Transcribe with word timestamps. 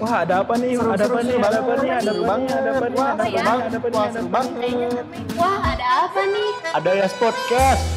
Wah, 0.00 0.24
ada 0.24 0.40
apa 0.40 0.54
nih? 0.56 0.76
Ada 0.76 1.04
apa 1.04 1.20
nih? 1.20 1.36
Ada 1.36 1.58
apa 1.60 1.74
nih? 1.76 1.90
Ada 1.92 2.10
apa 2.12 2.34
nih? 2.36 2.50
Ada 2.52 2.70
apa 2.72 2.86
nih? 2.88 3.02
Ada 3.04 3.20
apa 3.20 3.28
nih? 3.28 3.36
Ada 3.36 3.76
apa 3.76 3.88
nih? 3.88 4.00
Ada 4.00 4.20
apa 4.20 4.40
nih? 4.44 4.72
Wah, 5.36 5.56
ada 5.72 5.86
apa 6.04 6.20
nih? 6.24 6.48
Ada 6.72 6.90
ya 6.96 7.06
podcast. 7.20 7.95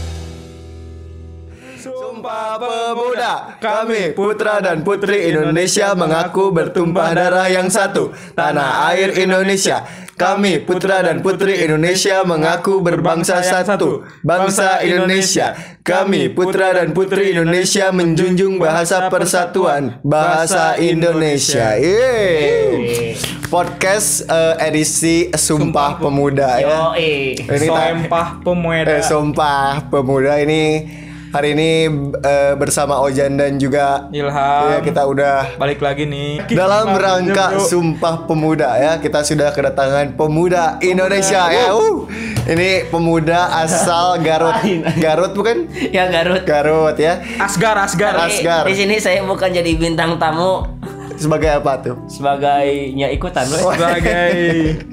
Sumpah 1.80 2.60
Pemuda 2.60 3.56
Kami 3.56 4.12
putra 4.12 4.60
dan 4.60 4.84
putri 4.84 5.32
Indonesia 5.32 5.96
Mengaku 5.96 6.52
bertumpah 6.52 7.16
darah 7.16 7.48
yang 7.48 7.72
satu 7.72 8.12
Tanah 8.36 8.92
air 8.92 9.16
Indonesia 9.16 9.88
Kami 10.20 10.60
putra 10.68 11.00
dan 11.08 11.24
putri 11.24 11.64
Indonesia 11.64 12.20
Mengaku 12.28 12.84
berbangsa 12.84 13.40
satu 13.40 14.04
Bangsa 14.28 14.84
Indonesia 14.84 15.56
Kami 15.80 16.28
putra 16.36 16.76
dan 16.76 16.92
putri 16.92 17.32
Indonesia 17.32 17.96
Menjunjung 17.96 18.60
bahasa 18.60 19.08
persatuan 19.08 20.04
Bahasa 20.04 20.76
Indonesia 20.84 21.80
Yeay. 21.80 23.16
Podcast 23.48 24.28
eh, 24.28 24.68
edisi 24.68 25.32
Sumpah 25.32 25.96
Pemuda 25.96 26.60
ya 26.60 26.92
Yoi. 26.92 27.40
Ini 27.40 27.68
Sumpah 27.72 28.44
pemuda. 28.44 29.00
Eh, 29.00 29.02
Sumpah 29.02 29.88
Pemuda 29.88 30.44
ini 30.44 31.08
hari 31.30 31.54
ini 31.54 31.70
eh, 32.18 32.54
bersama 32.56 32.98
Ojan 33.00 33.34
dan 33.34 33.56
juga 33.56 34.10
Ilham. 34.10 34.64
ya, 34.68 34.80
kita 34.82 35.02
udah 35.04 35.56
Balik 35.56 35.80
lagi 35.80 36.04
nih. 36.04 36.42
dalam 36.50 36.90
rangka 36.92 37.54
bro. 37.54 37.62
Sumpah 37.62 38.26
Pemuda 38.26 38.70
ya 38.76 38.98
kita 38.98 39.22
sudah 39.22 39.50
kedatangan 39.50 40.14
pemuda 40.14 40.78
Indonesia 40.80 41.48
ya. 41.48 41.70
Uh. 41.72 42.10
Ini 42.44 42.90
pemuda 42.90 43.46
asal 43.60 44.18
Garut. 44.26 44.58
Garut 44.98 45.32
bukan? 45.32 45.70
Ya 45.88 46.10
Garut. 46.10 46.42
Garut 46.44 46.98
ya. 46.98 47.22
Asgar, 47.38 47.78
Asgar. 47.78 48.18
As- 48.18 48.36
Asgar. 48.36 48.66
Di 48.66 48.74
sini 48.76 48.98
saya 48.98 49.22
bukan 49.22 49.50
jadi 49.50 49.70
bintang 49.76 50.18
tamu 50.18 50.66
Sebagai 51.14 51.52
apa 51.52 51.76
tuh? 51.78 52.00
sebagai 52.08 52.96
nya 52.96 53.12
ikutan 53.12 53.44
loh. 53.46 53.70
Sebagai 53.70 54.32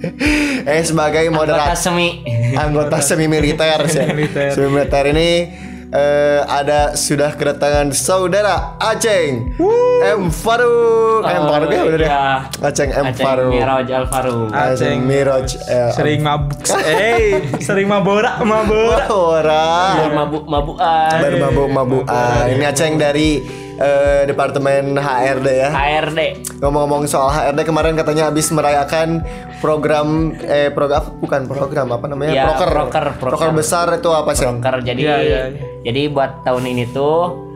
eh 0.69 0.83
sebagai 0.83 1.23
Anggota 1.25 1.39
moderator 1.39 1.79
semi. 1.79 2.09
anggota 2.53 2.99
semi 2.99 3.25
militer 3.25 3.79
sih. 3.89 4.03
Militer. 4.05 4.51
Semi 4.51 4.69
militer 4.69 5.05
ini 5.07 5.29
eh, 5.97 6.41
ada 6.43 6.93
sudah 6.95 7.33
kedatangan 7.33 7.89
saudara 7.91 8.77
Aceng 8.77 9.57
M 9.99 10.29
Faruk 10.29 11.25
M 11.25 11.41
Oh, 11.41 11.49
Faruk 11.49 11.69
ya 11.71 11.83
udah 11.83 11.99
deh. 11.99 12.05
iya. 12.05 12.27
Aceng 12.61 12.91
M 12.91 13.07
Aceng 13.07 13.25
Faruk 13.25 13.51
Miraj 13.51 13.89
Alvaro. 13.89 14.37
Aceng 14.51 14.99
Miraj 15.03 15.49
eh, 15.65 15.91
sering 15.91 16.21
mabuk. 16.21 16.61
Eh, 16.87 17.41
sering 17.59 17.87
mabora, 17.87 18.37
mabora. 18.43 19.09
orang 19.17 20.13
Mabuk-mabukan. 20.15 21.17
bermabuk-mabukan 21.19 22.45
ini 22.51 22.65
Aceng 22.65 22.95
dari 22.97 23.31
eh, 23.77 24.23
departemen 24.25 24.97
HRD 24.97 25.49
ya 25.49 25.71
HRD. 25.71 26.21
ngomong-ngomong 26.61 27.05
soal 27.05 27.29
HRD 27.29 27.61
kemarin 27.63 27.95
katanya 27.95 28.29
habis 28.29 28.49
merayakan 28.49 29.21
program 29.59 30.33
eh 30.39 30.69
program 30.69 31.17
bukan 31.19 31.45
program 31.45 31.89
apa 31.91 32.07
namanya 32.07 32.33
Ya, 32.33 32.45
proker 32.51 32.69
proker, 32.69 33.05
proker. 33.17 33.51
besar 33.53 33.87
itu 33.93 34.11
apa 34.13 34.33
sih 34.33 34.45
Broker. 34.45 34.81
Jadi 34.83 35.03
iya, 35.03 35.17
iya. 35.19 35.43
jadi 35.83 36.09
buat 36.09 36.45
tahun 36.45 36.65
ini 36.77 36.85
tuh 36.93 37.47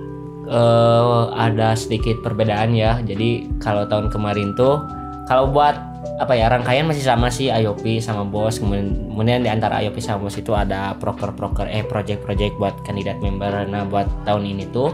eh 0.48 1.20
ada 1.36 1.76
sedikit 1.76 2.20
perbedaan 2.20 2.72
ya. 2.74 2.98
Jadi 3.00 3.60
kalau 3.60 3.86
tahun 3.86 4.08
kemarin 4.10 4.56
tuh 4.56 4.80
kalau 5.24 5.46
buat 5.46 5.76
apa 6.16 6.32
ya 6.36 6.48
rangkaian 6.48 6.84
masih 6.84 7.04
sama 7.04 7.28
sih 7.28 7.48
IOP 7.48 8.00
sama 8.00 8.24
bos 8.24 8.60
kemudian, 8.60 8.92
kemudian 9.08 9.40
di 9.40 9.48
antara 9.52 9.80
IOP 9.80 10.00
sama 10.00 10.28
bos 10.28 10.36
itu 10.36 10.52
ada 10.52 10.92
proker-proker 10.96 11.64
eh 11.68 11.80
project-project 11.80 12.56
buat 12.60 12.76
kandidat 12.84 13.20
member 13.20 13.48
nah 13.68 13.84
buat 13.84 14.04
tahun 14.24 14.44
ini 14.48 14.68
tuh 14.68 14.92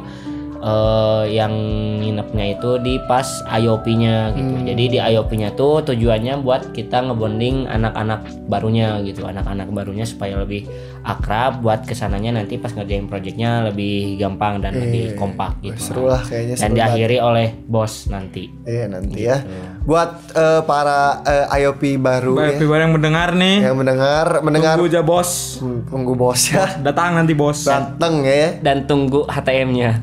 eh 0.62 1.25
yang 1.33 1.53
nginepnya 2.01 2.57
itu 2.57 2.79
di 2.81 2.97
pas 3.05 3.27
IOP-nya 3.47 4.33
gitu. 4.33 4.55
Jadi 4.67 4.85
di 4.93 4.99
IOP-nya 4.99 5.53
tuh 5.53 5.83
tujuannya 5.83 6.41
buat 6.41 6.73
kita 6.73 7.07
ngebonding 7.07 7.67
anak-anak 7.67 8.25
barunya 8.47 9.01
gitu, 9.03 9.27
anak-anak 9.27 9.69
barunya 9.71 10.05
supaya 10.05 10.41
lebih 10.41 10.65
akrab 11.03 11.62
buat 11.62 11.87
ke 11.87 11.95
sananya 11.95 12.43
nanti 12.43 12.59
pas 12.59 12.75
ngerjain 12.75 13.06
projectnya 13.06 13.71
lebih 13.71 14.19
gampang 14.19 14.59
dan 14.59 14.75
lebih 14.75 15.15
kompak 15.15 15.55
gitu. 15.62 15.78
seru 15.78 16.11
lah 16.11 16.22
kayaknya 16.27 16.55
Dan 16.55 16.59
seru 16.59 16.66
banget. 16.66 16.78
diakhiri 16.83 17.19
oleh 17.21 17.49
bos 17.66 17.95
nanti. 18.11 18.45
Iya 18.66 18.84
nanti 18.91 19.19
ya. 19.22 19.39
Buat 19.86 20.34
eh, 20.34 20.60
para 20.66 21.22
eh, 21.22 21.62
IOP 21.62 22.02
baru 22.02 22.34
Baik, 22.34 22.58
ya, 22.58 22.76
yang 22.82 22.91
mendengar 22.91 23.38
nih. 23.38 23.70
yang 23.70 23.78
mendengar 23.78 24.42
mendengar 24.42 24.74
Tunggu 24.74 24.91
aja 24.91 25.02
bos. 25.06 25.62
Hmm, 25.62 25.86
tunggu 25.86 26.12
bos 26.19 26.41
ya 26.50 26.66
Datang 26.82 27.14
nanti 27.14 27.38
bos. 27.38 27.62
dateng 27.62 28.26
ya. 28.26 28.58
Dan 28.58 28.91
tunggu 28.91 29.22
HTM-nya. 29.30 30.02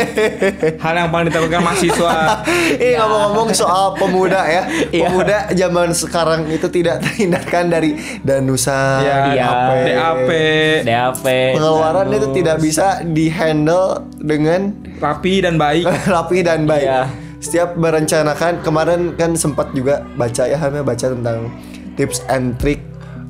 Hal 0.84 0.94
yang 1.00 1.08
paling 1.08 1.32
ditakutkan 1.32 1.64
mahasiswa. 1.64 2.44
Ini 2.76 3.00
ngomong-ngomong 3.00 3.48
soal 3.56 3.96
pemuda 3.96 4.44
ya. 4.44 4.62
Iya. 4.92 5.08
Pemuda 5.08 5.38
zaman 5.48 5.88
sekarang 5.96 6.40
itu 6.52 6.68
tidak 6.68 7.00
terhindarkan 7.00 7.72
dari 7.72 7.96
danusa, 8.20 9.00
Iya, 9.00 9.16
Iya. 9.32 9.48
DAP. 9.80 10.30
DAP. 10.84 11.26
Pengeluaran 11.56 12.06
itu 12.12 12.28
tidak 12.36 12.56
bisa 12.60 13.00
dihandle 13.00 14.04
dengan 14.20 14.76
Rapi 14.96 15.40
dan 15.40 15.56
baik. 15.56 15.84
rapi 16.14 16.44
dan 16.44 16.68
baik. 16.68 16.84
Iya. 16.84 17.25
Setiap 17.38 17.74
merencanakan 17.74 18.60
kemarin 18.60 19.12
kan 19.12 19.32
sempat 19.32 19.70
juga 19.70 20.04
baca 20.14 20.42
ya 20.42 20.56
Ham, 20.56 20.72
ya, 20.72 20.82
baca 20.82 21.06
tentang 21.06 21.52
tips 21.94 22.24
and 22.26 22.56
trick 22.56 22.80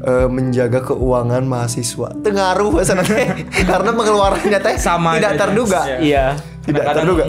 eh, 0.01 0.27
menjaga 0.27 0.81
keuangan 0.81 1.43
mahasiswa. 1.43 2.15
Tengaruh 2.17 2.81
sebenarnya 2.81 3.35
karena 3.71 3.91
pengeluarannya 3.91 4.59
teh 4.59 4.75
Sama 4.77 5.17
tidak 5.17 5.33
aja. 5.33 5.41
terduga. 5.41 5.81
Iya. 5.85 5.99
Iya. 5.99 6.27
Tidak 6.63 6.83
Kadang-kadang, 6.83 7.05
terduga. 7.05 7.25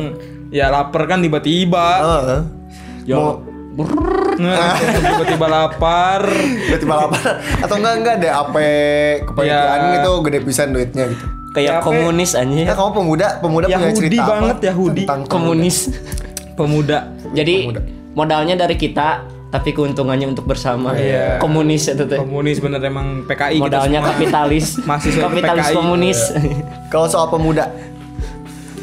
Ya 0.47 0.65
lapar 0.67 1.03
kan 1.05 1.19
tiba-tiba. 1.19 1.87
Heeh. 1.99 2.41
Yo. 3.05 3.43
Nah, 4.37 4.73
tiba-tiba 5.05 5.45
lapar. 5.45 6.21
Tiba-tiba 6.29 6.93
lapar 6.97 7.21
atau 7.59 7.75
enggak 7.75 7.93
enggak 7.95 8.15
deh 8.17 8.31
AP 8.31 8.55
kepanitiaan 9.23 9.79
Iya. 9.83 9.97
itu 9.99 10.11
gede 10.23 10.39
pisan 10.41 10.67
duitnya 10.71 11.03
gitu. 11.07 11.25
Kayak 11.47 11.81
DAP. 11.81 11.85
komunis 11.85 12.31
Ya 12.31 12.41
aja. 12.43 12.73
kamu 12.75 12.91
pemuda, 12.93 13.27
pemuda 13.37 13.65
punya 13.65 13.77
Yahudi 13.81 13.97
cerita 13.99 14.21
apa 14.21 14.29
banget, 14.31 14.57
Yahudi. 14.63 15.01
tentang 15.03 15.21
Komunis. 15.25 15.77
Pemuda. 16.57 17.13
Jadi 17.31 17.69
modalnya 18.11 18.57
dari 18.57 18.73
kita 18.73 19.23
tapi 19.47 19.71
keuntungannya 19.71 20.27
untuk 20.27 20.43
bersama. 20.43 20.91
Iya. 20.91 21.39
Komunis 21.39 21.87
itu 21.87 22.03
tuh. 22.03 22.19
Komunis 22.19 22.59
bener 22.59 22.83
emang 22.83 23.23
PKI 23.23 23.61
kita 23.61 23.63
Modalnya 23.63 23.99
semua. 24.01 24.11
kapitalis. 24.11 24.65
Mahasiswa 24.89 25.21
kapitalis 25.23 25.65
PKI. 25.69 25.75
komunis. 25.77 26.19
Kalau 26.89 27.07
soal 27.07 27.27
pemuda, 27.29 27.71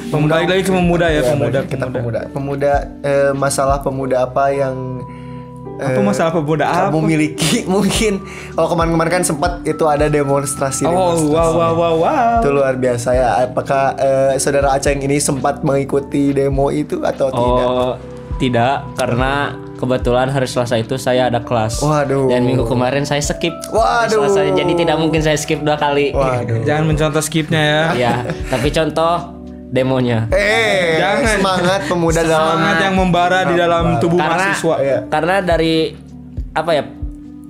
Pemuda 0.05 0.39
balik 0.39 0.49
lagi 0.49 0.63
ke 0.63 0.71
pemuda 0.71 1.07
ya, 1.11 1.15
ya, 1.17 1.23
pemuda, 1.27 1.51
berarti 1.51 1.69
kita 1.69 1.85
pemuda. 1.85 1.99
pemuda. 1.99 2.21
Pemuda 2.31 2.73
eh, 3.03 3.33
masalah 3.35 3.79
pemuda 3.83 4.17
apa 4.23 4.45
yang 4.55 5.03
Apa 5.75 5.97
eh, 5.97 6.05
masalah 6.05 6.31
pemuda 6.31 6.65
apa? 6.65 6.89
kamu 6.89 7.01
miliki 7.03 7.65
mungkin 7.71 8.23
kalau 8.51 8.71
kemarin-kemarin 8.71 9.13
kan 9.13 9.25
sempat 9.25 9.53
itu 9.63 9.85
ada 9.85 10.07
demonstrasi 10.07 10.85
Oh, 10.85 10.93
demonstrasi. 11.19 11.31
wow, 11.31 11.51
wow, 11.53 11.73
wow, 11.73 11.95
wow. 11.97 12.33
itu 12.39 12.49
luar 12.49 12.75
biasa 12.75 13.09
ya 13.11 13.29
apakah 13.43 13.95
eh, 13.97 14.39
saudara 14.39 14.71
Aceng 14.71 14.99
ini 14.99 15.19
sempat 15.19 15.61
mengikuti 15.61 16.31
demo 16.31 16.69
itu 16.69 17.03
atau 17.03 17.27
tidak 17.29 17.67
Oh, 17.67 17.93
tidak 18.37 18.87
karena 18.95 19.33
kebetulan 19.75 20.27
hari 20.27 20.47
Selasa 20.47 20.75
itu 20.77 20.95
saya 20.95 21.27
ada 21.27 21.39
kelas. 21.39 21.79
Waduh. 21.79 22.27
Dan 22.27 22.47
minggu 22.47 22.65
kemarin 22.65 23.03
saya 23.03 23.21
skip. 23.21 23.53
Hari 23.69 23.75
Waduh. 24.09 24.31
Selasa, 24.31 24.55
jadi 24.55 24.73
tidak 24.73 24.97
mungkin 24.97 25.21
saya 25.21 25.35
skip 25.35 25.61
dua 25.61 25.75
kali. 25.75 26.11
waduh 26.11 26.63
Jangan 26.63 26.87
mencontoh 26.87 27.21
skipnya 27.21 27.61
ya. 27.61 27.83
ya, 27.93 28.15
tapi 28.49 28.71
contoh 28.71 29.34
demonya. 29.75 30.31
eh 30.31 30.97
Jangan. 30.97 31.27
semangat 31.29 31.81
pemuda 31.85 32.21
dalam 32.23 32.55
Semangat 32.55 32.77
yang 32.81 32.95
membara 32.95 33.39
di 33.43 33.55
dalam 33.55 33.85
tubuh 33.99 34.17
Karena 34.17 34.39
mahasiswa. 34.39 34.75
Iya. 34.79 34.99
karena 35.11 35.35
dari 35.41 35.75
apa 36.53 36.71
ya? 36.73 36.85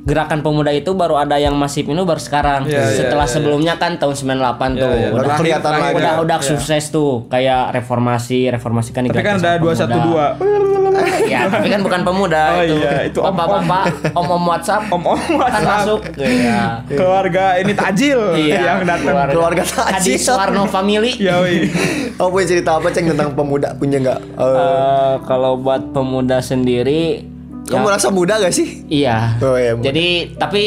Gerakan 0.04 0.40
pemuda 0.40 0.68
itu 0.68 0.92
baru 0.92 1.16
ada 1.16 1.36
yang 1.36 1.52
masif 1.54 1.84
ini 1.84 1.96
baru 1.96 2.16
sekarang. 2.18 2.64
Iya, 2.66 2.76
iya, 2.76 2.92
Setelah 2.94 3.24
iya, 3.24 3.32
sebelumnya 3.32 3.74
kan 3.74 3.96
tahun 3.96 4.12
98 4.12 4.76
tuh. 4.76 4.88
iya. 4.90 5.08
Udah 5.10 5.32
kelihatan 5.34 5.72
lagi. 5.74 5.96
udah 5.96 6.12
udah 6.20 6.38
Iya. 6.38 6.48
sukses 6.50 6.84
tuh 6.88 7.24
kayak 7.26 7.72
reformasi 7.72 8.48
reformasi 8.50 8.92
kan 8.92 9.04
Tapi 9.06 9.16
kan 9.18 9.36
ada 9.38 9.56
sama 9.56 9.96
pemuda. 9.96 10.36
212. 10.36 10.73
ya 11.32 11.46
tapi 11.46 11.66
kan 11.68 11.80
bukan 11.80 12.00
pemuda 12.02 12.42
Oh 12.52 12.62
itu, 12.62 12.76
iya, 12.76 12.92
itu 13.04 13.18
om-om. 13.18 13.34
bapak-bapak 13.34 13.84
om-om 14.12 14.42
WhatsApp 14.44 14.82
Om-om 14.94 15.18
kan 15.18 15.34
WhatsApp. 15.34 15.66
masuk 15.66 16.00
ya. 16.16 16.62
Keluarga 16.86 17.44
ini 17.56 17.72
tajil 17.72 18.20
Iya, 18.44 18.58
yang 18.64 18.78
datang. 18.84 19.14
Keluarga 19.28 19.62
Adi 19.64 20.14
tajil. 20.14 20.16
Suwarno 20.16 20.62
family 20.64 21.12
Ya, 21.16 21.40
wih. 21.40 21.68
Kamu 22.14 22.30
punya 22.30 22.46
cerita 22.48 22.70
apa 22.74 22.88
ceng 22.88 23.08
tentang 23.08 23.32
pemuda 23.32 23.74
punya 23.74 23.98
nggak? 23.98 24.20
Eh, 24.34 24.44
Eh, 24.44 25.14
kalau 25.24 25.56
buat 25.56 25.90
pemuda 25.90 26.38
sendiri 26.38 27.26
kamu 27.64 27.74
ya, 27.74 27.86
merasa 27.86 28.08
muda 28.08 28.36
gak 28.36 28.52
sih? 28.52 28.84
iya 28.86 29.34
Oh 29.38 29.56
iya. 29.56 29.72
muda. 29.72 29.84
jadi 29.84 30.06
tapi 30.34 30.62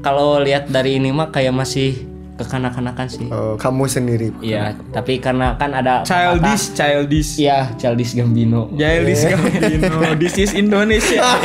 kalau 0.00 0.40
lihat 0.40 0.66
dari 0.66 0.96
ini 0.96 1.10
mah 1.10 1.28
kayak 1.28 1.52
masih 1.52 2.09
kekanak-kanakan 2.40 3.06
sih 3.06 3.28
Oh, 3.28 3.54
kamu 3.54 3.84
sendiri. 3.84 4.32
iya 4.40 4.72
tapi 4.88 5.20
karena 5.20 5.52
kan 5.54 5.70
ada 5.70 6.00
Childish, 6.02 6.72
childish. 6.72 7.30
Iya, 7.36 7.68
Childish 7.76 8.16
Gambino. 8.16 8.72
Childish 8.72 9.28
Gambino. 9.28 10.16
This 10.16 10.34
is 10.36 10.50
Indonesia. 10.52 11.20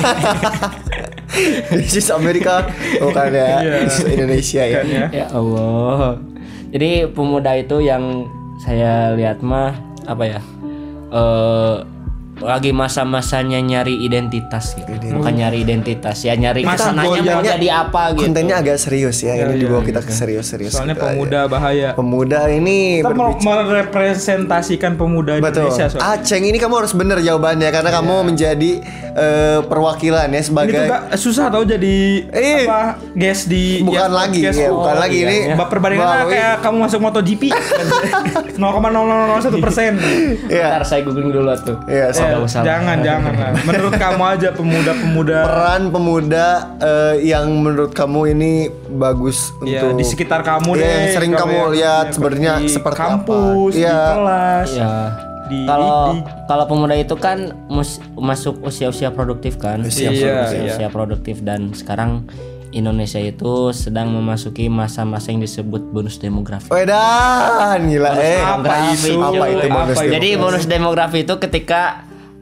This 1.76 2.00
is 2.00 2.08
Amerika 2.10 2.64
bukan 2.98 3.28
ya 3.30 3.48
Iya. 3.60 3.72
This 3.84 4.00
is 4.00 4.06
Indonesia 4.08 4.64
ya. 4.64 4.76
Kan 4.80 4.86
ya. 4.88 5.06
Ya 5.12 5.26
Allah. 5.30 6.16
Jadi 6.72 6.92
pemuda 7.12 7.52
itu 7.56 7.78
yang 7.80 8.24
saya 8.58 9.12
lihat 9.14 9.44
mah 9.44 9.76
apa 10.06 10.24
ya? 10.26 10.40
Eh 11.12 11.76
lagi 12.44 12.76
masa-masanya 12.76 13.64
nyari 13.64 14.04
identitas 14.04 14.76
gitu. 14.76 14.92
Bukan 15.16 15.34
nyari 15.40 15.64
identitas 15.64 16.20
ya, 16.28 16.36
nyari 16.36 16.68
Masa 16.68 16.76
ke 16.76 16.84
sananya 16.92 17.22
mau 17.24 17.44
jadi 17.44 17.68
apa 17.72 18.12
gitu. 18.12 18.28
Kontennya 18.28 18.56
agak 18.60 18.76
serius 18.76 19.24
ya. 19.24 19.40
Iya, 19.40 19.48
ini 19.48 19.54
iya, 19.56 19.62
dibawa 19.64 19.80
iya. 19.80 19.88
kita 19.88 20.00
ke 20.04 20.12
serius-serius. 20.12 20.72
Soalnya 20.76 21.00
gitu 21.00 21.06
aja. 21.08 21.16
pemuda 21.16 21.40
bahaya. 21.48 21.90
Pemuda 21.96 22.40
ini 22.52 23.00
Kita 23.00 23.16
mau 23.16 23.32
berbicara. 23.32 23.64
merepresentasikan 23.64 24.92
pemuda 25.00 25.40
Betul. 25.40 25.72
Indonesia. 25.72 25.86
soalnya. 25.88 26.20
Aceng 26.20 26.44
ini 26.44 26.58
kamu 26.60 26.74
harus 26.76 26.92
bener 26.92 27.18
jawabannya 27.24 27.70
karena 27.72 27.92
kamu 27.96 28.16
menjadi 28.28 28.72
eh, 29.16 29.60
perwakilan 29.62 30.28
ya 30.28 30.36
Ini 30.36 30.44
sebagai 30.44 30.76
tuh 30.76 30.86
gak 30.86 31.04
susah 31.16 31.48
tau 31.48 31.64
jadi 31.64 31.98
Eh. 32.28 32.64
apa 32.64 33.00
guest 33.12 33.48
di 33.48 33.80
bukan 33.80 33.96
ya, 33.98 34.06
lagi 34.06 34.42
podcast. 34.44 34.58
ya, 34.58 34.70
bukan 34.70 34.92
Oh, 34.92 35.00
lagi 35.00 35.18
iya, 35.18 35.26
ini. 35.26 35.38
iya. 35.50 35.66
Perbandingannya 35.66 36.26
kayak 36.28 36.54
kamu 36.60 36.78
masuk 36.82 37.00
MotoGP 37.02 37.44
0,0001 38.56 39.60
persen. 39.60 39.92
Iya. 40.46 40.68
Ntar 40.72 40.84
saya 40.86 41.02
googling 41.02 41.32
dulu 41.32 41.52
tuh. 41.58 41.78
Iya, 41.86 42.12
Oh, 42.12 42.28
nggak 42.36 42.44
usah. 42.44 42.62
jangan 42.62 42.98
jangan 43.00 43.34
lah. 43.34 43.52
Menurut 43.64 43.94
kamu 43.96 44.24
aja 44.30 44.50
pemuda-pemuda 44.52 45.38
peran 45.44 45.82
pemuda 45.90 46.48
eh, 46.78 47.16
yang 47.26 47.48
menurut 47.54 47.92
kamu 47.92 48.32
ini 48.32 48.52
bagus 48.90 49.52
ya 49.62 49.84
untuk 49.84 49.96
di 49.96 50.06
sekitar 50.06 50.42
kamu 50.42 50.70
Iya, 50.72 50.82
deh. 50.82 50.92
yang 50.92 51.08
sering 51.14 51.32
kamu 51.34 51.54
yang- 51.54 51.72
lihat 51.72 52.06
sebenarnya 52.12 52.54
seperti 52.66 52.96
apa. 52.96 53.06
kampus, 53.06 53.72
di 53.74 53.82
Iya. 53.82 54.00
kelas. 54.12 54.70
Ya. 54.74 54.94
Di- 55.46 55.64
Kalau 55.64 56.18
kalau 56.46 56.66
pemuda 56.66 56.94
itu 56.94 57.14
kan 57.16 57.38
mus- 57.68 58.02
masuk 58.12 58.62
usia-usia 58.62 59.10
produktif 59.10 59.56
kan. 59.56 59.82
Usia 59.82 60.10
Iya, 60.10 60.44
usia, 60.44 60.60
iya. 60.60 60.72
usia 60.72 60.88
produktif 60.90 61.42
dan 61.42 61.70
sekarang 61.72 62.26
Indonesia 62.72 63.18
itu 63.18 63.72
sedang 63.72 64.12
memasuki 64.12 64.68
masa-masa 64.68 65.30
yang 65.30 65.40
disebut 65.40 65.90
bonus 65.90 66.18
demografi. 66.18 66.68
Wedan 66.68 67.88
gila 67.88 68.12
eh 68.16 68.42
apa 68.42 68.92
itu? 68.92 69.16
apa 69.16 69.46
itu 69.48 69.66
bonus 69.66 69.96
Apa 69.96 70.02
itu? 70.02 70.12
Jadi 70.12 70.28
demografi? 70.28 70.44
bonus 70.44 70.66
demografi 70.66 71.18
itu 71.22 71.34
ketika 71.40 71.82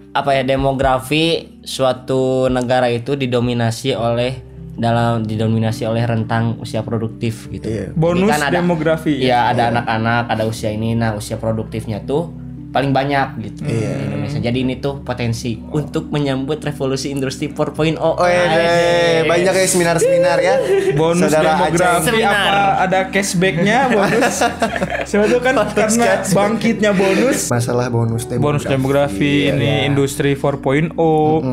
apa 0.09 0.29
ya 0.31 0.43
demografi 0.43 1.25
suatu 1.61 2.47
negara 2.47 2.85
itu 2.87 3.13
didominasi 3.13 3.93
oleh 3.93 4.41
dalam 4.73 5.21
didominasi 5.21 5.85
oleh 5.85 6.01
rentang 6.01 6.57
usia 6.57 6.81
produktif 6.81 7.45
gitu. 7.47 7.69
Iya. 7.69 7.85
Jadi 7.87 7.99
Bonus 7.99 8.29
demografi. 8.49 9.13
Iya, 9.21 9.53
ada 9.53 9.69
anak-anak, 9.69 10.23
ada 10.29 10.43
usia 10.45 10.73
ini. 10.73 10.97
Nah, 10.97 11.13
usia 11.13 11.37
produktifnya 11.37 12.01
tuh 12.01 12.33
paling 12.73 12.89
banyak 12.89 13.27
gitu 13.39 13.59
Iya. 13.63 13.93
di 13.93 14.03
Indonesia. 14.03 14.39
Jadi 14.41 14.57
ini 14.59 14.75
tuh 14.75 14.99
potensi 14.99 15.55
untuk 15.61 16.09
menyambut 16.09 16.57
revolusi 16.59 17.07
industri 17.07 17.47
4.0. 17.47 17.95
Oh 17.95 18.17
iya, 18.19 18.43
Anjay. 18.43 19.17
banyak 19.23 19.53
ya 19.53 19.65
seminar-seminar 19.65 20.37
ya. 20.39 20.55
bonus 20.91 21.21
Saudara 21.23 21.53
demografi. 21.61 22.03
Seminar. 22.03 22.33
apa 22.33 22.53
ada 22.81 22.99
cashbacknya 23.07 23.77
bonus 23.89 24.35
siapa 25.07 25.25
tuh 25.27 25.39
kan 25.39 25.53
karena 25.69 26.05
cashback. 26.17 26.33
bangkitnya 26.33 26.91
bonus 26.91 27.39
Masalah 27.47 27.87
bonus 27.87 28.25
demografi. 28.25 28.41
bonus 28.41 28.63
demografi 28.65 29.33
Iya, 29.43 29.53
ini 29.53 29.71
industri 29.85 30.33
4.0 30.33 30.97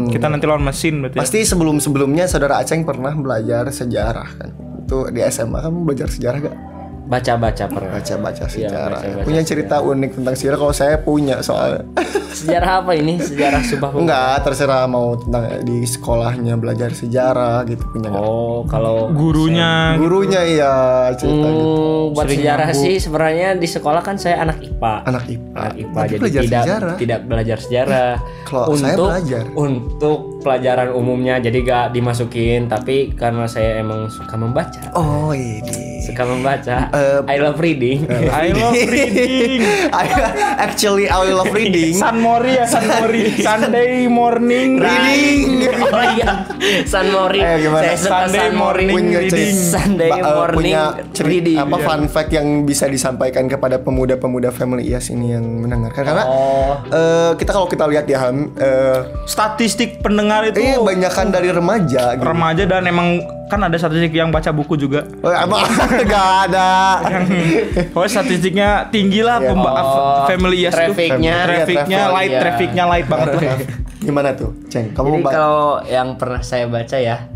kita 0.09 0.27
nanti 0.27 0.45
lawan 0.45 0.63
mesin 0.63 1.01
berarti 1.01 1.17
ya? 1.17 1.21
Pasti 1.21 1.39
sebelum-sebelumnya 1.43 2.25
saudara 2.27 2.59
Aceng 2.59 2.83
pernah 2.83 3.13
belajar 3.13 3.69
sejarah 3.69 4.29
kan. 4.35 4.51
Itu 4.81 5.05
di 5.09 5.21
SMA 5.23 5.61
kamu 5.61 5.85
belajar 5.85 6.09
sejarah 6.09 6.39
gak? 6.41 6.57
Baca-baca 7.11 7.67
pernah. 7.67 7.91
Baca-baca 7.93 8.45
Iya, 8.47 8.71
sejarah. 8.71 9.03
baca-baca 9.03 9.27
punya 9.27 9.43
cerita 9.43 9.83
unik 9.83 10.11
tentang 10.15 10.35
sejarah 10.35 10.59
kalau 10.61 10.71
saya 10.73 10.95
punya 10.97 11.43
soal 11.43 11.83
Sejarah 12.41 12.81
apa 12.81 12.95
ini? 12.95 13.19
Sejarah 13.19 13.59
Subah 13.61 13.91
Pemuda. 13.91 14.01
enggak 14.01 14.35
terserah 14.47 14.87
mau 14.87 15.19
tentang 15.19 15.43
di 15.61 15.83
sekolahnya 15.83 16.55
belajar 16.55 16.95
sejarah 16.95 17.67
gitu 17.67 17.83
punya 17.91 18.09
nggak? 18.09 18.23
Oh, 18.23 18.63
kalau 18.65 19.11
gurunya 19.11 19.99
Gurunya 19.99 20.41
iya 20.41 20.75
cerita 21.13 21.51
gitu. 21.51 21.67
Hmm, 22.07 22.15
buat 22.15 22.27
sejarah 22.31 22.71
sih 22.73 22.95
sebenarnya 22.97 23.49
di 23.55 23.67
sekolah 23.67 24.01
kan 24.01 24.15
saya 24.15 24.41
anak 24.41 24.63
IPA. 24.63 24.95
Anak 25.05 25.25
IPA. 25.27 25.59
Anak 25.59 25.75
IPA 25.77 25.91
Tapi 25.97 26.07
jadi 26.07 26.21
belajar 26.21 26.41
tidak 26.41 26.63
sejarah. 26.63 26.95
tidak 26.95 27.21
belajar 27.27 27.59
sejarah. 27.59 28.13
Kalau 28.49 28.67
saya 28.73 28.95
belajar. 28.97 29.43
Untuk 29.53 30.19
pelajaran 30.41 30.89
umumnya 30.95 31.37
jadi 31.37 31.59
gak 31.61 31.87
dimasukin 31.91 32.71
tapi 32.71 33.11
karena 33.13 33.51
saya 33.51 33.83
emang 33.83 34.07
suka 34.07 34.39
membaca. 34.39 34.95
Oh 34.95 35.35
ini. 35.35 35.90
Suka 36.11 36.25
membaca. 36.27 36.77
Eh, 36.91 37.19
I 37.31 37.37
love 37.39 37.59
reading. 37.59 37.99
I 38.11 38.51
love 38.51 38.75
reading 38.75 39.63
I, 40.01 40.05
actually 40.59 41.07
I 41.07 41.31
love 41.31 41.51
reading. 41.51 41.95
San 41.95 42.19
Mori 42.19 42.59
ya 42.59 42.67
San 42.67 42.85
Mori 42.85 43.39
Sunday 43.39 44.05
morning 44.07 44.79
Reading. 44.79 45.71
oh 45.95 46.05
iya. 46.19 46.45
San 46.85 47.09
Mori. 47.11 47.39
Eh, 47.39 47.57
gimana? 47.63 47.83
Saya 47.87 47.97
suka 47.97 48.19
Sunday 48.27 48.41
San 48.41 48.53
Mori. 48.53 48.85
morning 48.85 48.89
punya 48.91 49.19
reading. 49.23 49.55
Sunday 49.55 50.11
eh, 50.11 50.23
morning 50.23 50.57
punya 50.59 50.83
cerita 51.11 51.29
reading. 51.31 51.59
apa 51.61 51.77
fun 51.79 52.03
fact 52.07 52.31
yang 52.31 52.47
bisa 52.65 52.85
disampaikan 52.87 53.45
kepada 53.47 53.79
pemuda-pemuda 53.79 54.51
family 54.51 54.87
IAS 54.87 55.11
ini 55.11 55.33
yang 55.33 55.45
mendengarkan 55.63 56.03
karena 56.03 56.25
Oh. 56.27 56.75
eh, 56.87 57.33
kita 57.35 57.51
kalau 57.51 57.67
kita 57.67 57.87
lihat 57.87 58.05
ya 58.05 58.19
Ham 58.21 58.51
eh 58.57 58.99
statistik 59.25 60.01
pendengar 60.01 60.45
itu 60.45 60.59
ini 60.59 60.77
banyakan 60.77 61.31
dari 61.31 61.49
remaja 61.49 62.15
gitu. 62.15 62.25
remaja 62.27 62.65
dan 62.67 62.85
emang 62.85 63.23
kan 63.51 63.61
ada 63.61 63.75
statistik 63.75 64.13
yang 64.13 64.31
baca 64.31 64.49
buku 64.49 64.75
juga 64.75 65.03
Oh, 65.19 65.29
apa 65.29 65.67
gak 66.07 66.29
ada. 66.47 66.71
Oh 67.91 68.07
statistiknya 68.07 68.87
tinggi 68.89 69.21
lah 69.21 69.37
Iya. 69.37 69.51
pemba- 69.51 69.75
Oh, 69.75 70.25
family 70.25 70.63
yes 70.63 70.73
tuh. 70.73 70.89
trafficnya. 70.89 71.37
trafficnya 71.43 71.99
Iya, 72.01 72.15
light 72.15 72.31
iya. 72.31 72.41
trafficnya 72.41 72.85
light 72.87 73.07
banget 73.07 73.29
tuh 73.29 73.41
Gimana 74.01 74.29
tuh, 74.33 74.51
Ceng? 74.67 74.87
Kamu 74.91 75.07
Jadi 75.13 75.23
kalau 75.27 75.67
yang 75.85 76.15
pernah 76.15 76.41
saya 76.41 76.65
baca 76.65 76.97
ya 76.97 77.27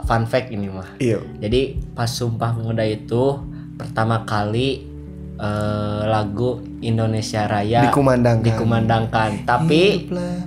fun 0.00 0.24
fact 0.24 0.48
ini 0.48 0.66
mah. 0.66 0.88
Iya. 0.96 1.20
Jadi 1.36 1.60
pas 1.92 2.08
Sumpah 2.08 2.50
Pemuda 2.50 2.82
itu 2.82 3.38
pertama 3.74 4.22
kali 4.22 4.88
eh, 5.34 6.02
lagu 6.04 6.58
Indonesia 6.80 7.44
Raya 7.44 7.84
Dikumandangkan. 7.84 8.46
dikumandangkan. 8.46 9.30
Tapi 9.42 9.82
Hiduplah. 10.00 10.38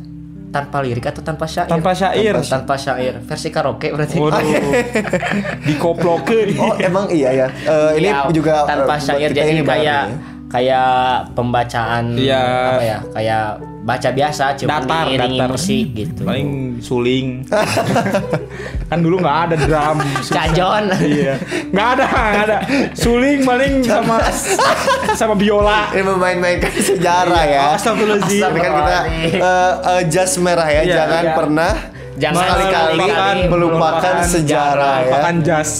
Tanpa 0.56 0.80
lirik 0.80 1.04
atau 1.04 1.20
tanpa 1.20 1.44
syair? 1.44 1.68
Tanpa 1.68 1.92
syair. 1.92 2.32
Tanpa, 2.32 2.52
tanpa 2.56 2.76
syair. 2.80 3.14
Versi 3.20 3.48
karaoke 3.52 3.92
berarti. 3.92 4.16
waduh 4.16 4.40
dikoplokeun 5.68 6.50
Oh, 6.56 6.74
emang 6.80 7.06
iya 7.12 7.30
ya. 7.36 7.48
Eh, 7.52 7.92
ini 8.00 8.08
Iya, 8.08 8.32
juga 8.32 8.64
eh, 8.64 8.68
tanpa 8.68 8.96
buat 8.96 9.04
syair 9.04 9.30
kita 9.30 9.44
jadi 9.44 9.52
ini 9.52 9.62
kayak 9.66 9.84
ya. 9.84 10.00
Kayak 10.56 10.96
pembacaan 11.36 12.16
Iya. 12.16 12.44
apa 12.72 12.84
ya? 12.84 13.00
Kayak 13.12 13.46
baca 13.86 14.10
biasa 14.10 14.44
cuma 14.58 14.82
Datar, 14.82 15.06
datar. 15.14 15.50
musik 15.52 15.94
gitu. 15.94 16.26
paling 16.26 16.50
suling 16.82 17.46
kan 18.90 18.98
dulu 18.98 19.22
nggak 19.22 19.38
ada 19.46 19.56
drum 19.60 19.98
Cajon. 20.26 20.84
iya 21.06 21.38
nggak 21.70 21.88
ada 21.94 22.06
nggak 22.10 22.46
ada 22.46 22.58
suling 22.98 23.46
paling 23.46 23.86
sama 23.86 24.18
sama 25.14 25.38
biola 25.38 25.94
Ini 25.94 26.02
memain-mainkan 26.02 26.74
sejarah 26.74 27.44
ya. 27.46 27.62
Oh, 27.64 27.78
Astagfirullahaladzim. 27.78 28.42
Ini 28.42 28.60
kan 28.60 28.72
kita 28.74 28.98
eh, 29.06 29.38
eh, 29.38 30.02
jas 30.10 30.34
merah 30.38 30.66
ya, 30.66 30.82
Iya, 30.82 30.96
jangan 30.96 31.24
iya. 31.24 31.34
pernah 31.38 31.74
Jangan 32.16 32.40
sekali-kali 32.40 32.96
melupakan- 32.96 33.40
melupakan 33.46 34.16
sejarah 34.24 34.96
ya. 34.96 35.04
melupakan 35.06 35.36
jas 35.42 35.72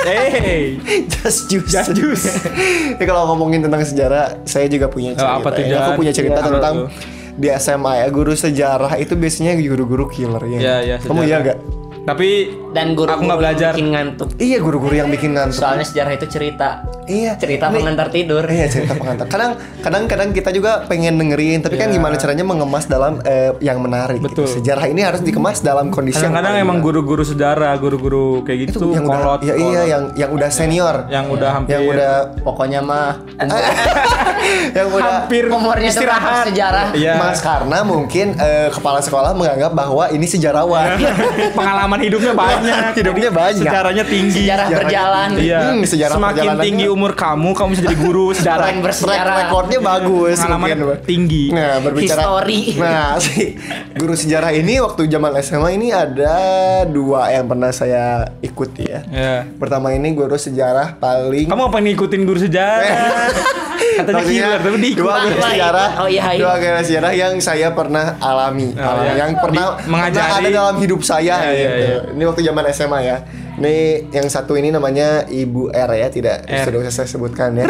hey 0.00 0.78
Jas 1.12 1.36
jus. 1.46 1.66
jas 1.66 1.88
jus 1.90 2.22
Ini 2.94 3.02
kalau 3.02 3.26
ngomongin 3.28 3.60
tentang 3.60 3.82
sejarah, 3.82 4.40
saya 4.44 4.66
juga 4.66 4.86
punya 4.86 5.12
Oh, 5.12 5.18
cerita. 5.18 5.34
apa 5.36 5.48
tuh, 5.50 5.62
ya. 5.62 5.76
Aku 5.82 5.90
punya 5.96 6.12
cerita 6.12 6.38
apa 6.38 6.48
tentang 6.48 6.74
tuh? 6.76 6.88
di 7.32 7.48
SMA 7.50 7.92
ya, 7.96 8.06
guru 8.08 8.32
sejarah 8.32 8.92
itu 8.94 9.12
biasanya 9.12 9.56
guru-guru 9.56 10.06
killer 10.06 10.42
ya. 10.46 10.58
Iya, 10.58 10.76
iya, 10.84 10.96
Kamu 11.00 11.24
iya 11.24 11.38
gak? 11.42 11.58
Tapi 12.02 12.30
Dan 12.72 12.96
guru 12.96 13.04
Aku 13.06 13.22
nggak 13.22 13.36
belajar. 13.36 13.72
bikin 13.76 13.92
ngantuk. 13.92 14.32
Iya 14.34 14.56
guru-guru 14.58 14.96
yang 14.96 15.06
bikin 15.06 15.36
ngantuk. 15.36 15.60
Soalnya 15.60 15.84
sejarah 15.84 16.12
itu 16.14 16.24
cerita. 16.26 16.80
Iya. 17.04 17.36
Cerita 17.36 17.68
Ini- 17.68 17.76
pengantar 17.76 18.08
tidur. 18.08 18.40
Iya 18.42 18.64
cerita 18.66 18.96
pengantar. 18.96 19.28
Kadang 19.28 19.50
kadang 19.78 20.02
kadang 20.06 20.28
kita 20.30 20.48
juga 20.50 20.82
pengen 20.82 21.14
dengerin, 21.14 21.60
tapi 21.60 21.76
kan 21.76 21.86
Iya. 21.86 22.00
gimana 22.00 22.16
caranya 22.16 22.42
mengemas 22.42 22.84
dalam 22.86 23.20
eh, 23.22 23.52
yang 23.60 23.76
menarik. 23.76 24.18
gitu. 24.18 24.24
Betul. 24.24 24.46
Sejarah 24.48 24.88
ini 24.88 25.00
harus 25.00 25.20
dikemas 25.20 25.60
dalam 25.60 25.90
kondisi 25.90 26.16
yang 26.16 26.32
kadang-kadang 26.32 26.48
paling 26.50 26.64
emang 26.64 26.78
benar. 26.78 26.86
guru-guru 26.88 27.22
sejarah 27.22 27.72
guru-guru 27.76 28.26
kayak 28.42 28.58
itu 28.62 28.72
gitu 28.72 28.86
yang 28.90 29.04
udah 29.04 29.18
kolot 29.18 29.40
ya 29.42 29.52
iya 29.52 29.60
kolot. 29.60 29.84
yang 29.86 30.02
yang 30.16 30.30
udah 30.32 30.48
senior, 30.48 30.96
yang 31.06 31.26
udah 31.28 31.50
hampir 31.52 31.72
yang 31.72 31.84
udah 31.86 32.12
Pokoknya 32.40 32.80
mah 32.80 33.20
yang 34.72 34.88
udah 34.88 35.12
hampir 35.20 35.44
umurnya 35.46 35.88
itu 35.88 36.00
istirahat 36.00 36.48
sejarah. 36.48 36.86
Iya. 36.94 37.14
Mas 37.16 37.38
karena 37.38 37.78
mungkin 37.82 38.32
eh, 38.34 38.68
kepala 38.68 38.98
sekolah 38.98 39.32
menganggap 39.32 39.72
bahwa 39.72 40.08
ini 40.08 40.24
sejarawan. 40.24 40.96
pengalaman 41.58 41.91
hidupnya 41.98 42.32
banyak 42.32 42.92
Hidupnya 42.98 43.30
banyak. 43.30 43.60
sejarahnya 43.60 44.04
tinggi 44.04 44.40
Sejarah 44.42 44.66
berjalan. 44.68 45.28
Iya, 45.34 45.58
Hmm, 45.62 45.80
sejarah 45.82 46.14
semakin 46.14 46.44
tinggi 46.58 46.86
umur 46.86 47.12
kamu, 47.12 47.50
kamu 47.52 47.68
bisa 47.70 47.82
jadi 47.82 47.96
guru 47.98 48.26
sejarah. 48.30 48.66
Track 48.68 48.78
bersejarah. 48.80 49.34
recordnya 49.38 49.78
bagus 49.78 50.36
Pengalaman 50.38 50.66
mungkin. 50.78 51.02
tinggi. 51.02 51.44
Nah 51.50 51.72
berbicara 51.78 52.20
History. 52.22 52.60
Nah 52.76 53.08
si 53.22 53.58
guru 53.92 54.14
sejarah 54.14 54.50
ini 54.50 54.78
waktu 54.78 55.02
zaman 55.06 55.30
SMA 55.38 55.68
ini 55.72 55.88
ada 55.90 56.36
dua 56.84 57.28
yang 57.28 57.44
pernah 57.44 57.70
saya 57.70 58.04
ikuti 58.38 58.84
ya 58.84 59.00
Ya. 59.04 59.44
Pertama 59.52 59.90
ini 59.90 60.12
guru 60.12 60.34
sejarah 60.34 60.96
paling 60.96 61.44
Kamu 61.44 61.62
apa 61.64 61.78
ngikutin 61.78 62.22
guru 62.22 62.38
sejarah? 62.38 62.86
Katanya 63.92 64.24
killer, 64.24 64.58
tapi 64.58 64.76
diikuti. 64.78 64.96
dua 64.96 65.14
guru 65.20 65.36
sejarah? 65.38 65.88
Oh, 65.98 66.08
iya, 66.08 66.24
iya. 66.32 66.40
dua 66.40 66.54
guru 66.56 66.80
sejarah 66.80 67.12
yang 67.12 67.34
saya 67.38 67.68
pernah 67.70 68.16
alami, 68.18 68.72
Oh, 68.72 68.80
alami. 68.80 69.04
iya. 69.04 69.14
yang 69.18 69.30
pernah, 69.36 69.66
Di- 69.74 69.84
mengajari. 69.86 70.16
pernah 70.22 70.38
ada 70.38 70.48
dalam 70.50 70.76
hidup 70.78 71.00
saya 71.02 71.34
Iya, 71.36 71.50
iya, 71.50 71.68
gitu. 71.68 71.81
Iya. 71.82 71.98
ini 72.14 72.22
waktu 72.22 72.42
zaman 72.42 72.64
SMA 72.70 72.98
ya 73.02 73.16
ini 73.58 73.74
yang 74.10 74.26
satu 74.26 74.54
ini 74.54 74.70
namanya 74.70 75.26
Ibu 75.26 75.68
R 75.68 75.90
ya 75.92 76.08
tidak 76.08 76.46
R. 76.46 76.64
sudah 76.64 76.78
usah 76.80 76.92
saya 76.94 77.08
sebutkan 77.08 77.52
ya? 77.54 77.66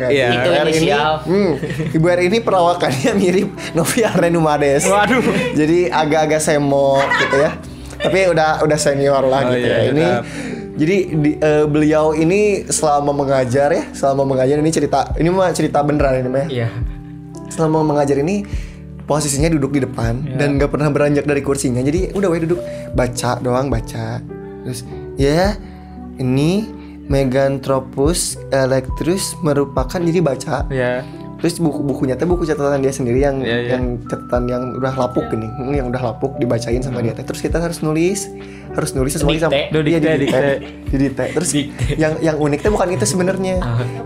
Iya. 0.00 0.28
Itu 0.32 0.48
Ibu 0.48 0.50
R 0.50 0.64
ini, 0.64 0.78
inisial. 0.80 1.12
hmm, 1.28 1.52
Ibu 1.92 2.06
R 2.08 2.20
ini 2.24 2.38
perawakannya 2.40 3.10
mirip 3.20 3.48
Novia 3.76 4.08
Renumades. 4.10 4.88
Waduh. 4.88 5.20
Jadi 5.52 5.92
agak-agak 5.92 6.40
semok 6.40 7.04
gitu 7.20 7.36
ya. 7.36 7.50
Tapi 8.00 8.32
udah 8.32 8.64
udah 8.64 8.78
senior 8.80 9.20
lah 9.22 9.44
Oh, 9.44 9.52
gitu 9.52 9.60
iya, 9.60 9.76
ya. 9.76 9.92
Ini 9.92 10.06
jadi 10.72 10.96
di, 11.12 11.30
eh, 11.36 11.64
beliau 11.68 12.16
ini 12.16 12.64
selama 12.64 13.12
mengajar 13.12 13.68
ya, 13.68 13.84
selama 13.92 14.24
mengajar 14.24 14.56
ini 14.56 14.72
cerita 14.72 15.12
ini 15.20 15.28
mah 15.28 15.52
cerita 15.52 15.84
beneran 15.84 16.24
ini 16.24 16.30
mah. 16.32 16.48
ya. 16.48 16.64
Iya. 16.64 16.68
Selama 17.52 17.84
mengajar 17.84 18.16
ini 18.16 18.40
posisinya 19.10 19.50
duduk 19.50 19.74
di 19.74 19.82
depan 19.82 20.22
Iya. 20.22 20.38
dan 20.38 20.48
nggak 20.54 20.70
pernah 20.70 20.86
beranjak 20.86 21.26
dari 21.26 21.42
kursinya. 21.42 21.82
Jadi 21.82 22.14
udah 22.14 22.28
we 22.30 22.38
duduk 22.38 22.62
baca 22.94 23.42
doang 23.42 23.66
baca. 23.66 24.22
Terus 24.62 24.86
ya 25.18 25.58
ini 26.16 26.78
Meganthropus 27.10 28.38
electrus 28.54 29.34
merupakan 29.42 29.98
jadi 29.98 30.22
baca. 30.22 30.62
Ya. 30.70 31.02
Terus 31.42 31.58
buku-bukunya 31.58 32.14
teh 32.14 32.22
buku 32.22 32.46
catatan 32.46 32.78
dia 32.78 32.94
sendiri 32.94 33.18
yang 33.18 33.42
Iya, 33.42 33.58
iya. 33.58 33.70
yang 33.74 33.98
catatan 34.06 34.46
yang 34.46 34.62
udah 34.78 34.94
lapuk 34.94 35.26
gini, 35.26 35.48
Hmm, 35.48 35.72
yang 35.72 35.90
udah 35.90 35.98
lapuk 35.98 36.36
dibacain 36.36 36.78
sama 36.78 37.02
dia 37.02 37.10
teh. 37.10 37.26
Terus 37.26 37.40
kita 37.40 37.58
harus 37.58 37.82
nulis, 37.82 38.30
harus 38.70 38.94
nulis 38.94 39.16
sesuai 39.16 39.40
sama 39.40 39.56
Iya, 39.56 39.72
dikte, 39.72 39.82
di 39.82 39.90
dikte. 39.90 40.18
dikte. 40.20 40.42
Di 40.86 40.96
dikte. 41.00 41.24
Terus 41.34 41.50
yang 41.98 42.12
yang 42.20 42.36
unik 42.38 42.60
teh 42.62 42.70
bukan 42.70 42.94
itu 42.94 43.02
sebenarnya. 43.02 43.56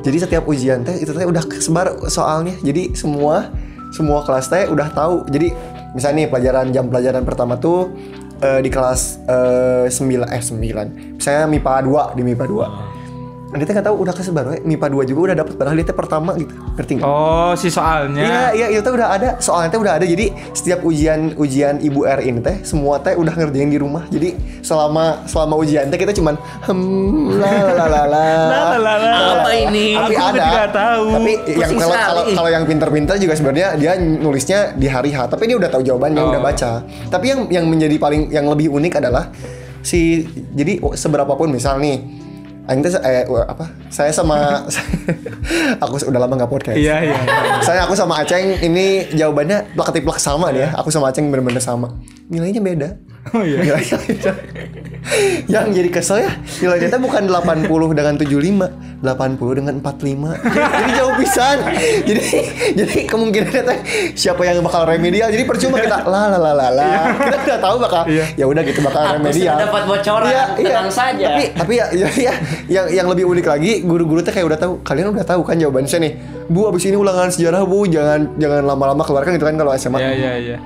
Jadi 0.01 0.17
setiap 0.17 0.49
ujian 0.49 0.81
teh 0.81 0.97
itu 0.97 1.11
teh 1.11 1.27
udah 1.27 1.45
kesebar 1.45 2.09
soalnya. 2.09 2.57
Jadi 2.63 2.97
semua 2.97 3.53
semua 3.95 4.27
kelas 4.27 4.51
teh 4.51 4.67
udah 4.67 4.91
tahu. 4.91 5.31
Jadi 5.31 5.55
misalnya 5.95 6.27
nih 6.27 6.29
pelajaran 6.35 6.67
jam 6.75 6.91
pelajaran 6.91 7.23
pertama 7.23 7.55
tuh 7.55 7.95
eh, 8.43 8.59
di 8.59 8.69
kelas 8.69 9.23
eh, 9.31 9.87
9 9.87 10.27
eh 10.27 10.43
9. 10.43 11.23
Misalnya 11.23 11.47
MIPA 11.47 11.75
2 11.87 12.19
di 12.19 12.23
MIPA 12.27 12.45
2. 12.51 12.94
Nah, 13.55 13.63
dia 13.63 13.71
teh 13.71 13.75
nggak 13.79 13.87
tahu 13.87 13.97
udah 14.03 14.11
kesebar 14.11 14.45
we. 14.51 14.59
MIPA 14.67 14.87
2 14.91 15.11
juga 15.15 15.21
udah 15.31 15.37
dapat 15.39 15.55
padahal 15.55 15.79
dia 15.79 15.95
pertama 15.95 16.35
gitu. 16.35 16.51
Ngerti 16.75 16.93
nggak? 16.99 17.07
Oh, 17.07 17.55
si 17.55 17.71
soalnya. 17.71 18.51
Iya, 18.51 18.67
iya, 18.67 18.67
itu 18.75 18.83
tuh 18.83 18.99
udah 18.99 19.15
ada. 19.15 19.39
Soalnya 19.39 19.71
teh 19.71 19.79
udah 19.79 19.95
ada. 19.95 20.03
Jadi 20.03 20.27
setiap 20.51 20.83
ujian 20.83 21.39
ujian 21.39 21.79
Ibu 21.79 22.03
R 22.03 22.27
ini 22.27 22.43
teh 22.43 22.67
semua 22.67 22.99
teh 22.99 23.15
udah 23.15 23.31
ngerjain 23.31 23.71
di 23.71 23.79
rumah. 23.79 24.11
Jadi 24.11 24.35
selama 24.59 25.23
selama 25.31 25.55
ujian 25.55 25.87
teh 25.87 25.95
kita 25.95 26.11
cuman 26.11 26.35
hmm 26.67 27.39
la 27.39 27.47
la 27.79 27.87
la 27.87 28.03
la 28.11 28.23
la. 28.75 28.75
La. 28.75 29.11
Apa 29.39 29.51
ini? 29.55 29.95
Tapi 29.95 30.15
Aku 30.19 30.27
ada. 30.35 30.45
tidak 30.51 30.69
tahu. 30.75 31.07
Tapi 31.15 31.33
yang 31.55 31.71
kalau 31.79 31.95
kalau 31.95 32.23
kalau 32.35 32.51
yang 32.51 32.65
pinter-pinter 32.67 33.15
juga 33.23 33.39
sebenarnya 33.39 33.69
dia 33.79 33.95
nulisnya 33.95 34.75
di 34.75 34.91
hari 34.91 35.15
H. 35.15 35.31
Tapi 35.31 35.47
dia 35.47 35.55
udah 35.55 35.71
tahu 35.71 35.87
jawabannya, 35.87 36.27
Oh. 36.27 36.35
udah 36.35 36.43
baca. 36.43 36.83
Tapi 37.07 37.25
yang 37.31 37.41
yang 37.47 37.65
menjadi 37.71 38.03
paling 38.03 38.35
yang 38.35 38.51
lebih 38.51 38.67
unik 38.67 38.99
adalah 38.99 39.31
si 39.79 40.27
jadi 40.51 40.83
seberapa 40.99 41.39
pun 41.39 41.55
misal 41.55 41.79
nih 41.79 42.24
Aing 42.65 42.81
teh 42.81 42.97
eh 42.97 43.29
apa? 43.29 43.69
Saya 43.93 44.09
sama 44.09 44.65
aku 45.85 46.01
udah 46.09 46.21
lama 46.25 46.33
nggak 46.41 46.49
podcast. 46.49 46.81
Iya, 46.81 47.13
iya. 47.13 47.17
Saya 47.61 47.85
aku 47.85 47.93
sama 47.93 48.25
Aceng 48.25 48.57
ini 48.65 49.05
jawabannya 49.13 49.77
plak 49.77 49.93
plak 50.01 50.17
sama 50.17 50.49
nih 50.49 50.65
ya. 50.65 50.69
Aku 50.81 50.89
sama 50.89 51.13
Aceng 51.13 51.29
bener-bener 51.29 51.61
sama. 51.61 51.93
Nilainya 52.33 52.65
beda. 52.65 53.14
Oh 53.33 53.41
iya. 53.41 53.57
Nilainya 53.63 53.97
beda. 53.97 54.33
Yang 55.47 55.67
jadi 55.77 55.89
kesel 55.89 56.19
ya, 56.21 56.33
nilainya 56.61 56.89
teh 56.89 57.01
bukan 57.01 57.25
80 57.25 57.69
dengan 57.93 58.15
75, 58.17 58.69
80 59.01 59.59
dengan 59.61 59.75
45. 59.81 60.33
jadi 60.53 60.91
jauh 60.93 61.15
pisan. 61.17 61.57
Jadi 62.05 62.23
jadi 62.75 62.95
kemungkinannya 63.05 63.63
teh 63.65 63.79
siapa 64.13 64.45
yang 64.45 64.61
bakal 64.61 64.85
remedial. 64.85 65.29
Jadi 65.29 65.45
percuma 65.45 65.77
kita 65.77 66.05
la 66.05 66.33
la 66.33 66.39
la 66.39 66.53
la 66.53 66.69
la. 66.69 66.89
Kita 67.17 67.37
udah 67.39 67.61
tahu 67.61 67.77
bakal 67.81 68.03
Iya. 68.05 68.25
ya 68.35 68.45
udah 68.45 68.61
gitu 68.61 68.81
bakal 68.81 69.01
Aku 69.03 69.13
remedial. 69.19 69.57
sudah 69.57 69.65
dapat 69.65 69.83
bocoran, 69.85 70.33
tenang 70.57 70.89
saja. 70.89 71.27
Tapi 71.29 71.45
tapi 71.55 71.73
ya, 71.75 71.87
ya, 71.93 72.09
ya 72.15 72.33
yang 72.69 72.87
yang 72.93 73.07
lebih 73.09 73.25
unik 73.25 73.47
lagi 73.47 73.73
guru-guru 73.81 74.21
teh 74.21 74.33
kayak 74.33 74.47
udah 74.47 74.59
tahu. 74.59 74.73
Kalian 74.81 75.13
udah 75.13 75.25
tahu 75.25 75.41
kan 75.45 75.57
jawaban 75.57 75.85
saya 75.85 76.05
nih. 76.05 76.13
Bu 76.45 76.69
abis 76.69 76.85
ini 76.85 76.97
ulangan 76.97 77.29
sejarah 77.29 77.65
bu 77.65 77.89
jangan 77.89 78.37
jangan 78.37 78.65
lama-lama 78.65 79.01
keluarkan 79.01 79.37
gitu 79.37 79.45
kan 79.45 79.57
kalau 79.57 79.73
SMA. 79.75 79.97
Iya, 79.97 80.13
iya, 80.13 80.33
iya. 80.37 80.59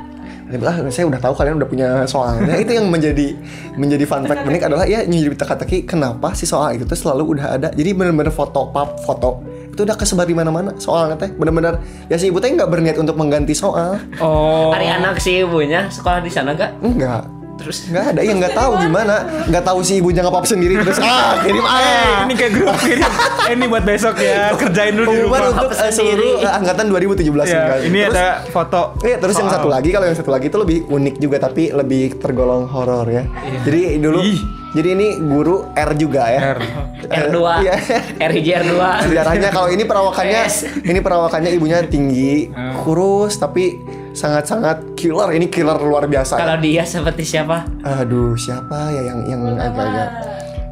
Dia 0.49 0.57
bilang, 0.57 0.81
ah, 0.81 0.89
saya 0.89 1.05
udah 1.05 1.21
tahu 1.21 1.35
kalian 1.37 1.61
udah 1.61 1.69
punya 1.69 1.89
soalnya. 2.09 2.57
itu 2.57 2.73
yang 2.73 2.89
menjadi 2.89 3.37
menjadi 3.77 4.05
fun 4.09 4.25
fact 4.25 4.49
unik 4.49 4.63
adalah 4.65 4.85
ya 4.89 5.05
nyari 5.05 5.37
teka-teki 5.37 5.85
kenapa 5.85 6.33
sih 6.33 6.49
soal 6.49 6.73
itu 6.73 6.89
tuh 6.89 6.97
selalu 6.97 7.37
udah 7.37 7.47
ada. 7.61 7.69
Jadi 7.73 7.91
bener-bener 7.93 8.33
foto 8.33 8.73
pap 8.73 8.97
foto 9.05 9.45
itu 9.79 9.87
udah 9.87 9.95
kesebar 9.95 10.27
di 10.27 10.35
mana-mana 10.35 10.75
soalnya 10.75 11.15
teh 11.15 11.31
bener-bener 11.31 11.79
ya 12.11 12.19
si 12.19 12.35
ibu 12.35 12.43
teh 12.43 12.51
nggak 12.51 12.67
berniat 12.67 12.99
untuk 12.99 13.15
mengganti 13.15 13.55
soal 13.55 13.95
Oh. 14.19 14.75
Hari 14.75 14.91
anak 14.91 15.23
si 15.23 15.47
ibunya 15.47 15.87
sekolah 15.87 16.19
di 16.19 16.27
sana 16.35 16.51
gak? 16.59 16.83
enggak 16.83 17.38
Terus 17.59 17.79
nggak 17.85 18.05
ada 18.09 18.21
yang 18.21 18.39
nggak 18.39 18.55
tahu 18.55 18.73
gimana 18.79 19.15
nggak 19.45 19.61
tahu 19.63 19.79
si 19.81 19.99
ibunya 19.99 20.23
ngapap 20.23 20.45
sendiri 20.45 20.79
terus 20.79 20.99
ah 20.99 21.37
kirim 21.39 21.59
Eh, 21.59 21.67
ah 21.69 22.23
ini 22.23 22.33
kayak 22.33 22.53
grup 22.55 22.77
kirim. 22.79 23.03
Eh, 23.43 23.53
ini 23.53 23.67
buat 23.67 23.83
besok 23.83 24.15
ya. 24.17 24.51
Kerjain 24.61 24.95
dulu 24.95 25.07
di 25.09 25.19
rumah. 25.21 25.41
untuk 25.51 25.71
Apa 25.71 25.85
eh, 25.85 25.91
seluruh 25.91 26.39
eh, 26.39 26.49
angkatan 26.49 26.87
2017 26.87 27.27
Ya, 27.45 27.63
kan. 27.67 27.79
ini 27.83 27.99
Terus- 28.01 28.15
ada 28.15 28.27
foto. 28.47 28.83
Iya, 29.01 29.17
terus 29.19 29.35
yang 29.35 29.49
soal. 29.49 29.59
satu 29.59 29.69
lagi 29.69 29.89
kalau 29.91 30.07
yang 30.07 30.15
satu 30.15 30.31
lagi 30.31 30.47
itu 30.47 30.57
lebih 30.57 30.79
unik 30.87 31.15
juga 31.17 31.37
tapi 31.41 31.69
lebih 31.71 32.17
tergolong 32.17 32.65
horor 32.65 33.05
ya. 33.07 33.27
Jadi 33.61 33.99
dulu 33.99 34.23
Ih. 34.23 34.39
jadi 34.71 34.89
ini 34.93 35.09
guru 35.19 35.57
R 35.69 35.91
juga 35.95 36.23
ya. 36.27 36.41
R. 36.55 36.61
R2, 37.09 37.37
Iya. 37.59 37.75
RJ 38.21 38.47
R2. 38.63 38.75
Sejarahnya 39.03 39.49
kalau 39.49 39.69
ini 39.69 39.83
perawakannya 39.83 40.41
S. 40.47 40.57
ini 40.79 40.99
perawakannya 40.99 41.51
ibunya 41.51 41.83
tinggi, 41.83 42.49
Hmm. 42.49 42.79
kurus 42.79 43.35
tapi 43.35 43.81
sangat-sangat 44.19 44.99
killer. 44.99 45.31
Ini 45.39 45.47
killer 45.47 45.79
luar 45.79 46.11
biasa. 46.11 46.35
ya. 46.35 46.43
Kalau 46.43 46.57
dia 46.59 46.83
seperti 46.83 47.23
siapa? 47.23 47.63
Aduh, 47.87 48.35
siapa 48.35 48.91
ya 48.91 49.15
yang 49.15 49.23
yang 49.31 49.43
agak-agak 49.55 50.11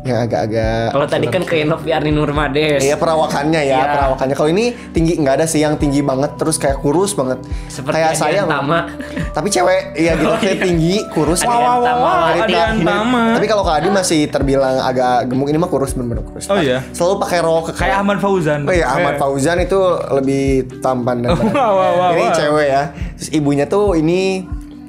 yang 0.06 0.20
agak-agak 0.22 0.94
Kalau 0.94 1.06
tadi 1.06 1.26
kan 1.26 1.42
ke 1.42 1.62
Noviarni 1.62 2.10
Nurmades. 2.10 2.80
Iya 2.80 2.96
perawakannya 2.96 3.60
ya, 3.62 3.76
Iya. 3.76 3.92
perawakannya. 3.98 4.34
Kalau 4.38 4.50
ini 4.50 4.64
tinggi 4.90 5.18
nggak 5.18 5.34
ada 5.42 5.46
sih 5.46 5.60
yang 5.60 5.75
tinggi 5.76 6.00
banget 6.00 6.38
terus 6.38 6.56
kayak 6.56 6.78
kurus 6.80 7.12
banget. 7.12 7.42
Seperti 7.66 7.96
kayak 7.98 8.14
saya 8.14 8.40
Tama. 8.46 8.86
Tapi 9.36 9.48
cewek 9.50 9.98
iya 9.98 10.14
gitu, 10.16 10.30
Oh, 10.34 10.38
kayak 10.38 10.56
iya. 10.58 10.64
tinggi, 10.64 10.94
kurus. 11.12 11.40
Wow, 11.42 11.82
wow, 11.82 11.84
wow. 11.84 13.34
Tapi 13.36 13.46
kalau 13.46 13.62
Kak 13.66 13.82
Adi 13.82 13.88
masih 13.90 14.20
terbilang 14.30 14.80
agak 14.80 15.28
gemuk 15.28 15.48
ini 15.50 15.58
mah 15.58 15.68
kurus 15.68 15.92
bener-bener 15.92 16.25
kurus. 16.25 16.46
Oh, 16.48 16.56
iya? 16.56 16.80
Selalu 16.94 17.14
pakai 17.20 17.38
rok 17.42 17.75
Kayak 17.76 18.00
Ahmad 18.00 18.18
Fauzan. 18.22 18.64
Oh 18.64 18.72
iya, 18.72 18.86
Ahmad. 18.88 19.18
Fauzan 19.18 19.58
itu 19.60 19.78
lebih 20.12 20.68
tampan 20.80 21.25
dan 21.25 21.34
Wow, 21.36 21.72
wow, 21.72 21.92
wow, 21.96 22.10
ini 22.12 22.26
wow. 22.26 22.36
cewek 22.36 22.66
ya. 22.68 22.82
Terus 23.16 23.30
ibunya 23.32 23.64
tuh 23.66 23.96
ini 23.96 24.44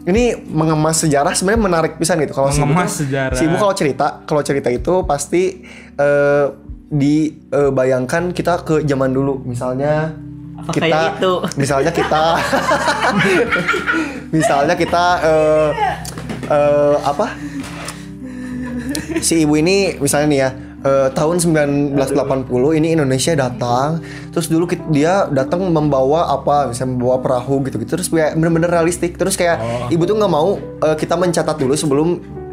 ini 0.08 0.40
mengemas 0.48 1.04
sejarah 1.04 1.36
sebenarnya 1.36 1.62
menarik 1.68 1.94
pisan 2.00 2.24
gitu. 2.24 2.32
Kalau 2.32 2.48
si 2.48 2.64
ibu 2.64 2.72
Mengemas 2.72 2.96
sejarah. 2.96 3.36
Si 3.36 3.44
ibu 3.44 3.56
kalau 3.60 3.76
cerita, 3.76 4.08
kalau 4.24 4.40
cerita 4.40 4.72
itu 4.72 5.04
pasti 5.04 5.60
eh, 6.00 6.46
dibayangkan 6.88 8.32
kita 8.32 8.64
ke 8.64 8.88
zaman 8.88 9.12
dulu. 9.12 9.44
Misalnya 9.44 10.16
Apa 10.56 10.72
kita 10.72 10.88
kayak 10.88 11.12
itu? 11.20 11.34
misalnya 11.62 11.92
kita 11.92 12.24
misalnya 14.36 14.76
kita 14.80 15.06
eh, 15.22 15.70
eh, 16.56 16.96
apa? 17.04 17.28
si 19.22 19.44
ibu 19.44 19.56
ini 19.60 19.98
misalnya 20.00 20.28
nih 20.28 20.40
ya 20.40 20.50
eh, 20.80 21.10
tahun 21.10 21.38
1980 21.38 21.98
ini 22.74 22.94
Indonesia 22.94 23.34
datang. 23.34 24.02
Terus 24.30 24.48
dulu 24.48 24.66
kit- 24.66 24.86
dia 24.90 25.26
datang 25.28 25.66
membawa 25.66 26.30
apa 26.30 26.70
misalnya 26.70 26.94
membawa 26.94 27.18
perahu 27.18 27.66
gitu 27.66 27.78
gitu 27.78 27.96
terus 27.96 28.08
kayak 28.08 28.34
bener-bener 28.34 28.70
realistik. 28.70 29.16
Terus 29.16 29.34
kayak 29.34 29.58
ibu 29.90 30.04
tuh 30.04 30.16
nggak 30.16 30.32
mau 30.32 30.56
eh, 30.58 30.96
kita 30.96 31.16
mencatat 31.16 31.56
dulu 31.56 31.74
sebelum 31.74 32.08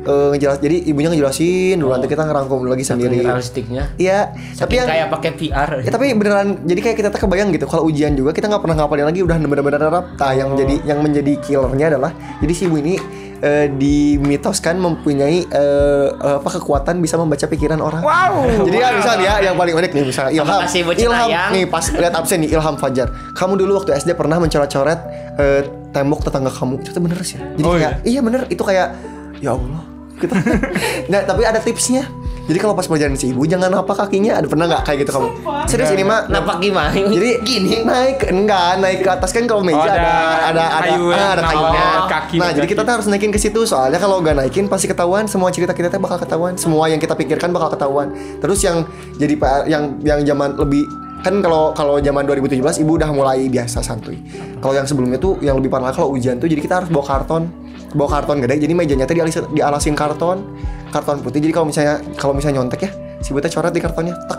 eh, 0.04 0.28
ngejelas 0.32 0.58
jadi 0.58 0.76
ibunya 0.84 1.08
ngejelasin 1.08 1.76
dulu. 1.76 1.90
Nanti 1.90 2.06
kita 2.06 2.22
ngerangkum 2.22 2.64
lagi 2.64 2.84
sendiri. 2.84 3.20
realistiknya. 3.20 3.92
iya. 3.96 4.32
Tapi 4.54 4.74
yang 4.76 4.88
kayak 4.88 5.08
pakai 5.10 5.30
VR. 5.34 5.70
Ya 5.80 5.90
tapi 5.90 6.06
beneran 6.12 6.64
jadi 6.64 6.80
kayak 6.80 6.96
kita 6.98 7.08
tak 7.08 7.24
kebayang 7.24 7.52
gitu 7.52 7.64
kalau 7.64 7.88
ujian 7.88 8.12
juga 8.12 8.32
kita 8.32 8.48
nggak 8.48 8.62
pernah 8.62 8.76
ngapalin 8.80 9.06
lagi. 9.08 9.20
Udah 9.20 9.36
bener-bener 9.36 9.80
rap. 9.80 10.06
Nah 10.16 10.32
yang 10.32 10.56
jadi 10.56 10.74
yang 10.84 10.98
menjadi 11.00 11.32
killernya 11.40 11.86
adalah 11.92 12.12
jadi 12.40 12.52
si 12.52 12.64
ibu 12.64 12.76
ini 12.78 12.96
eh, 13.44 13.66
dimitoskan 13.68 14.80
mempunyai 14.80 15.44
eh, 15.44 16.08
apa 16.16 16.48
kekuatan 16.48 17.04
bisa 17.04 17.20
membaca 17.20 17.44
pikiran 17.44 17.76
orang. 17.78 18.00
Wow. 18.00 18.64
Jadi 18.64 18.76
ya 18.80 18.88
misal 18.96 19.16
ya 19.20 19.34
yang 19.44 19.56
paling 19.60 19.76
unik 19.76 19.90
nih 19.92 20.04
misalnya 20.08 20.32
Ilham. 20.32 20.64
Ilham 20.64 21.28
Cenayang. 21.28 21.50
nih 21.52 21.64
pas 21.68 21.84
lihat 21.92 22.14
absen 22.16 22.40
nih 22.40 22.56
Ilham 22.56 22.76
Fajar. 22.80 23.12
Kamu 23.36 23.60
dulu 23.60 23.76
waktu 23.76 23.92
SD 24.00 24.16
pernah 24.16 24.40
mencoret-coret 24.40 25.00
eh, 25.36 25.60
tembok 25.92 26.24
tetangga 26.24 26.48
kamu. 26.48 26.80
Itu 26.80 26.98
bener 26.98 27.20
sih. 27.20 27.36
Jadi 27.36 27.62
Oh, 27.62 27.76
kayak 27.76 28.00
iya 28.08 28.20
bener 28.24 28.48
itu 28.48 28.64
kayak 28.64 28.96
ya 29.44 29.52
Allah. 29.52 29.82
Gitu. 30.16 30.32
nah 31.12 31.20
tapi 31.28 31.42
ada 31.44 31.60
tipsnya. 31.60 32.08
Jadi 32.44 32.58
kalau 32.60 32.76
pas 32.76 32.84
pelajaran 32.84 33.16
si 33.16 33.32
ibu 33.32 33.48
jangan 33.48 33.72
apa 33.72 33.92
kakinya. 33.96 34.36
Ada 34.36 34.46
pernah 34.46 34.68
nggak 34.68 34.82
kayak 34.84 34.98
gitu 35.00 35.10
kamu? 35.16 35.28
Serius 35.64 35.90
ini 35.92 36.04
mah 36.04 36.28
Napak 36.28 36.60
gimana? 36.60 36.92
jadi 36.92 37.40
gini 37.40 37.80
naik 37.82 38.28
enggak 38.28 38.80
naik 38.80 39.00
ke 39.00 39.10
atas 39.10 39.32
kan 39.32 39.48
kalau 39.48 39.64
meja 39.64 39.76
Oh, 39.76 39.84
ada 39.84 39.96
ada 39.96 40.12
ada 40.44 40.64
ada 40.64 40.80
kayu 40.84 41.04
ah, 41.08 41.30
ada 41.32 41.42
kayunya. 41.42 41.86
kaki 42.04 42.36
nah, 42.36 42.48
kaki. 42.48 42.56
jadi 42.60 42.66
kita 42.68 42.80
tuh 42.84 42.92
harus 43.00 43.06
naikin 43.08 43.32
ke 43.32 43.40
situ 43.40 43.60
soalnya 43.64 43.96
kalau 43.96 44.20
nggak 44.20 44.36
naikin 44.36 44.68
pasti 44.68 44.86
ketahuan 44.86 45.24
semua 45.24 45.48
cerita 45.48 45.72
kita 45.72 45.88
teh 45.88 45.96
bakal 45.96 46.20
ketahuan. 46.20 46.52
Semua 46.60 46.84
yang 46.92 47.00
kita 47.00 47.16
pikirkan 47.16 47.48
bakal 47.48 47.72
ketahuan. 47.72 48.12
Terus 48.40 48.60
yang 48.60 48.84
jadi 49.16 49.34
PR 49.40 49.62
yang 49.64 49.96
yang 50.04 50.20
zaman 50.24 50.60
lebih 50.60 50.84
kan 51.24 51.40
kalau 51.40 51.72
kalau 51.72 51.96
zaman 52.04 52.28
2017 52.28 52.84
ibu 52.84 53.00
udah 53.00 53.08
mulai 53.10 53.48
biasa 53.48 53.80
santuy. 53.80 54.20
Kalau 54.60 54.76
yang 54.76 54.84
sebelumnya 54.84 55.16
tuh 55.16 55.40
yang 55.40 55.56
lebih 55.56 55.72
parah 55.72 55.90
kalau 55.90 56.12
ujian 56.12 56.36
tuh 56.36 56.46
jadi 56.46 56.60
kita 56.60 56.74
harus 56.84 56.92
bawa 56.92 57.04
karton 57.08 57.48
bawa 57.94 58.08
karton 58.20 58.42
gede 58.42 58.58
jadi 58.66 58.74
mejanya 58.74 59.06
tuh 59.06 59.16
dialis, 59.16 59.38
dialasin 59.54 59.94
karton 59.94 60.42
karton 60.90 61.22
putih 61.22 61.40
jadi 61.40 61.54
kalau 61.54 61.66
misalnya 61.70 62.02
kalau 62.18 62.34
misalnya 62.34 62.60
nyontek 62.60 62.86
ya 62.86 62.90
si 63.22 63.30
ibu 63.30 63.38
teh 63.38 63.48
coret 63.48 63.70
di 63.70 63.80
kartonnya 63.80 64.14
tak 64.26 64.38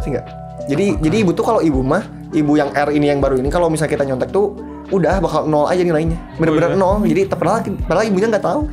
sih 0.00 0.14
nggak 0.14 0.26
Jadi 0.64 0.96
jadi 0.96 1.16
ibu 1.20 1.36
tuh 1.36 1.44
kalau 1.44 1.60
ibu 1.60 1.84
mah, 1.84 2.00
ibu 2.32 2.56
yang 2.56 2.72
R 2.72 2.88
ini 2.96 3.12
yang 3.12 3.20
baru 3.20 3.36
ini 3.36 3.52
kalau 3.52 3.68
misalnya 3.68 4.00
kita 4.00 4.04
nyontek 4.08 4.32
tuh 4.32 4.56
udah 4.88 5.20
bakal 5.20 5.44
nol 5.44 5.68
aja 5.68 5.84
nilainya. 5.84 6.16
Bener-bener 6.40 6.72
nol. 6.72 7.04
Jadi 7.04 7.28
padahal 7.28 7.60
padahal 7.84 8.08
ibunya 8.08 8.32
nggak 8.32 8.44
tahu. 8.44 8.64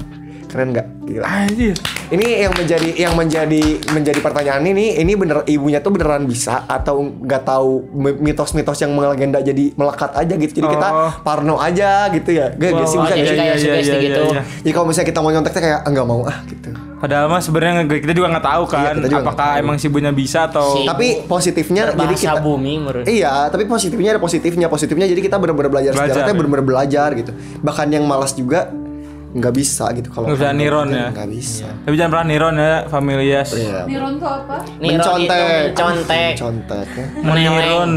Keren 0.52 0.68
nggak? 0.70 0.88
Gila. 1.02 1.24
Anjir. 1.26 1.76
Ini 2.10 2.26
yang 2.42 2.54
menjadi 2.54 2.90
yang 2.94 3.14
menjadi 3.16 3.64
menjadi 3.88 4.20
pertanyaan 4.20 4.60
ini 4.62 5.00
ini 5.00 5.16
bener 5.16 5.48
ibunya 5.48 5.80
tuh 5.80 5.90
beneran 5.90 6.24
bisa 6.24 6.68
atau 6.68 7.00
nggak 7.02 7.42
tahu 7.42 7.88
mi- 7.90 8.20
mitos-mitos 8.22 8.76
yang 8.78 8.92
melegenda 8.92 9.40
jadi 9.40 9.72
melekat 9.74 10.12
aja 10.14 10.34
gitu. 10.36 10.52
Jadi 10.54 10.68
kita 10.70 10.88
Oh. 10.90 11.12
parno 11.24 11.56
aja 11.56 12.06
gitu 12.10 12.30
ya. 12.32 12.52
Gak 12.52 12.68
Wow, 12.70 12.84
sih 12.86 13.00
bisa 13.00 13.16
jadi 13.16 13.24
sih? 13.26 13.38
kayak 13.38 13.56
sugesti 13.58 13.98
gitu. 14.04 14.24
Jadi 14.60 14.72
kalau 14.72 14.86
misalnya 14.86 15.08
kita 15.08 15.20
mau 15.20 15.32
nyonteknya 15.32 15.62
kayak 15.62 15.80
enggak 15.88 16.06
mau 16.06 16.22
ah 16.22 16.38
gitu. 16.46 16.70
Padahal 17.02 17.26
mah 17.28 17.42
sebenarnya 17.42 17.74
kita 17.90 18.14
juga 18.14 18.28
nggak 18.30 18.46
tahu 18.46 18.64
kan 18.68 18.78
Iya, 18.84 18.92
kita 18.94 19.08
juga 19.10 19.24
apakah 19.26 19.50
tahu. 19.50 19.62
emang 19.64 19.76
si 19.76 19.86
ibunya 19.88 20.12
bisa 20.12 20.40
atau 20.46 20.68
Si- 20.76 20.86
Tapi 20.86 21.08
positifnya 21.26 21.84
jadi 21.90 22.14
kita 22.14 22.38
bumi 22.40 22.74
menurut. 22.78 23.04
Iya, 23.04 23.48
tapi 23.48 23.64
positifnya 23.66 24.14
ada 24.14 24.22
positifnya. 24.22 24.68
Positifnya 24.68 25.08
jadi 25.08 25.18
kita 25.20 25.40
benar-benar 25.40 25.72
belajar, 25.72 25.92
Belajar, 25.92 26.12
sejarahnya 26.14 26.30
ya. 26.30 26.38
benar-benar 26.38 26.66
belajar 26.68 27.10
gitu. 27.16 27.32
Bahkan 27.58 27.88
yang 27.90 28.04
malas 28.04 28.36
juga 28.36 28.70
nggak 29.32 29.54
bisa 29.56 29.86
gitu 29.96 30.12
kalau 30.12 30.28
Nggak 30.28 30.40
bisa 30.44 30.52
niron 30.52 30.88
kan 30.92 30.96
ya. 30.96 31.08
Nggak 31.16 31.30
bisa. 31.32 31.68
tapi 31.88 31.96
jangan 31.96 32.12
pernah 32.12 32.28
niron 32.28 32.56
ya 32.60 32.74
familias. 32.92 33.50
Iya. 33.56 33.80
Niron 33.88 34.14
tuh 34.20 34.30
apa? 34.30 34.58
Niron 34.78 35.20
itu 35.24 35.36
mencontek. 35.72 36.32
Mencontek. 36.36 36.88
ya. 36.92 37.06
Meniron. 37.24 37.92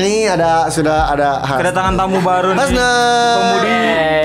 Ini 0.00 0.14
ada 0.32 0.52
sudah 0.72 1.12
ada. 1.12 1.44
Kedatangan 1.44 1.94
tamu 2.00 2.18
baru 2.24 2.56
nih. 2.56 2.64
Pemudi 2.64 3.76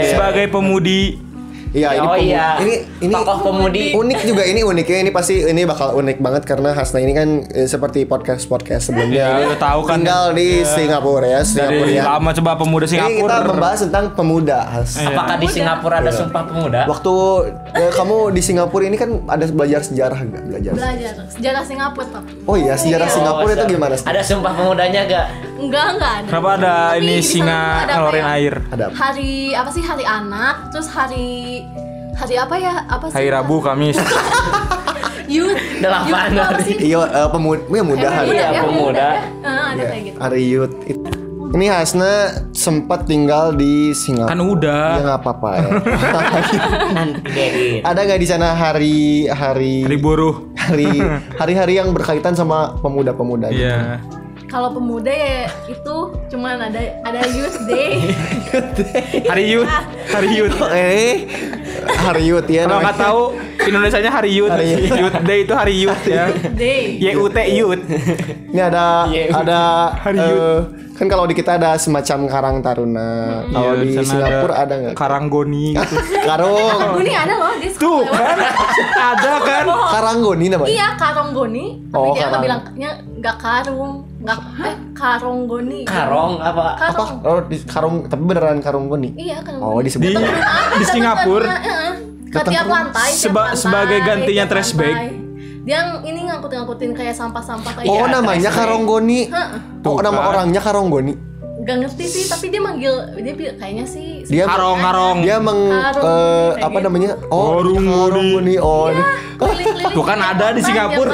sebagai 0.07 0.45
pemudi. 0.47 1.28
Iya, 1.71 1.89
ini 1.93 2.01
oh 2.03 2.17
iya. 2.17 2.47
ini 2.57 2.73
ini 2.99 3.13
tokoh 3.13 3.37
pemudi. 3.45 3.93
unik 3.93 4.19
juga 4.23 4.41
ini 4.41 4.61
unik 4.61 4.85
ya 4.85 4.97
ini 4.99 5.11
pasti 5.11 5.37
ini 5.39 5.61
bakal 5.63 5.93
unik 5.95 6.17
banget 6.17 6.43
karena 6.43 6.71
Hasna 6.71 6.97
ini 6.97 7.13
kan 7.13 7.29
eh, 7.47 7.65
seperti 7.65 8.03
podcast 8.03 8.43
podcast 8.43 8.89
sebelumnya 8.89 9.45
Iya, 9.45 9.53
tahu 9.55 9.83
kan. 9.83 10.01
tinggal 10.01 10.33
di 10.33 10.63
Singapura 10.63 11.29
ya 11.29 11.41
Singapura 11.41 11.85
Dari 11.85 11.93
ya 11.93 12.03
lama 12.07 12.29
coba 12.31 12.51
pemuda 12.55 12.83
ini 12.83 12.91
kita 12.91 13.05
Singapura. 13.05 13.37
membahas 13.45 13.79
tentang 13.81 14.05
pemuda 14.11 14.57
Has 14.67 14.89
Iya. 14.95 15.07
Apakah 15.11 15.35
di 15.37 15.47
Singapura 15.47 15.95
ada 15.99 16.11
sumpah 16.11 16.43
pemuda? 16.43 16.79
waktu 16.85 17.13
eh, 17.71 17.91
kamu 17.91 18.15
di 18.29 18.41
Singapura 18.41 18.83
ini 18.83 18.97
kan 18.97 19.09
ada 19.25 19.45
belajar 19.47 19.81
sejarah 19.83 20.19
nggak 20.19 20.43
belajar 20.47 20.73
Belajar 20.73 21.13
sejarah 21.29 21.63
Singapura 21.63 22.05
tapi. 22.07 22.31
oh 22.43 22.55
iya 22.55 22.73
sejarah 22.73 23.05
Iya. 23.05 23.13
Singapura 23.13 23.51
itu 23.51 23.57
Oh, 23.59 23.69
gimana 23.69 23.93
Ada 23.99 24.21
sumpah 24.21 24.51
pemudanya 24.51 25.01
gak? 25.03 25.25
Enggak, 25.55 25.85
enggak 25.91 26.11
ada. 26.15 26.25
Kenapa 26.25 26.49
ada 26.55 26.73
Tapi 26.89 27.03
ini 27.03 27.15
singa 27.19 27.61
ada 27.79 27.93
ngeluarin 27.93 28.25
air? 28.31 28.53
ada? 28.69 28.85
Hari 28.89 29.31
apa 29.51 29.69
sih 29.69 29.83
hari 29.83 30.01
anak, 30.01 30.71
terus 30.71 30.87
hari 30.87 31.58
hari 32.19 32.35
apa 32.35 32.55
ya? 32.55 32.73
Apa 32.85 33.05
sih? 33.07 33.15
Hari 33.15 33.27
Rabu, 33.29 33.55
Kamis. 33.59 33.97
Youth. 35.29 35.61
Delapan 35.77 36.09
Youth 36.09 36.25
tuh 36.31 36.41
apa 36.41 36.57
hari. 36.57 36.73
iya 36.81 36.99
eh, 37.05 37.29
pemuda 37.29 37.61
ya 37.69 37.81
muda 37.81 38.01
Eh, 38.01 38.11
hari 38.11 38.27
Iya, 38.31 38.47
ya, 38.49 38.61
pemuda. 38.61 38.97
ya. 38.97 39.13
Eh, 39.13 39.45
ada 39.45 39.75
Iya, 39.75 39.85
kayak 39.85 40.03
gitu. 40.03 40.17
hari 40.19 40.41
youth 40.43 40.75
ini 41.49 41.65
Hasna 41.65 42.11
sempat 42.51 43.05
tinggal 43.05 43.51
di 43.51 43.91
Singapura 43.91 44.27
Kan 44.27 44.39
udah. 44.39 44.83
ya 44.91 44.99
nggak 45.03 45.19
apa-apa 45.19 45.49
ya 45.51 45.69
ada 47.85 47.99
nggak 48.03 48.19
di 48.19 48.27
sana 48.27 48.47
hari 48.53 49.25
hari 49.25 49.81
Hari 49.81 49.97
buruh. 49.97 50.53
hari 50.55 50.87
hari-hari 51.35 51.73
yang 51.75 51.89
berkaitan 51.89 52.33
sama 52.33 52.77
pemuda-pemuda 52.77 53.49
gitu? 53.49 53.65
Iya. 54.49 54.51
Kalau 54.51 54.73
pemuda 54.73 55.13
ya 55.13 55.45
itu 55.69 55.95
cuman 56.25 56.57
ada 56.57 56.81
ada 57.05 57.21
Youth 57.29 57.69
Day. 57.69 58.09
Hari 59.29 59.45
Youth. 59.45 59.69
Hari 60.09 60.29
Youth. 60.33 60.57
eh 60.73 61.29
hari 61.99 62.27
youth 62.27 62.49
ya 62.49 62.65
Kalau 62.65 62.81
nggak 62.81 62.97
tahu 62.97 63.21
Indonesianya 63.61 64.11
Hari 64.11 64.31
Youth. 64.31 64.49
Hari 64.49 64.65
Youth. 64.69 64.95
Youth 64.95 65.17
Day 65.21 65.39
itu 65.41 65.53
Hari 65.53 65.73
Youth 65.75 66.03
ya. 66.05 66.25
Day. 66.53 66.95
YUT 66.97 67.35
Youth. 67.49 67.83
ini 68.47 68.61
ada 68.61 69.05
ada 69.29 69.59
hari 69.95 70.17
youth. 70.17 70.67
kan 70.91 71.07
kalau 71.07 71.23
di 71.23 71.31
kita 71.31 71.55
ada 71.55 71.75
semacam 71.75 72.27
karang 72.27 72.57
taruna 72.59 73.07
kalau 73.47 73.71
Iya, 73.71 73.79
di 73.79 73.89
sana 73.95 74.03
Singapura 74.09 74.53
ada 74.57 74.73
nggak 74.75 74.93
Karanggoni 74.93 75.65
gitu. 75.71 75.95
karung 76.27 76.59
Karonggoni 76.75 77.11
ada 77.13 77.33
loh 77.35 77.53
di 77.55 77.67
Tuh 77.69 78.03
sekolah. 78.03 78.19
kan 78.19 78.37
ada 79.15 79.31
kan. 79.39 79.65
karanggoni 79.89 80.45
namanya 80.47 80.67
Iya, 80.69 80.87
Karonggoni. 80.95 81.65
Tapi 81.85 81.95
Oh, 81.95 82.03
dia 82.05 82.11
nggak 82.11 82.27
karang. 82.27 82.43
bilangnya 82.43 82.89
nggak 83.15 83.37
karung, 83.37 83.93
nggak 84.17 84.39
eh 84.61 84.75
Karonggoni. 84.93 85.79
Karong 85.83 86.33
apa? 86.37 86.63
apa 86.75 86.91
Karong. 86.91 87.11
oh 87.21 87.39
di 87.43 87.57
karung 87.63 87.95
tapi 88.05 88.21
beneran 88.21 88.59
karunggoni 88.59 89.09
Iya, 89.15 89.39
kan. 89.39 89.55
oh 89.57 89.79
disebut 89.79 90.03
Di 90.05 90.19
di 90.75 90.85
Singapura 90.85 91.47
Ke 92.29 92.39
tiap 92.45 92.65
lantai, 92.65 93.09
tiap 93.09 93.21
Seba- 93.25 93.41
lantai, 93.47 93.57
sebagai 93.57 93.99
gantinya 94.01 94.43
tiap 94.43 94.51
trash 94.51 94.71
bag. 94.73 94.93
lantai. 94.93 95.09
Dia 95.59 95.75
yang 95.75 95.89
ini 96.03 96.19
ngangkut-ngangkutin 96.23 96.91
kayak 96.93 97.13
sampah-sampah 97.13 97.71
kayak 97.75 97.85
oh 97.85 97.99
Iya, 97.99 98.13
namanya 98.15 98.49
karonggoni 98.49 99.27
Heeh. 99.27 99.49
oh 99.77 99.91
Tuh, 99.91 99.95
nama 99.99 100.17
kan. 100.17 100.29
orangnya 100.31 100.61
karonggoni 100.61 101.13
Gak 101.59 101.75
ngerti 101.77 102.05
sih, 102.07 102.23
tapi 102.25 102.47
dia 102.47 102.57
manggil 102.57 102.93
dia 103.19 103.33
kayaknya 103.53 103.85
sih 103.85 104.23
dia 104.25 104.47
Karong 104.47 104.79
karong. 104.79 105.17
dia 105.21 105.35
meng 105.37 105.59
kayak 105.67 106.55
apa 106.57 106.71
gitu. 106.71 106.85
namanya 106.87 107.09
oh 107.27 107.59
Karonggoni. 107.59 107.85
karonggoni 108.01 108.55
oh 108.57 108.87
Iya, 108.89 109.05
Tuh 109.91 110.05
kan 110.07 110.17
tiap 110.17 110.17
ada 110.19 110.45
di 110.49 110.61
Singapura. 110.63 111.11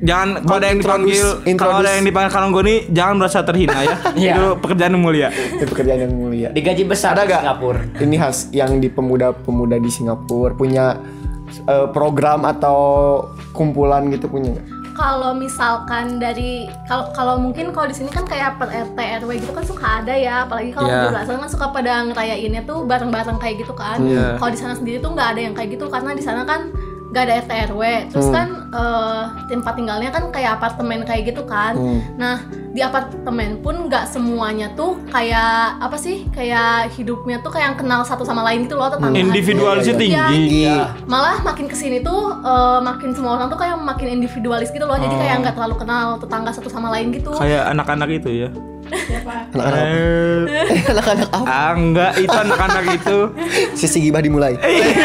Jangan 0.00 0.28
kalau 0.42 0.56
ada 0.56 0.66
yang 0.66 0.78
dipanggil 0.78 1.26
kalau 1.54 1.74
ada 1.78 1.90
yang 1.92 2.04
dipanggil 2.04 2.30
Karanggoni 2.30 2.74
jangan 2.88 3.14
merasa 3.16 3.38
terhina 3.40 3.78
ya. 3.80 3.96
Iya. 4.16 4.32
Itu 4.32 4.44
pekerjaan 4.58 4.90
yang 4.92 5.02
mulia. 5.02 5.28
itu 5.28 5.64
pekerjaan 5.66 6.00
yang 6.02 6.14
mulia 6.14 6.48
Digaji 6.50 6.82
besar 6.84 7.12
ada 7.12 7.22
di 7.22 7.30
gak 7.30 7.42
Singapura. 7.42 7.80
ini 8.00 8.16
khas 8.16 8.38
yang 8.50 8.76
di 8.76 8.88
pemuda-pemuda 8.88 9.76
di 9.76 9.88
Singapura 9.88 10.52
punya 10.52 10.96
eh, 11.64 11.86
program 11.90 12.44
atau 12.44 12.78
kumpulan 13.50 14.08
gitu 14.08 14.26
punya 14.26 14.54
nggak? 14.54 14.66
Kalau 14.90 15.32
misalkan 15.32 16.20
dari 16.20 16.68
kalau 16.84 17.08
kalau 17.10 17.34
mungkin 17.36 17.72
kalau 17.72 17.88
di 17.88 17.96
sini 17.96 18.08
kan 18.08 18.22
kayak 18.22 18.56
per 18.56 18.68
RT 18.68 18.98
RW 19.22 19.30
gitu 19.38 19.50
kan 19.50 19.64
suka 19.64 19.86
ada 19.98 20.12
ya, 20.12 20.44
apalagi 20.44 20.70
kalau 20.70 20.86
Iya. 20.86 21.00
di 21.00 21.08
luar 21.08 21.24
sana 21.24 21.38
kan 21.40 21.50
suka 21.50 21.66
pada 21.70 21.92
ngerayainnya 22.04 22.62
tuh 22.62 22.84
bareng-bareng 22.84 23.38
kayak 23.38 23.64
gitu 23.64 23.72
kan. 23.72 23.96
Iya. 23.96 24.36
Kalau 24.36 24.50
di 24.50 24.60
sana 24.60 24.74
sendiri 24.74 25.00
tuh 25.00 25.10
nggak 25.10 25.28
ada 25.32 25.40
yang 25.40 25.54
kayak 25.54 25.72
gitu 25.72 25.88
karena 25.88 26.12
di 26.12 26.20
sana 26.20 26.44
kan 26.44 26.68
nggak 27.10 27.22
ada 27.22 27.34
RT 27.38 27.52
RW, 27.68 27.82
terus 28.08 28.26
Hmm. 28.26 28.34
kan 28.34 28.48
eh, 28.70 29.22
tempat 29.48 29.74
tinggalnya 29.74 30.08
kan 30.08 30.30
kayak 30.30 30.56
apartemen 30.56 31.02
kayak 31.02 31.22
gitu 31.26 31.42
kan. 31.42 31.74
Hmm. 31.74 31.98
Nah 32.14 32.38
di 32.70 32.78
apartemen 32.78 33.58
pun 33.58 33.90
nggak 33.90 34.06
semuanya 34.06 34.70
tuh 34.72 34.94
kayak 35.10 35.50
apa 35.76 35.96
sih 35.96 36.22
kayak 36.30 36.94
hidupnya 36.94 37.42
tuh 37.42 37.50
kayak 37.50 37.66
yang 37.66 37.76
kenal 37.76 38.00
satu 38.00 38.22
sama 38.22 38.40
lain 38.42 38.62
gitu 38.62 38.78
loh 38.78 38.86
tetangga. 38.88 39.18
Individualisnya 39.18 39.90
Iya, 39.90 40.02
tinggi. 40.30 40.62
Iya. 40.62 40.78
malah 41.04 41.42
makin 41.42 41.66
ke 41.66 41.74
sini 41.74 41.98
tuh 41.98 42.30
eh, 42.32 42.78
makin 42.80 43.10
semua 43.10 43.34
orang 43.34 43.50
tuh 43.50 43.58
kayak 43.58 43.74
makin 43.76 44.08
individualis 44.12 44.70
gitu 44.70 44.86
loh 44.86 44.94
jadi 44.94 45.10
kayak 45.12 45.34
nggak 45.40 45.54
terlalu 45.56 45.76
kenal 45.76 46.14
tetangga 46.16 46.50
satu 46.50 46.70
sama 46.70 46.90
lain 46.90 47.10
gitu 47.10 47.34
Kayak 47.34 47.68
anak-anak 47.68 48.08
itu 48.12 48.30
ya. 48.38 48.48
Anak-anak 48.90 49.86
Eh, 50.50 50.78
anak-anak 50.92 51.28
apa 51.30 51.46
ah 51.46 51.72
enggak 51.72 52.12
itu 52.16 52.32
anak-anak 52.32 52.84
itu. 52.92 53.18
sesi 53.72 53.98
gibah 54.00 54.20
dimulai 54.20 54.54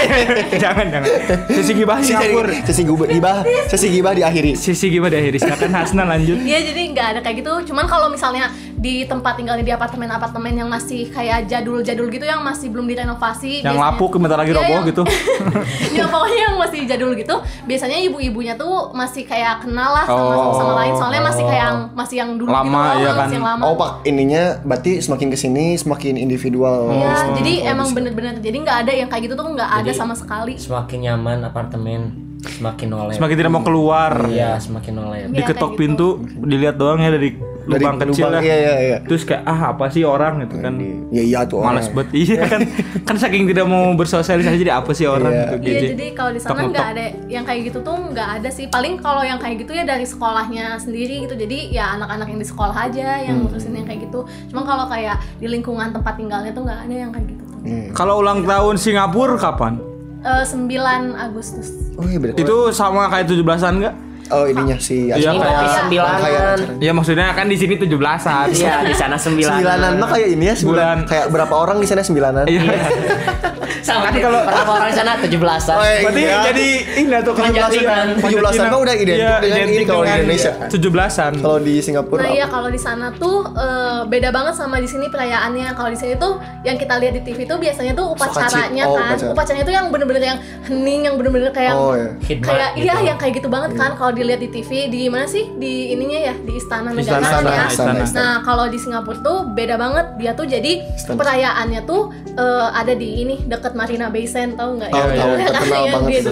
jangan 0.64 0.86
jangan. 0.90 1.10
Sisi 1.50 1.72
gibah 1.74 1.98
Singapura. 2.00 2.52
sesi 2.64 2.82
gibah 2.84 3.08
gibah 3.08 3.38
sesi 3.68 3.88
gibah 3.90 4.14
diakhiri 4.14 4.52
Sisi 4.56 4.86
gibah 4.88 5.08
di 5.08 5.18
akhir. 5.18 5.34
Silakan 5.38 5.72
Hasna 5.72 6.04
lanjut. 6.06 6.38
Iya 6.40 6.60
jadi 6.66 6.82
nggak 6.92 7.08
ada 7.08 7.20
kayak 7.22 7.36
gitu 7.40 7.74
cuman 7.74 7.86
kalau 7.86 8.08
misalnya 8.08 8.50
di 8.86 9.02
tempat 9.04 9.34
tinggalnya 9.34 9.66
di 9.66 9.74
apartemen-apartemen 9.74 10.54
yang 10.56 10.70
masih 10.70 11.10
kayak 11.10 11.50
jadul-jadul 11.50 12.06
gitu 12.08 12.22
yang 12.24 12.38
masih 12.40 12.70
belum 12.70 12.86
direnovasi 12.86 13.60
Yang 13.60 13.74
biasanya- 13.74 13.98
lapuk 13.98 14.14
bentar 14.16 14.38
lagi 14.38 14.52
Iya, 14.52 14.60
roboh 14.62 14.70
yang- 14.76 14.86
gitu. 14.86 15.02
ya 15.98 16.06
pokoknya 16.06 16.40
yang 16.44 16.56
masih 16.56 16.80
jadul 16.86 17.12
gitu 17.14 17.36
biasanya 17.66 17.98
ibu-ibunya 18.04 18.54
tuh 18.54 18.94
masih 18.94 19.26
kayak 19.26 19.66
kenal 19.66 19.90
lah 19.92 20.06
sama 20.06 20.34
Oh. 20.36 20.54
sama 20.54 20.74
lain 20.78 20.94
soalnya 20.94 21.22
masih 21.24 21.44
kayak 21.44 21.64
yang 21.64 21.80
masih 21.94 22.16
yang 22.16 22.30
dulu 22.36 22.48
Lama, 22.48 22.62
gitu 22.62 22.78
loh 22.78 22.94
iya 22.96 23.10
kan. 23.10 23.18
masih 23.18 23.36
yang 23.36 23.48
lama 23.48 23.64
oh 23.64 23.74
pak 23.74 23.92
ininya 24.04 24.44
berarti 24.62 24.92
semakin 25.00 25.28
ke 25.28 25.38
sini 25.40 25.66
semakin 25.76 26.14
individual 26.16 26.78
Iya, 26.88 27.10
Semakin- 27.16 27.36
jadi 27.38 27.54
oh, 27.58 27.72
emang 27.72 27.88
bener-bener 27.92 28.34
jadi 28.38 28.58
nggak 28.60 28.78
ada 28.82 28.92
yang 28.94 29.08
kayak 29.08 29.24
gitu 29.24 29.34
tuh 29.34 29.48
nggak 29.48 29.72
ada 29.78 29.92
sama 29.92 30.14
sekali. 30.14 30.54
Semakin 30.56 31.00
nyaman 31.02 31.40
apartemen, 31.42 32.02
semakin 32.44 32.88
nolep. 32.88 33.16
Semakin 33.16 33.36
tidak 33.36 33.52
mau 33.52 33.64
keluar. 33.64 34.28
Iya, 34.28 34.60
semakin 34.60 34.92
nolep. 34.94 35.26
Iya, 35.26 35.38
Diketok 35.40 35.72
gitu. 35.72 35.80
pintu, 35.80 36.08
dilihat 36.44 36.76
doang 36.76 37.00
ya 37.00 37.10
dari 37.10 37.34
dari 37.68 37.82
lubang 37.82 37.98
kecil 38.00 38.26
lubang, 38.26 38.34
ya. 38.36 38.42
iya 38.44 38.56
iya 38.56 38.74
iya 38.80 38.98
Terus 39.02 39.24
kayak 39.24 39.44
ah 39.44 39.72
apa 39.72 39.86
sih 39.88 40.02
orang 40.02 40.34
gitu 40.40 40.56
kan. 40.58 40.74
iya 41.10 41.24
iya 41.24 41.40
tuh 41.44 41.60
Males 41.60 41.86
orang. 41.86 41.96
banget. 41.96 42.10
Iya 42.16 42.38
kan. 42.44 42.62
kan 43.08 43.16
saking 43.16 43.44
tidak 43.46 43.66
mau 43.66 43.94
bersosialisasi 43.94 44.58
jadi 44.58 44.74
apa 44.76 44.92
sih 44.92 45.06
orang 45.06 45.30
Iya. 45.30 45.42
gitu 45.42 45.56
Iya, 45.56 45.66
gitu. 45.66 45.86
jadi 45.92 46.06
kalau 46.12 46.32
di 46.32 46.40
sana 46.40 46.60
nggak 46.64 46.88
ada 46.90 47.06
yang 47.26 47.44
kayak 47.44 47.62
gitu 47.66 47.80
tuh 47.82 47.98
nggak 48.08 48.30
ada 48.36 48.50
sih. 48.50 48.66
Paling 48.68 48.94
kalau 48.98 49.22
yang 49.22 49.38
kayak 49.38 49.56
gitu 49.60 49.72
ya 49.72 49.84
dari 49.84 50.06
sekolahnya 50.06 50.78
sendiri 50.78 51.24
gitu. 51.24 51.36
Jadi 51.36 51.58
ya 51.70 51.96
anak-anak 51.96 52.28
yang 52.28 52.40
di 52.40 52.48
sekolah 52.48 52.76
aja 52.84 53.08
yang 53.20 53.36
Hmm. 53.36 53.46
ngurusin 53.46 53.74
yang 53.74 53.86
kayak 53.86 54.02
gitu. 54.04 54.20
Cuma 54.48 54.62
kalau 54.62 54.86
kayak 54.86 55.18
di 55.36 55.48
lingkungan 55.48 55.90
tempat 55.90 56.14
tinggalnya 56.16 56.50
tuh 56.50 56.64
nggak 56.64 56.80
ada 56.82 56.96
yang 56.96 57.10
kayak 57.10 57.28
gitu 57.28 57.44
tuh. 57.44 57.60
Hmm. 57.62 57.88
Kalau 57.92 58.20
ulang 58.20 58.42
tahun 58.42 58.76
Singapura 58.76 59.36
kapan? 59.36 59.82
Eh, 60.22 60.42
9 60.44 60.70
Agustus. 61.16 61.70
oh 61.94 62.04
iya 62.04 62.18
berarti 62.18 62.42
Itu 62.42 62.70
sama 62.72 63.06
kayak 63.08 63.26
17-an 63.28 63.74
enggak? 63.76 63.96
Oh 64.28 64.44
ininya 64.44 64.74
si 64.76 65.06
Iya, 65.08 65.22
Ini 65.28 65.38
kayak- 65.38 65.38
kopi 65.38 65.46
rangkaian 65.46 65.78
sembilanan. 65.78 66.18
acaranya. 66.18 66.82
Ya 66.82 66.92
maksudnya 66.92 67.28
kan 67.32 67.46
di 67.46 67.56
sini 67.56 67.74
17-an. 67.76 68.48
Iya, 68.52 68.76
di 68.82 68.94
sana 68.94 69.16
sembilanan. 69.16 69.54
Sembilanan 69.56 69.92
mah 69.96 70.10
kayak 70.10 70.28
ini 70.30 70.46
ya 70.46 70.56
sembilan. 70.56 70.74
Bulan. 70.74 70.98
Kayak 71.06 71.26
berapa 71.30 71.54
orang 71.56 71.78
di 71.78 71.86
sana 71.86 72.02
sembilanan? 72.02 72.44
Iya. 72.46 72.62
Sama 73.86 74.10
Kan 74.10 74.18
kalau- 74.18 74.42
berapa 74.44 74.72
orang 74.72 74.90
di 74.90 74.96
sana 74.96 75.12
17-an. 75.16 75.78
Oh, 75.78 75.86
iya. 75.86 76.00
Berarti 76.02 76.22
jadi 76.44 76.68
ini 76.98 77.16
tuh 77.22 77.34
kalau 77.34 77.46
Panjatinan. 77.48 78.06
17-an 78.18 78.66
mah 78.68 78.80
udah 78.82 78.96
identik 78.96 79.22
Iya, 79.22 79.34
dengan 79.40 79.68
ini 79.68 79.84
kalau 79.86 80.02
di 80.02 80.12
Indonesia. 80.16 80.52
17-an. 80.66 81.32
Kalau 81.38 81.60
di 81.60 81.76
Singapura 81.80 82.20
Nah 82.20 82.30
iya 82.32 82.46
kalau 82.48 82.68
di 82.68 82.82
sana 82.82 83.14
tuh 83.14 83.46
eh, 83.46 84.02
beda 84.08 84.30
banget 84.32 84.54
sama 84.56 84.82
di 84.82 84.90
sini 84.90 85.06
perayaannya. 85.06 85.70
Kalau 85.72 85.90
di 85.92 86.00
sini 86.00 86.18
tuh 86.18 86.34
yang 86.64 86.76
kita 86.76 86.98
lihat 86.98 87.14
di 87.14 87.22
TV 87.24 87.46
tuh 87.46 87.58
biasanya 87.58 87.94
tuh 87.94 88.10
upacaranya 88.10 88.84
Oh, 88.84 88.98
kan. 88.98 89.06
upacara. 89.14 89.32
Upacaranya 89.32 89.64
tuh 89.64 89.76
yang 89.76 89.86
bener-bener 89.88 90.24
yang 90.26 90.38
hening, 90.64 91.02
yang 91.04 91.16
bener-bener 91.16 91.50
kayak 91.52 91.74
Oh 91.74 91.94
ya. 91.94 92.10
Kayak 92.18 92.42
gitu. 92.74 92.82
iya 92.82 92.96
yang 93.04 93.18
kayak 93.20 93.38
gitu 93.38 93.48
banget 93.48 93.78
kan 93.78 93.94
kalau 93.94 94.15
dilihat 94.16 94.40
di 94.40 94.50
TV 94.50 94.70
di 94.88 95.06
mana 95.06 95.26
sih 95.26 95.52
di 95.54 95.92
ininya 95.92 96.20
ya 96.24 96.36
di 96.38 96.54
istana 96.54 96.90
negara 96.90 97.20
Istana, 97.20 97.38
kan 97.38 97.44
ya. 97.46 97.66
istana, 97.68 98.00
istana. 98.02 98.18
Nah 98.18 98.36
kalau 98.42 98.66
di 98.66 98.78
Singapura 98.78 99.20
tuh 99.20 99.38
beda 99.48 99.76
banget 99.76 100.06
dia 100.16 100.32
tuh 100.32 100.46
jadi 100.46 100.82
Istana. 100.90 101.16
perayaannya 101.16 101.82
tuh 101.84 102.02
eh, 102.34 102.68
ada 102.72 102.94
di 102.94 103.22
ini 103.22 103.36
deket 103.44 103.74
Marina 103.74 104.08
Bay 104.08 104.26
Sands 104.26 104.56
tahu 104.56 104.80
nggak? 104.80 104.90
Tahu, 104.90 104.98
Yang- 104.98 105.12
tahu, 105.14 105.32
yang 105.32 105.48
terkenal 105.50 105.84
yang 105.84 105.94
banget 105.94 106.10
di- 106.10 106.18
itu. 106.18 106.32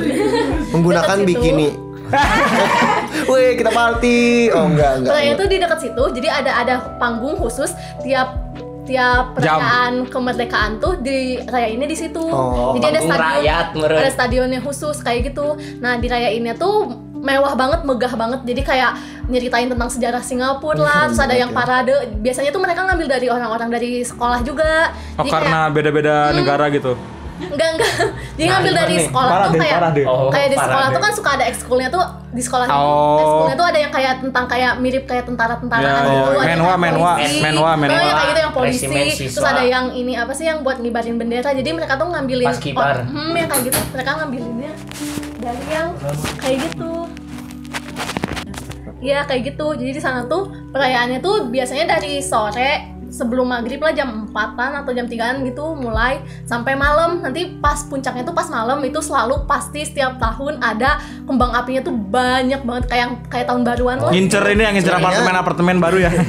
Menggunakan 0.72 1.18
bikini. 1.24 1.68
Wih, 3.26 3.58
kita 3.58 3.72
party. 3.72 4.20
Oh 4.52 4.66
enggak, 4.66 4.92
enggak. 5.00 5.10
Perayaannya 5.10 5.34
enggak. 5.34 5.40
tuh 5.40 5.48
di 5.48 5.58
dekat 5.58 5.80
situ, 5.82 6.04
jadi 6.14 6.28
ada 6.32 6.52
ada 6.58 6.76
panggung 6.98 7.36
khusus 7.36 7.72
tiap 8.02 8.43
tiap 8.84 9.40
perayaan 9.40 10.08
kemerdekaan 10.12 10.80
tuh 10.84 11.00
dirayainnya 11.00 11.88
di 11.88 11.98
situ. 11.98 12.20
Oh, 12.20 12.76
jadi 12.76 12.96
ada 12.96 13.02
stadion, 13.02 13.24
rakyat, 13.24 13.68
meren. 13.80 14.00
ada 14.04 14.12
stadionnya 14.12 14.60
khusus 14.60 14.98
kayak 15.00 15.32
gitu. 15.32 15.56
Nah 15.80 15.96
dirayainnya 16.00 16.56
tuh 16.60 16.92
mewah 17.24 17.56
banget, 17.56 17.88
megah 17.88 18.14
banget. 18.20 18.40
Jadi 18.44 18.62
kayak 18.62 18.92
nyeritain 19.32 19.72
tentang 19.72 19.88
sejarah 19.88 20.20
Singapura 20.20 20.84
lah. 20.84 21.02
Terus 21.08 21.24
ada 21.24 21.36
yang 21.36 21.56
parade. 21.56 21.96
Biasanya 22.20 22.52
tuh 22.52 22.62
mereka 22.62 22.84
ngambil 22.84 23.08
dari 23.08 23.28
orang-orang 23.32 23.70
dari 23.72 24.04
sekolah 24.04 24.44
juga. 24.44 24.92
Oh 25.16 25.24
Jadi 25.24 25.32
karena 25.32 25.60
beda-beda 25.72 26.36
negara 26.36 26.68
gitu. 26.68 27.00
Enggak 27.52 27.70
enggak. 27.76 27.92
Jadi 28.34 28.44
Nah, 28.44 28.52
ngambil 28.56 28.74
dari 28.74 28.96
nih? 28.96 29.06
sekolah 29.08 29.36
tuh 29.44 29.60
kayak. 29.60 29.80
Oh, 30.06 30.28
kayak 30.30 30.48
di 30.50 30.58
sekolah 30.58 30.88
tuh 30.90 31.02
kan 31.02 31.12
suka 31.12 31.30
ada 31.36 31.46
ekskulnya 31.46 31.88
tuh 31.90 32.04
di 32.34 32.42
sekolah 32.42 32.66
Oh. 32.66 33.20
ekskulnya 33.20 33.56
tuh 33.56 33.68
ada 33.68 33.80
yang 33.80 33.92
kayak 33.94 34.14
tentang 34.22 34.46
kayak 34.48 34.72
mirip 34.78 35.04
kayak 35.06 35.24
tentara-tentara 35.26 35.82
Ya, 35.82 35.94
gitu. 35.94 36.10
yang 36.34 36.50
Menwa, 36.58 36.74
menwa, 36.78 37.12
polisi. 37.14 37.40
menwa, 37.42 37.72
menwa. 37.76 37.94
Oh, 37.94 38.02
yang 38.02 38.16
kayak 38.16 38.30
gitu 38.30 38.40
yang 38.40 38.54
polisi. 38.54 38.86
Terus 39.30 39.46
ada 39.46 39.64
yang 39.64 39.86
ini 39.92 40.14
apa 40.14 40.32
sih 40.32 40.46
yang 40.46 40.62
buat 40.62 40.78
ngibarin 40.78 41.16
bendera. 41.18 41.50
Jadi 41.52 41.70
mereka 41.74 41.98
tuh 41.98 42.08
ngambilin 42.10 42.48
oh, 42.48 42.54
hmm, 42.54 43.34
yang 43.34 43.48
kayak 43.50 43.64
gitu. 43.68 43.80
Mereka 43.92 44.12
ngambilinnya 44.18 44.72
dari 45.38 45.66
yang 45.68 45.88
kayak 46.40 46.58
gitu. 46.64 46.92
Iya 49.04 49.28
kayak 49.28 49.42
gitu. 49.52 49.68
Jadi 49.76 49.92
di 49.92 50.02
sana 50.02 50.24
tuh 50.24 50.48
perayaannya 50.72 51.20
tuh 51.20 51.52
biasanya 51.52 52.00
dari 52.00 52.24
sore 52.24 52.93
sebelum 53.14 53.46
maghrib 53.46 53.78
lah 53.78 53.94
jam 53.94 54.26
4-an 54.26 54.82
atau 54.82 54.90
jam 54.90 55.06
3-an 55.06 55.46
gitu 55.46 55.74
mulai 55.74 56.20
sampai 56.44 56.74
malam 56.74 57.22
nanti 57.22 57.46
pas 57.56 57.80
puncaknya 57.84 58.24
tuh 58.24 58.34
pas 58.34 58.48
malam 58.50 58.80
itu 58.82 58.98
selalu 59.00 59.46
pasti 59.46 59.84
setiap 59.84 60.18
tahun 60.18 60.58
ada 60.58 60.98
kembang 61.24 61.54
apinya 61.54 61.80
tuh 61.80 61.94
banyak 61.94 62.60
banget 62.60 62.84
kayak 62.88 63.06
kayak 63.30 63.46
tahun 63.46 63.62
baruan 63.62 63.96
lah 64.00 64.10
Ngincer 64.10 64.42
ini 64.48 64.60
yang 64.60 64.74
ngincer 64.74 64.90
Sebenarnya- 64.90 65.14
apartemen-apartemen 65.14 65.76
baru 65.78 65.98
ya. 66.00 66.10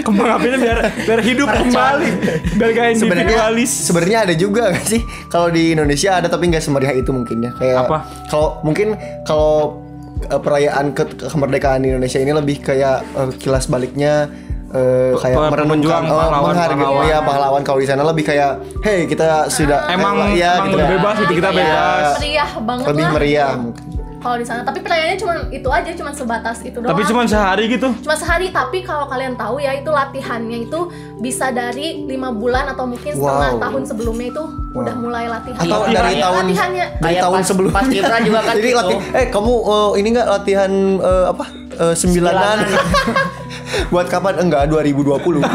Kembang 0.00 0.28
apinya 0.32 0.56
biar 0.56 0.78
biar 0.98 1.20
hidup 1.20 1.48
kembali. 1.50 2.08
Biar 2.56 2.70
kayak 2.72 2.90
Sebenarnya 2.96 3.24
individualis. 3.26 3.70
sebenarnya 3.84 4.18
ada 4.22 4.34
juga 4.34 4.70
gak 4.70 4.86
sih 4.86 5.02
kalau 5.26 5.48
di 5.48 5.72
Indonesia 5.72 6.14
ada 6.14 6.26
tapi 6.26 6.48
nggak 6.48 6.60
semeriah 6.60 6.92
itu 6.92 7.10
mungkin 7.10 7.42
ya 7.42 7.50
kayak 7.52 7.84
Apa? 7.84 7.96
kalau 8.26 8.58
mungkin 8.62 8.94
kalau 9.22 9.82
eh, 10.22 10.36
perayaan 10.36 10.92
ke 10.92 11.02
kemerdekaan 11.22 11.80
di 11.80 11.90
Indonesia 11.90 12.16
ini 12.16 12.32
lebih 12.32 12.62
kayak 12.62 13.02
eh, 13.04 13.30
kilas 13.36 13.66
baliknya 13.66 14.28
eh, 14.68 15.12
kayak 15.14 15.36
Pe- 15.36 15.50
merenungkan 15.52 16.02
oh, 16.02 16.16
pahlawan, 16.16 16.42
menghargai 16.44 16.76
pahlawan. 16.76 17.04
ya 17.04 17.18
pahlawan 17.20 17.62
kalau 17.62 17.78
di 17.78 17.86
sana 17.86 18.02
lebih 18.02 18.24
kayak 18.24 18.50
hey 18.80 19.04
kita 19.04 19.46
sudah 19.46 19.86
Emang- 19.88 20.18
eh, 20.26 20.38
ya, 20.38 20.56
emang 20.56 20.68
gitu 20.68 20.80
ya. 20.80 20.88
bebas 20.92 21.14
gitu, 21.18 21.32
kita 21.34 21.50
Kayak 21.50 21.62
bebas. 21.62 22.12
meriah 22.16 22.50
banget 22.60 22.84
lebih 22.86 23.04
lah 23.04 23.12
meriah 23.12 23.52
mungkin 23.54 23.84
kalau 24.16 24.36
di 24.36 24.48
sana 24.48 24.60
tapi 24.60 24.82
perayaannya 24.82 25.14
cuma 25.16 25.34
itu 25.54 25.68
aja 25.70 25.90
cuma 25.92 26.10
sebatas 26.10 26.58
itu 26.60 26.74
doang 26.74 26.90
Tapi 26.90 27.06
cuma 27.06 27.22
sehari 27.24 27.64
gitu. 27.68 27.94
cuma 27.96 28.10
sehari 28.12 28.50
tapi 28.50 28.82
kalau 28.82 29.06
kalian 29.06 29.38
tahu 29.38 29.56
ya 29.56 29.70
itu 29.72 29.86
latihannya 29.88 30.66
itu 30.66 30.90
bisa 31.16 31.54
dari 31.54 32.02
lima 32.02 32.34
bulan 32.34 32.66
atau 32.66 32.84
mungkin 32.84 33.06
setengah 33.12 33.22
Wow. 33.52 33.62
tahun 33.62 33.82
sebelumnya 33.86 34.26
itu 34.28 34.42
udah 34.74 34.94
mulai 34.96 35.24
latihan 35.26 35.60
atau 35.60 35.78
Iya, 35.84 35.94
dari 35.94 36.12
iya. 36.12 36.22
tahun 36.24 36.42
latihannya 36.42 36.86
dari 36.90 37.04
Kayak 37.06 37.22
tahun 37.22 37.36
pas- 37.36 37.46
sebelumnya 37.46 37.76
pas 37.76 37.86
Kibra 37.86 38.18
juga 38.18 38.40
kan 38.42 38.54
jadi 38.56 38.66
gitu. 38.66 38.78
latih 38.80 38.98
eh 39.14 39.26
kamu 39.30 39.52
eh, 39.54 39.90
ini 39.94 40.08
nggak 40.10 40.28
latihan 40.28 40.72
eh, 40.98 41.24
apa 41.28 41.44
eh, 41.76 41.94
sembilanan 41.94 42.56
buat 43.88 44.06
kapan? 44.06 44.38
Enggak 44.38 44.66
2020 44.66 45.42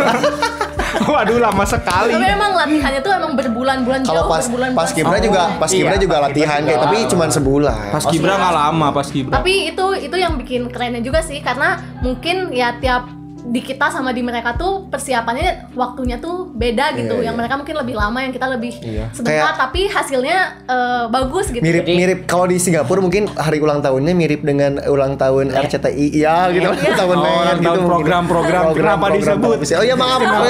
Waduh 1.01 1.39
lama 1.39 1.63
sekali. 1.63 2.13
tapi 2.13 2.21
memang 2.21 2.51
latihannya 2.53 3.01
tuh 3.01 3.11
emang 3.11 3.33
berbulan-bulan 3.33 3.99
kalau 4.01 4.21
jauh 4.21 4.29
pas 4.29 4.43
berbulan-bulan 4.43 4.77
pas 4.77 4.89
Kibra 4.91 5.09
sampai- 5.11 5.25
juga 5.25 5.43
pas 5.57 5.69
Kibra 5.69 5.89
Iya, 5.89 5.99
juga 5.99 6.15
pas 6.15 6.23
latihan 6.23 6.59
kayak 6.61 6.79
tapi 6.79 6.97
cuma 7.07 7.23
sebulan. 7.27 7.87
Pas 7.89 8.03
Kibra 8.05 8.33
nggak 8.37 8.53
lama 8.53 8.87
pas 8.91 9.07
Kibra. 9.07 9.33
tapi 9.33 9.53
itu 9.67 9.85
itu 9.97 10.15
yang 10.15 10.33
bikin 10.35 10.61
kerennya 10.67 11.01
juga 11.01 11.19
sih 11.19 11.39
karena 11.39 11.69
mungkin 11.99 12.51
ya 12.51 12.77
tiap 12.77 13.07
di 13.43 13.59
kita 13.59 13.87
sama 13.87 14.09
di 14.09 14.21
mereka 14.21 14.53
tuh 14.53 14.85
persiapannya 14.87 15.73
waktunya 15.73 16.17
tuh 16.17 16.47
beda 16.47 16.93
gitu 16.93 17.15
Iya, 17.15 17.23
yang 17.23 17.35
iya. 17.35 17.39
mereka 17.39 17.55
mungkin 17.55 17.75
lebih 17.75 17.95
lama 17.95 18.17
yang 18.19 18.29
kita 18.29 18.47
lebih 18.47 18.73
Iya. 18.77 19.09
sebentar 19.11 19.33
Kayak- 19.47 19.59
tapi 19.59 19.81
hasilnya 19.87 20.37
eh, 20.63 21.03
bagus 21.07 21.49
gitu 21.49 21.61
mirip 21.61 21.83
Jadi- 21.83 21.97
mirip 21.97 22.19
kalau 22.25 22.45
di 22.45 22.57
Singapura 22.57 22.99
mungkin 22.99 23.25
hari 23.31 23.57
ulang 23.57 23.79
tahunnya 23.79 24.13
mirip 24.13 24.41
dengan 24.41 24.77
ulang 24.83 25.15
tahun 25.15 25.49
RCTI 25.51 26.07
ya 26.13 26.49
gitu 26.49 26.69
Iya. 26.69 26.93
tahun 26.95 27.17
Oh, 27.17 27.25
ulang 27.25 27.57
gitu 27.57 27.65
tahun 27.65 27.77
mungkin. 27.77 27.91
program-program. 27.91 28.63
Kenapa 28.71 29.05
disebut? 29.09 29.49
televisi. 29.51 29.73
oh 29.73 29.83
ya 29.83 29.95
maaf 29.95 30.21
not? 30.21 30.45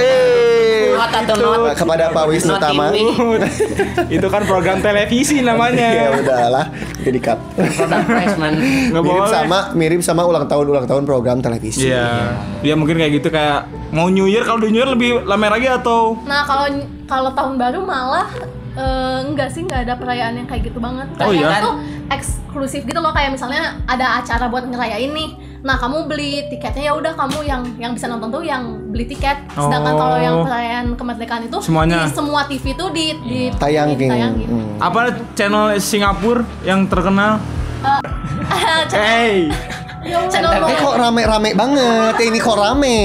kepada 1.73 2.13
Pak 2.13 2.25
Wisnu 2.27 2.55
Tama 2.57 2.93
itu 4.15 4.27
kan 4.27 4.41
program 4.43 4.77
televisi 4.79 5.39
ya 5.39 5.43
namanya. 5.43 6.13
udahlah 6.13 6.65
jadi 7.01 7.19
cut 7.19 7.39
placement. 8.05 8.55
Mirip 8.93 9.25
sama 9.25 9.73
mirip 9.73 10.01
sama 10.01 10.21
ulang 10.23 10.45
tahun 10.45 10.65
ulang 10.67 10.85
tahun 10.85 11.03
program 11.03 11.39
televisi 11.39 11.89
Iya. 11.89 12.37
Ya 12.61 12.73
mungkin 12.81 12.97
kayak 12.97 13.11
gitu 13.15 13.29
kayak 13.29 13.63
mau 13.89 14.09
New 14.09 14.25
Year 14.25 14.41
kalau 14.41 14.59
di 14.59 14.73
New 14.73 14.81
Year 14.81 14.89
lebih 14.89 15.23
lama 15.23 15.47
lagi 15.47 15.69
atau 15.69 16.17
Nah 16.25 16.41
kalau 16.43 16.65
kalau 17.05 17.29
tahun 17.31 17.55
baru 17.55 17.79
malah 17.81 18.25
eh, 18.71 19.17
enggak 19.23 19.53
sih 19.53 19.61
nggak 19.61 19.85
ada 19.85 19.93
perayaan 19.95 20.33
yang 20.35 20.47
kayak 20.47 20.65
gitu 20.65 20.79
banget. 20.79 21.05
Oh, 21.19 21.29
iya? 21.29 21.59
Tuh 21.59 21.75
eksklusif 22.09 22.83
gitu 22.83 22.97
loh 22.97 23.11
kayak 23.11 23.31
misalnya 23.31 23.77
ada 23.85 24.17
acara 24.17 24.47
buat 24.47 24.65
ngerayain 24.65 25.11
nih. 25.11 25.29
Nah 25.61 25.77
kamu 25.77 26.09
beli 26.09 26.49
tiketnya 26.49 26.89
ya 26.89 26.93
udah 26.95 27.13
kamu 27.13 27.45
yang 27.45 27.61
yang 27.77 27.91
bisa 27.93 28.07
nonton 28.07 28.31
tuh 28.31 28.41
yang 28.41 28.63
beli 28.89 29.05
tiket. 29.05 29.37
Sedangkan 29.53 29.93
Oh. 29.93 29.99
kalau 29.99 30.17
yang 30.17 30.35
perayaan 30.41 30.85
kemerdekaan 30.95 31.45
itu 31.45 31.61
Semuanya. 31.61 32.07
di 32.07 32.11
semua 32.11 32.41
TV 32.45 32.73
tuh 32.73 32.89
di, 32.89 33.13
di 33.21 33.39
tayangin 33.55 33.93
ditayangin. 33.95 34.47
Hmm. 34.49 34.75
apa 34.79 34.99
channel 35.33 35.77
Singapura 35.77 36.41
yang 36.63 36.87
terkenal? 36.87 37.37
Hey, 38.91 39.47
Channel 40.01 40.51
Eh 40.63 40.77
kok 40.77 40.95
rame-rame 40.95 41.49
banget 41.53 42.13
ya 42.15 42.25
ini 42.25 42.39
kok 42.39 42.55
rame 42.55 42.97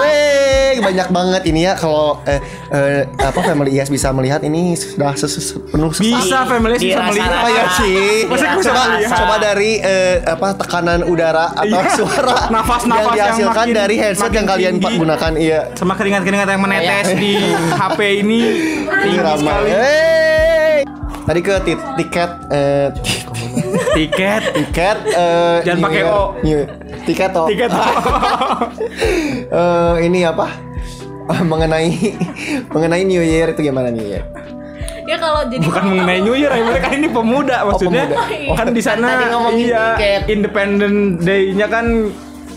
Weh, 0.00 0.80
banyak 0.80 1.08
banget 1.08 1.42
ini 1.44 1.60
ya 1.62 1.74
kalau 1.74 2.16
eh, 2.24 2.40
eh, 2.70 3.04
apa 3.12 3.36
Family 3.42 3.74
IS 3.74 3.90
bisa 3.90 4.08
melihat 4.10 4.40
ini 4.40 4.72
sudah 4.72 5.12
ses- 5.12 5.28
ses- 5.28 5.52
penuh 5.66 5.92
sesak. 5.92 6.08
bisa 6.16 6.38
family 6.46 6.78
bisa 6.78 6.96
Dirasa- 6.96 7.10
melihat. 7.10 7.30
Apa 7.34 7.48
ya 7.50 7.64
sih? 7.74 8.24
Masa 8.24 8.44
bisa 8.54 8.70
coba, 8.70 8.82
coba 9.12 9.34
dari 9.42 9.76
eh, 9.76 10.24
apa 10.24 10.56
tekanan 10.56 11.04
udara 11.04 11.52
atau 11.52 11.68
Iya. 11.76 11.92
suara 11.92 12.38
Nafas-nafas 12.54 12.88
yang 12.88 13.12
yang 13.12 13.12
dihasilkan 13.12 13.52
makin- 13.60 13.76
dari 13.76 13.94
headset 13.98 14.24
makin 14.24 14.32
yang 14.32 14.46
kalian 14.48 14.74
tinggi. 14.78 14.96
gunakan 14.96 15.32
iya. 15.36 15.60
Sama 15.74 15.92
keringat-keringat 15.92 16.48
yang 16.48 16.62
menetes 16.62 17.08
di 17.14 17.32
HP 17.70 17.98
ini 18.18 18.40
Ini 18.40 18.88
tinggi 19.02 19.18
ramai. 19.20 19.36
sekali. 19.42 19.70
Hey! 19.70 20.78
Tadi 21.20 21.40
ke 21.42 21.54
ti- 21.60 21.84
tiket 21.98 22.30
eh, 22.48 22.88
Tiket. 23.92 24.42
tiket 24.54 24.98
eh, 25.06 25.56
Jangan 25.62 25.76
New 25.76 25.84
pakai 25.84 26.00
Year- 26.00 26.12
O. 26.12 26.22
New- 26.40 26.68
tiket 27.04 27.32
O. 27.32 27.44
Tiket. 27.46 27.70
Eh, 29.50 29.94
ini 30.02 30.22
apa? 30.22 30.46
mengenai 31.50 31.90
mengenai 32.68 33.02
New 33.04 33.20
Year 33.20 33.50
itu 33.50 33.60
gimana 33.62 33.90
New 33.90 34.02
Year? 34.02 34.22
Ya 35.02 35.16
kalau 35.16 35.42
jadi 35.44 35.62
Bukan 35.62 35.82
mengenai 35.88 36.22
New 36.22 36.34
Year 36.34 36.50
ya, 36.50 36.62
mereka 36.62 36.88
ini 36.92 37.08
pemuda 37.08 37.56
maksudnya. 37.64 38.06
pemuda. 38.06 38.54
Kan 38.54 38.66
di 38.70 38.82
sana 38.82 39.08
iya. 39.50 39.98
Independent 40.24 40.98
Day-nya 41.20 41.66
kan 41.66 42.10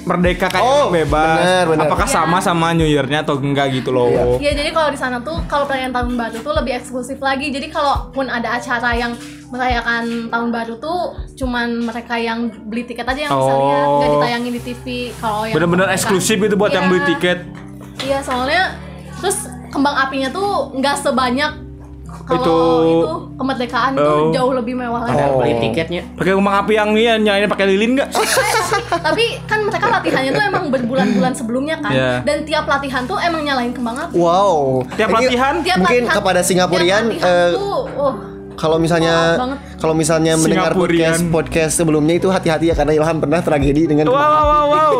merdeka 0.03 0.47
kayak 0.47 0.61
Oh, 0.61 0.87
bebas. 0.89 1.39
benar, 1.39 1.63
benar. 1.65 1.85
Apakah 1.87 2.07
sama 2.07 2.37
sama 2.37 2.71
New 2.71 2.83
Year-nya 2.83 3.23
atau 3.23 3.35
enggak 3.35 3.71
gitu 3.71 3.89
loh? 3.89 4.11
Iya. 4.35 4.51
Ya 4.51 4.51
jadi 4.53 4.69
kalau 4.69 4.89
di 4.89 4.99
sana 4.99 5.17
tuh 5.19 5.39
kalau 5.45 5.63
perayaan 5.63 5.89
tahun 5.89 6.13
baru 6.13 6.37
tuh 6.39 6.53
lebih 6.53 6.73
eksklusif 6.75 7.17
lagi. 7.17 7.49
Jadi 7.49 7.67
kalaupun 7.67 8.27
ada 8.27 8.55
acara 8.55 8.91
yang 8.93 9.15
merayakan 9.47 10.03
tahun 10.27 10.49
baru 10.49 10.73
tuh 10.77 10.99
cuman 11.35 11.85
mereka 11.85 12.15
yang 12.15 12.49
beli 12.65 12.83
tiket 12.83 13.05
aja 13.05 13.21
yang 13.21 13.31
bisa 13.31 13.53
Oh. 13.53 13.61
lihat, 13.61 13.87
nggak 13.87 14.09
ditayangin 14.11 14.51
di 14.51 14.61
TV. 14.61 14.85
Kalau 15.15 15.41
yang 15.43 15.55
Bener-bener 15.55 15.87
eksklusif 15.87 16.37
itu 16.37 16.55
buat 16.55 16.69
yang 16.69 16.85
Iya. 16.85 16.91
beli 16.91 17.01
tiket. 17.07 17.37
Iya 18.01 18.19
soalnya 18.19 18.75
terus 19.15 19.37
kembang 19.69 19.95
apinya 19.95 20.27
tuh 20.27 20.73
nggak 20.73 20.99
sebanyak 20.99 21.51
kalau 22.23 22.39
Itu- 22.39 23.03
itu, 23.03 23.09
kemerdekaan 23.35 23.91
itu 23.93 24.03
Oh. 24.05 24.31
jauh 24.31 24.53
lebih 24.53 24.73
mewah 24.73 25.01
lagi. 25.01 25.13
Ada 25.13 25.27
beli 25.33 25.53
tiketnya. 25.59 26.01
Pakai 26.13 26.31
kembang 26.33 26.55
api 26.57 26.73
yang 26.73 26.89
ini 26.91 27.03
ya, 27.03 27.13
nyalain 27.17 27.47
pakai 27.47 27.65
lilin 27.67 27.89
enggak? 27.93 28.09
Tapi 28.87 29.25
kan 29.43 29.59
mereka 29.61 29.85
latihannya 29.89 30.31
tuh 30.31 30.43
emang 30.45 30.63
berbulan-bulan 30.69 31.33
sebelumnya 31.33 31.75
kan. 31.77 31.91
Iya. 31.91 32.11
Dan 32.21 32.37
tiap 32.43 32.65
latihan 32.65 33.03
tuh 33.03 33.17
emang 33.17 33.41
nyalain 33.41 33.71
kembang 33.71 33.97
api. 33.99 34.15
Wow. 34.15 34.87
Tiap 34.93 35.09
Ini 35.09 35.15
latihan 35.19 35.53
Tiap 35.59 35.77
mungkin 35.77 36.01
latihan- 36.01 36.15
kepada 36.15 36.39
Singapurian 36.41 37.03
tiap 37.05 37.19
latihan 37.19 37.43
eh, 37.43 37.51
tuh, 37.53 37.83
oh, 37.93 38.13
kalau 38.53 38.77
misalnya 38.77 39.15
kalau 39.75 39.91
misalnya 39.91 40.33
mendengar 40.35 40.71
podcast 40.71 41.19
podcast 41.27 41.73
sebelumnya 41.75 42.15
itu 42.15 42.29
hati-hati 42.29 42.69
ya 42.69 42.75
karena 42.77 42.93
Ilham 42.93 43.17
pernah 43.17 43.41
tragedi 43.41 43.83
dengan 43.85 44.07
Wow, 44.07 44.15
wow, 44.15 44.39
wow, 44.39 44.65
wow. 44.69 44.93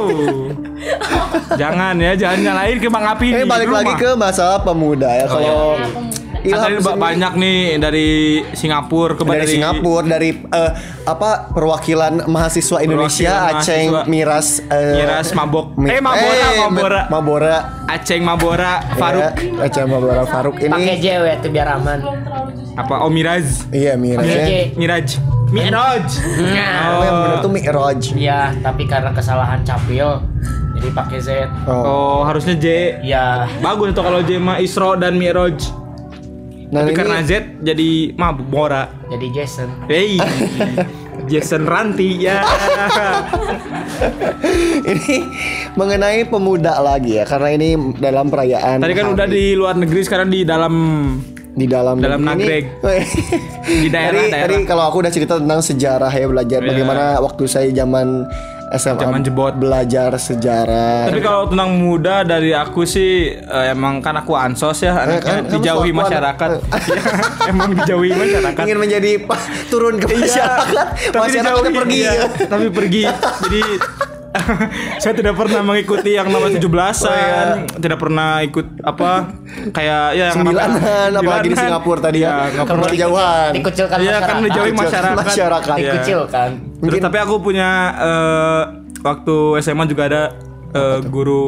jangan 1.61 1.95
ya, 1.95 2.11
jangan 2.13 2.39
nyalain 2.43 2.77
kembang 2.77 3.05
api 3.07 3.27
Eh 3.29 3.35
di 3.37 3.43
balik 3.45 3.69
rumah. 3.69 3.79
lagi 3.79 3.93
ke 3.95 4.09
masalah 4.13 4.59
pemuda 4.59 5.07
ya. 5.07 5.25
Kalau 5.25 5.77
ya, 5.77 5.87
pemuda. 5.87 6.19
Tadi 6.43 6.51
Ilham 6.51 6.59
ba- 6.59 6.83
sendiri- 6.83 6.99
banyak 6.99 7.33
nih 7.37 7.59
dari 7.77 8.09
Singapura 8.51 9.15
ke 9.15 9.23
dari 9.23 9.47
Singapura 9.47 10.03
dari 10.05 10.29
eh, 10.35 10.71
apa 11.03 11.47
perwakilan 11.49 12.27
mahasiswa 12.27 12.77
Indonesia 12.79 13.31
Perwakilan 13.31 13.55
Aceh 13.57 13.79
mahasiswa. 13.81 14.01
Miras 14.05 14.47
eh, 14.61 14.95
Miras 14.97 15.27
mabok. 15.31 15.65
Mi- 15.73 15.87
Eh 15.89 15.99
Mabora, 15.99 16.35
eh, 16.35 16.55
Mabora. 16.59 17.01
Mabora 17.07 17.55
Aceh 17.85 18.19
Mabora, 18.19 18.73
Faruk. 18.93 19.23
Ya, 19.23 19.63
Aceh 19.63 19.83
Mabora 19.85 20.23
Faruk 20.25 20.55
Pakai 20.57 20.67
ini 20.67 20.99
J 20.99 21.05
we 21.17 21.31
tuh 21.39 21.49
biar 21.49 21.67
aman. 21.71 21.99
Apa? 22.73 22.93
Oh 22.99 23.09
Miraz. 23.09 23.63
iya 23.69 23.95
Miras 23.95 24.19
Pakai 24.19 24.35
ya. 24.35 24.45
J. 24.45 24.53
Miraj. 24.75 25.07
Miraj. 25.47 26.07
Nah. 26.43 26.75
Oh, 26.89 27.01
yang 27.01 27.15
bener 27.21 27.37
tuh 27.39 27.51
Mi'raj. 27.51 28.01
Iya, 28.11 28.39
tapi 28.59 28.83
karena 28.83 29.13
kesalahan 29.13 29.61
capil 29.61 30.19
jadi 30.73 30.89
pakai 30.91 31.19
Z. 31.21 31.29
Oh. 31.63 31.71
Oh, 31.71 32.19
harusnya 32.21 32.57
J. 32.57 32.67
Ya, 32.99 33.45
Bagus 33.61 33.93
tuh 33.93 34.01
kalau 34.01 34.19
J 34.19 34.35
mah 34.35 34.57
Isro 34.57 34.97
dan 34.97 35.15
Miraj. 35.15 35.61
Nah, 36.73 36.81
Tapi 36.81 36.89
ini 36.89 36.97
karena 36.97 37.17
Z 37.21 37.31
jadi 37.61 37.89
Mabora. 38.15 38.89
jadi 39.07 39.27
Jason. 39.31 39.69
Hey. 39.85 40.17
Jason 41.29 41.63
Ranti 41.63 42.17
ya. 42.19 42.41
ini 44.83 45.17
mengenai 45.73 46.25
pemuda 46.25 46.79
lagi 46.79 47.15
ya 47.15 47.23
karena 47.23 47.49
ini 47.53 47.69
dalam 47.95 48.27
perayaan 48.27 48.81
Tadi 48.81 48.93
kan 48.93 49.05
hari- 49.05 49.15
udah 49.15 49.27
di 49.27 49.43
luar 49.53 49.75
negeri 49.75 50.01
sekarang 50.01 50.27
di 50.27 50.43
dalam 50.43 50.73
di 51.53 51.65
dalam 51.65 52.01
dalam 52.01 52.19
nagreg. 52.19 52.65
Di 53.63 53.87
daerah- 53.87 54.19
tadi, 54.19 54.33
daerah. 54.33 54.49
tadi 54.49 54.65
kalau 54.65 54.83
aku 54.83 54.99
udah 54.99 55.09
cerita 55.09 55.37
tentang 55.37 55.61
sejarah 55.61 56.11
ya 56.11 56.25
belajar 56.25 56.59
Iya. 56.59 56.67
bagaimana 56.67 57.03
waktu 57.19 57.43
saya 57.45 57.69
zaman 57.71 58.27
SMA 58.73 58.99
Zaman 58.99 59.21
jebot. 59.21 59.53
belajar 59.53 60.09
sejarah 60.13 61.07
Tapi 61.07 61.19
kalau 61.19 61.45
tentang 61.45 61.71
muda 61.75 62.21
dari 62.21 62.51
aku 62.51 62.83
sih 62.83 63.11
eh, 63.31 63.65
emang 63.69 63.99
kan 63.99 64.15
aku 64.15 64.33
ansos 64.33 64.79
ya 64.79 64.97
anaknya 64.97 65.21
kan, 65.21 65.37
dijauhi 65.47 65.91
masyarakat. 65.91 66.49
Iya, 66.83 67.01
emang 67.47 67.69
dijauhi 67.75 68.11
masyarakat. 68.19 68.63
ingin 68.63 68.79
menjadi 68.79 69.11
pa- 69.21 69.39
turun 69.67 69.95
ke 69.95 70.09
Iya, 70.09 70.19
masyarakat 70.19 70.85
tapi 71.07 71.27
dijauhi, 71.31 71.69
pergi 71.71 71.99
iya, 71.99 72.11
tapi 72.43 72.65
pergi. 72.69 73.03
Jadi 73.43 73.61
saya 75.01 75.13
tidak 75.13 75.33
pernah 75.33 75.61
mengikuti 75.61 76.11
yang 76.11 76.25
namanya 76.25 76.57
17-an, 76.57 76.65
Oh, 77.03 77.13
iya. 77.13 77.45
tidak 77.75 77.97
pernah 77.97 78.41
ikut 78.41 78.65
apa 78.81 79.11
kayak 79.69 80.03
ya 80.11 80.25
yang 80.25 80.35
sembilanan 80.35 81.09
apalagi 81.13 81.47
di. 81.47 81.55
Singapura 81.55 81.99
tadi 81.99 82.19
Iya, 82.19 82.29
ya 82.29 82.43
nggak 82.51 82.65
pernah. 82.67 82.89
kejauhan 82.89 83.49
Dikucilkan 83.53 83.97
Iya 83.97 84.09
masyarakat. 84.09 84.27
kan 84.27 84.35
dijauhi 84.39 84.71
Dikucilkan 84.71 84.91
masyarakat. 84.91 85.23
masyarakat. 85.23 85.75
Iya. 85.75 85.91
Dikucilkan. 85.93 86.49
Terus 86.79 86.99
tapi 86.99 87.17
aku 87.17 87.35
punya 87.39 87.69
eh, 87.95 88.61
waktu 88.99 89.35
SMA 89.59 89.85
juga 89.85 90.03
ada 90.05 90.23
eh, 90.69 90.99
guru 91.03 91.47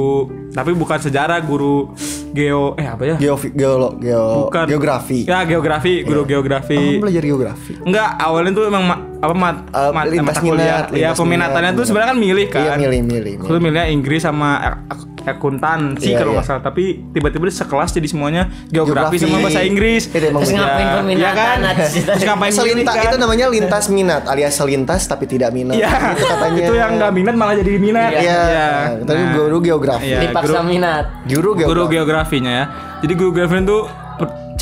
tapi 0.49 0.71
bukan 0.71 0.95
sejarah, 0.97 1.41
guru 1.41 1.91
geo 2.31 2.75
eh 2.75 2.85
apa 2.85 3.03
ya? 3.05 3.15
Geo 3.17 3.35
geolog 3.35 3.97
geo 3.97 4.47
Bukan. 4.47 4.65
geografi 4.65 5.23
Ya, 5.23 5.43
geografi, 5.43 5.99
guru 6.01 6.23
geografi. 6.23 6.75
Kamu 6.75 7.01
belajar 7.01 7.23
geografi 7.23 7.73
Enggak, 7.81 8.09
awalnya 8.15 8.51
tuh 8.53 8.65
emang 8.65 8.83
ma- 8.85 9.01
apa 9.17 9.33
mat, 9.33 9.57
Eh, 9.67 9.91
mat- 9.91 10.07
lintas 10.07 10.27
mata 10.29 10.41
kuliah. 10.41 10.57
minat, 10.81 10.85
Ya, 10.93 11.09
peminatannya 11.11 11.69
minat, 11.69 11.77
tuh 11.77 11.85
sebenarnya 11.85 12.09
kan 12.09 12.19
milih 12.19 12.45
kan. 12.47 12.61
iya 12.61 12.73
milih 12.75 12.99
milih, 13.01 13.33
Aku 13.33 13.41
milih. 13.41 13.49
tuh 13.49 13.61
milihnya 13.61 13.85
Inggris 13.87 14.21
sama 14.21 14.49
ak- 14.59 14.81
ak- 14.87 15.13
akuntansi 15.25 16.05
Iya, 16.07 16.17
kalau 16.19 16.31
iya. 16.31 16.37
nggak 16.37 16.47
salah, 16.47 16.61
tapi 16.61 16.83
tiba-tiba 17.09 17.49
sekelas 17.49 17.89
jadi 17.91 18.05
semuanya 18.05 18.43
geografi, 18.67 19.17
Geografi. 19.17 19.17
sama 19.17 19.37
bahasa 19.41 19.61
Inggris. 19.63 20.03
Itu 20.05 20.21
emang 20.21 20.41
Terus 20.41 20.51
bener. 20.51 20.61
ngapain 20.61 20.85
Ya, 20.85 20.93
peminatan? 20.95 21.17
iya 21.17 21.31
kan? 21.33 21.57
Nah, 21.57 21.73
Terus 21.73 22.23
ngapain 22.23 22.53
Selintas 22.53 22.93
kan? 22.93 23.03
itu 23.03 23.17
namanya 23.17 23.45
lintas 23.49 23.85
minat 23.87 24.23
alias 24.25 24.53
selintas 24.53 25.01
tapi 25.03 25.25
tidak 25.25 25.49
minat. 25.49 25.73
Iya, 25.75 25.89
Itu 26.13 26.23
katanya. 26.27 26.61
itu 26.61 26.73
yang 26.75 26.91
nggak 26.95 27.11
minat 27.11 27.35
malah 27.35 27.55
jadi 27.55 27.71
minat. 27.75 28.11
Iya. 28.13 28.41
Tapi 29.01 29.17
Nah, 29.19 29.33
guru 29.33 29.57
geografi. 29.59 30.05
Iya, 30.05 30.19
Dipaksa 30.21 30.45
guru- 30.55 30.69
minat. 30.69 31.05
Guru 31.23 31.49
geografi. 31.55 31.69
guru 31.71 31.83
geografinya 31.89 32.51
ya. 32.53 32.65
Jadi 33.01 33.13
guru 33.15 33.29
geografi 33.33 33.57
itu 33.59 33.79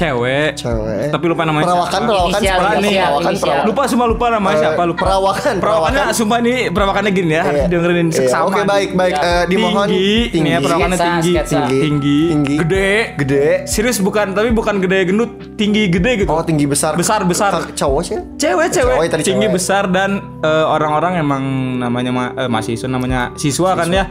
cewek, 0.04 0.50
Cewek. 0.54 1.08
tapi 1.10 1.26
lupa 1.26 1.44
namanya. 1.44 1.66
Perawakan, 1.66 1.92
siapa. 1.94 2.04
perawakan, 2.06 2.30
Inisial, 2.34 2.54
perawakan, 2.54 2.78
inisial, 2.78 3.04
perawakan, 3.04 3.24
inisial. 3.26 3.44
perawakan. 3.44 3.66
Lupa 3.66 3.82
semua 3.86 4.06
lupa 4.06 4.26
namanya 4.28 4.54
Eh, 4.54 4.62
siapa 4.62 4.82
lupa. 4.84 5.02
Perawakan, 5.02 5.56
Perawakannya 5.56 5.94
perawakan. 6.04 6.18
sumpah 6.18 6.38
ini 6.40 6.54
perawakannya 6.68 7.12
gini 7.12 7.32
ya, 7.32 7.42
harus 7.42 7.56
Iya. 7.56 7.68
dengerin 7.70 7.96
Iya, 8.04 8.16
seksama. 8.16 8.44
Oke 8.46 8.62
baik 8.64 8.90
baik 8.94 9.14
Iya. 9.14 9.24
Eh, 9.24 9.44
dimohon 9.48 9.88
tinggi, 9.88 10.12
tinggi. 10.28 10.40
Nih 10.40 10.52
ya, 10.52 10.60
perawakannya 10.60 10.98
Sketsa, 10.98 11.08
tinggi, 11.10 11.32
sketsa. 11.32 11.56
tinggi, 11.56 11.80
tinggi, 11.82 12.20
Tinggi. 12.28 12.56
gede, 12.60 12.92
Gede. 13.16 13.46
serius 13.66 13.98
bukan, 13.98 14.28
tapi 14.32 14.50
bukan 14.52 14.76
gede 14.80 15.00
gendut, 15.06 15.32
tinggi 15.56 15.84
gede 15.88 16.12
gitu. 16.20 16.30
Oh 16.30 16.42
tinggi 16.42 16.66
besar. 16.66 16.94
Besar, 16.94 17.24
besar. 17.24 17.52
Cowok 17.74 18.02
sih. 18.04 18.18
Cewek, 18.36 18.68
cewek, 18.70 18.96
Cewek 18.96 19.08
tadi 19.10 19.24
tinggi 19.24 19.48
cewek. 19.48 19.56
besar 19.56 19.84
dan 19.88 20.10
eh, 20.40 20.66
orang-orang 20.66 21.14
emang 21.16 21.44
namanya 21.78 22.12
ma- 22.12 22.34
eh, 22.36 22.48
mahasiswa 22.48 22.86
namanya 22.86 23.32
siswa, 23.34 23.74
kan 23.74 23.88
ya, 23.88 24.04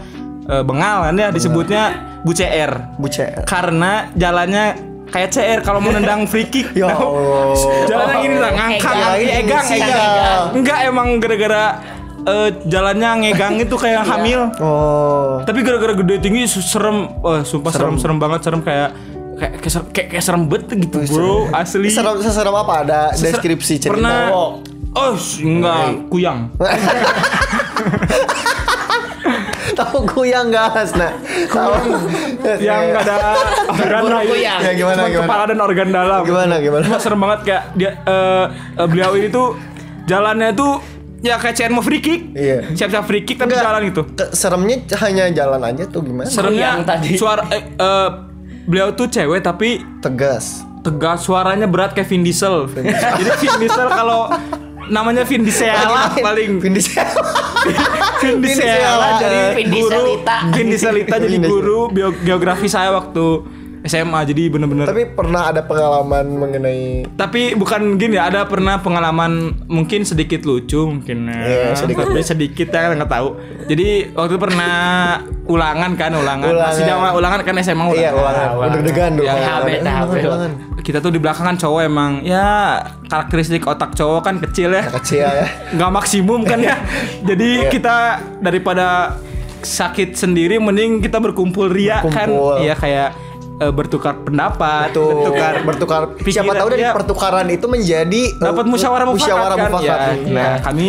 eh, 0.45 0.63
bengal 0.63 1.05
kan 1.05 1.15
ya 1.15 1.29
disebutnya 1.29 1.83
Bu 2.23 2.31
CR. 2.31 2.97
Bu 2.97 3.07
CR. 3.07 3.43
Karena 3.43 4.07
jalannya 4.15 4.92
kayak 5.13 5.29
CR 5.29 5.59
kalau 5.61 5.79
mau 5.79 5.91
nendang 5.91 6.25
free 6.25 6.45
kick. 6.45 6.73
Ya 6.73 6.89
Nah, 6.89 6.97
Allah. 6.97 7.53
Jalannya 7.85 8.17
gini 8.19 8.37
lah, 8.37 8.51
ngangkat, 8.51 8.95
Egang. 8.97 9.37
egang, 9.39 9.67
Iya. 9.69 10.05
Enggak 10.51 10.79
emang 10.83 11.07
gara-gara 11.21 11.63
eh, 12.23 12.49
jalannya 12.65 13.09
ngegang 13.21 13.55
itu 13.59 13.75
kayak 13.77 14.03
hamil. 14.03 14.49
Oh. 14.57 15.43
Tapi 15.43 15.59
gara-gara 15.61 15.93
gede 15.93 16.15
tinggi 16.19 16.47
serem, 16.47 17.11
wah 17.19 17.43
sumpah 17.43 17.69
serem 17.69 17.95
serem 17.99 18.17
banget 18.17 18.41
serem 18.43 18.61
kayak 18.63 18.89
kayak 19.33 19.53
kayak, 19.59 19.69
ser- 19.69 19.89
kayak, 19.91 20.07
kayak 20.09 20.23
serem 20.23 20.43
bet 20.47 20.65
gitu 20.67 20.97
bro 21.05 21.51
asli. 21.53 21.89
Serem 21.91 22.17
seserem 22.19 22.55
apa 22.55 22.73
ada 22.81 23.01
Ser- 23.13 23.37
deskripsi 23.37 23.75
cerita? 23.79 23.93
Pernah. 23.93 24.19
Oh. 24.31 24.51
Oh, 24.93 25.17
enggak, 25.41 26.05
kuyang. 26.09 26.53
Kuyang 30.23 30.49
gas 30.49 30.95
nah. 30.95 31.13
Tahu. 31.45 31.73
Yang 32.57 32.81
enggak 32.89 33.05
ada 33.05 33.35
organ 33.69 34.03
kuyang. 34.25 34.61
Ya, 34.61 34.73
gimana, 34.73 34.95
Cuma 34.97 35.09
gimana? 35.09 35.27
kepala 35.27 35.43
dan 35.45 35.59
organ 35.61 35.89
dalam. 35.91 36.21
Gimana 36.23 36.55
gimana? 36.57 36.83
Cuma 36.85 36.99
serem 36.99 37.19
banget 37.19 37.41
kayak 37.43 37.63
dia 37.75 37.91
eh, 38.01 38.45
eh, 38.77 38.87
beliau 38.87 39.13
ini 39.13 39.29
tuh 39.29 39.59
jalannya 40.05 40.51
tuh 40.53 40.79
ya 41.21 41.35
kayak 41.37 41.55
CR 41.55 41.71
mau 41.71 41.83
free 41.83 41.99
kick. 41.99 42.21
Iya. 42.33 42.71
Siap-siap 42.71 43.05
free 43.05 43.23
kick 43.23 43.35
tapi 43.37 43.51
Enggak. 43.51 43.65
jalan 43.65 43.81
gitu. 43.85 44.03
Ke- 44.09 44.31
Seremnya 44.33 44.77
hanya 45.01 45.25
jalan 45.29 45.61
aja 45.61 45.85
tuh 45.85 46.01
gimana? 46.01 46.27
Seremnya 46.27 46.55
Kuyang 46.71 46.81
tadi. 46.85 47.09
suara 47.15 47.43
eh, 47.51 47.63
eh, 47.73 48.09
beliau 48.63 48.95
tuh 48.95 49.07
cewek 49.07 49.43
tapi 49.43 49.83
Tegas. 49.99 50.63
tegas 50.81 51.23
suaranya 51.23 51.67
berat 51.67 51.93
kayak 51.93 52.07
Vin 52.07 52.23
Diesel. 52.23 52.67
Jadi 52.69 53.31
Vin 53.41 53.59
Diesel 53.61 53.87
kalau 53.89 54.31
namanya 54.89 55.23
Vin 55.23 55.43
Diesel 55.43 55.71
lah 55.71 56.11
paling 56.13 56.59
Vin 56.59 56.73
Diesel. 56.73 57.03
Vin 58.23 58.35
Vin 58.35 58.43
Diesel 58.43 58.67
Diesel, 58.67 59.11
jadi 59.19 59.39
Vin 59.55 59.69
Dieselita. 59.69 60.37
Vin 60.51 60.67
Dieselita 60.69 61.15
jadi 61.17 61.37
guru 61.39 61.91
bio- 61.91 62.19
geografi 62.19 62.67
saya 62.67 62.91
waktu 62.91 63.27
SMA 63.83 64.21
jadi 64.25 64.47
bener-bener 64.47 64.87
Tapi 64.87 65.11
pernah 65.11 65.49
ada 65.49 65.61
pengalaman 65.61 66.25
mengenai 66.33 67.03
tapi 67.13 67.53
bukan 67.53 67.97
gini 67.97 68.15
ya 68.15 68.27
ada 68.27 68.45
pernah 68.45 68.79
pengalaman 68.79 69.33
mungkin 69.67 70.03
sedikit 70.03 70.43
lucu 70.43 70.87
mungkin 70.87 71.27
ya 71.27 71.43
Iya, 71.43 71.75
sedikit. 71.75 72.07
Tapi 72.07 72.23
sedikit 72.23 72.69
ya 72.69 72.93
nggak 72.93 73.11
tahu 73.11 73.29
jadi 73.65 73.89
waktu 74.13 74.37
pernah 74.37 74.75
ulangan 75.45 75.91
kan 75.93 76.11
ulangan, 76.13 76.47
masih 76.47 76.55
Ulangan. 76.81 76.87
zaman 76.89 77.11
ulangan 77.13 77.41
kan 77.41 77.55
SMA 77.59 77.85
ulangan 77.85 77.97
Iya 77.97 78.11
ulangan. 78.13 78.49
ulangan. 78.53 78.73
Deg-degan 78.73 79.11
dulu. 79.13 79.25
Ya, 79.25 79.33
ulangan. 79.33 79.61
Ulangan, 79.63 80.07
ulangan. 80.09 80.53
kita 80.83 80.99
tuh 80.99 81.11
di 81.11 81.19
belakang 81.19 81.45
kan 81.45 81.57
cowok 81.57 81.81
emang 81.85 82.13
ya 82.23 82.79
karakteristik 83.05 83.63
otak 83.65 83.93
cowok 83.93 84.21
kan 84.21 84.35
kecil 84.41 84.71
ya 84.71 84.83
Kecil 84.93 85.23
ya. 85.23 85.47
nggak 85.73 85.91
maksimum 85.93 86.43
kan 86.43 86.59
ya 86.59 86.75
jadi 87.29 87.51
Iya. 87.61 87.71
kita 87.71 87.97
daripada 88.39 89.19
sakit 89.59 90.15
sendiri 90.15 90.59
mending 90.59 90.99
kita 90.99 91.19
berkumpul 91.19 91.67
ria 91.67 92.03
kan 92.05 92.27
Berkumpul. 92.27 92.63
ya 92.63 92.75
kayak 92.75 93.11
eh, 93.63 93.71
bertukar 93.71 94.15
pendapat 94.19 94.91
Tuh, 94.91 95.07
bertukar 95.07 95.53
bertukar. 95.63 96.01
Siapa 96.19 96.25
pikiran, 96.45 96.55
tahu 96.57 96.69
dari 96.71 96.83
ya. 96.83 96.93
pertukaran 96.93 97.47
itu 97.47 97.67
menjadi 97.67 98.23
eh, 98.29 98.43
dapat 98.43 98.65
musyawarah 98.65 99.07
mufakat 99.07 99.23
musyawarah 99.23 99.57
kan 99.57 99.65
mufakat. 99.69 99.87
ya, 99.87 100.11
Nah, 100.27 100.35
nah 100.35 100.55
kami 100.61 100.87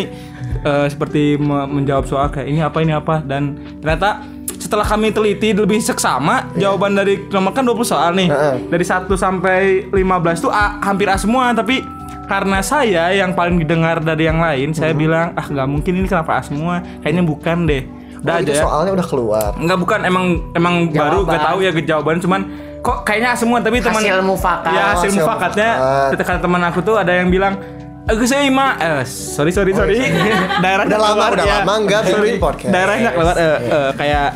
eh, 0.59 0.87
seperti 0.87 1.23
me- 1.37 1.69
menjawab 1.71 2.03
soal 2.03 2.27
kayak 2.27 2.47
ini 2.47 2.59
apa 2.59 2.77
ini 2.79 2.91
apa 2.91 3.21
dan 3.21 3.53
ternyata 3.77 4.25
setelah 4.55 4.85
kami 4.85 5.11
teliti 5.11 5.51
lebih 5.51 5.77
seksama 5.77 6.49
jawaban 6.55 6.93
dari 6.93 7.19
nomor 7.27 7.51
kan 7.51 7.61
20 7.61 7.83
soal 7.83 8.11
nih 8.13 8.25
Heeh. 8.25 8.55
dari 8.67 8.81
1 8.81 9.11
sampai 9.13 9.59
15 9.87 9.99
tuh 10.39 10.49
A, 10.49 10.79
hampir 10.81 11.05
A 11.05 11.15
semua 11.15 11.51
tapi 11.51 11.83
karena 12.23 12.63
saya 12.63 13.11
yang 13.11 13.31
paling 13.31 13.59
didengar 13.59 13.99
dari 13.99 14.23
yang 14.23 14.39
lain 14.39 14.71
saya 14.71 14.95
bilang 14.95 15.35
ah 15.35 15.43
nggak 15.43 15.67
mungkin 15.67 15.93
ini 15.93 16.07
kenapa 16.07 16.39
A 16.39 16.41
semua 16.41 16.79
kayaknya 16.99 17.21
bukan 17.21 17.67
deh 17.67 17.83
Udah 18.23 18.33
Oh, 18.33 18.39
aja 18.39 18.49
ya. 18.49 18.61
soalnya 18.63 18.91
udah 18.93 19.05
keluar. 19.05 19.49
Enggak 19.53 19.77
bukan 19.77 19.99
emang 20.01 20.25
emang 20.51 20.73
baru 20.89 21.21
Jawaban. 21.21 21.33
gak 21.33 21.41
tahu 21.43 21.57
ya 21.59 21.71
jawaban 21.75 22.17
cuman 22.17 22.41
kok 22.79 22.97
kayaknya 23.03 23.31
semua 23.35 23.57
tapi 23.59 23.77
teman 23.77 23.99
Hasil 23.99 24.19
mufakat. 24.21 24.71
Ya 24.71 24.83
hasil 24.89 24.95
hasil 24.95 25.11
mufakatnya 25.13 25.69
mufakat. 25.69 26.09
ketika 26.11 26.33
teman 26.39 26.61
aku 26.63 26.79
tuh 26.79 26.95
ada 26.95 27.11
yang 27.13 27.27
bilang 27.27 27.55
Aku 28.03 28.27
saya 28.27 28.43
ima, 28.43 28.75
eh, 28.75 29.07
sorry 29.07 29.47
sorry 29.47 29.71
sorry, 29.71 29.95
daerah 30.59 30.83
Udah 30.83 30.99
lama, 30.99 31.23
udah 31.31 31.47
lama 31.63 31.73
nggak 31.87 31.99
bikin 32.03 32.35
podcast. 32.35 32.67
Daerahnya 32.67 33.15
lewat, 33.15 33.35
eh, 33.39 33.57
eh, 33.63 33.89
kayak 33.95 34.27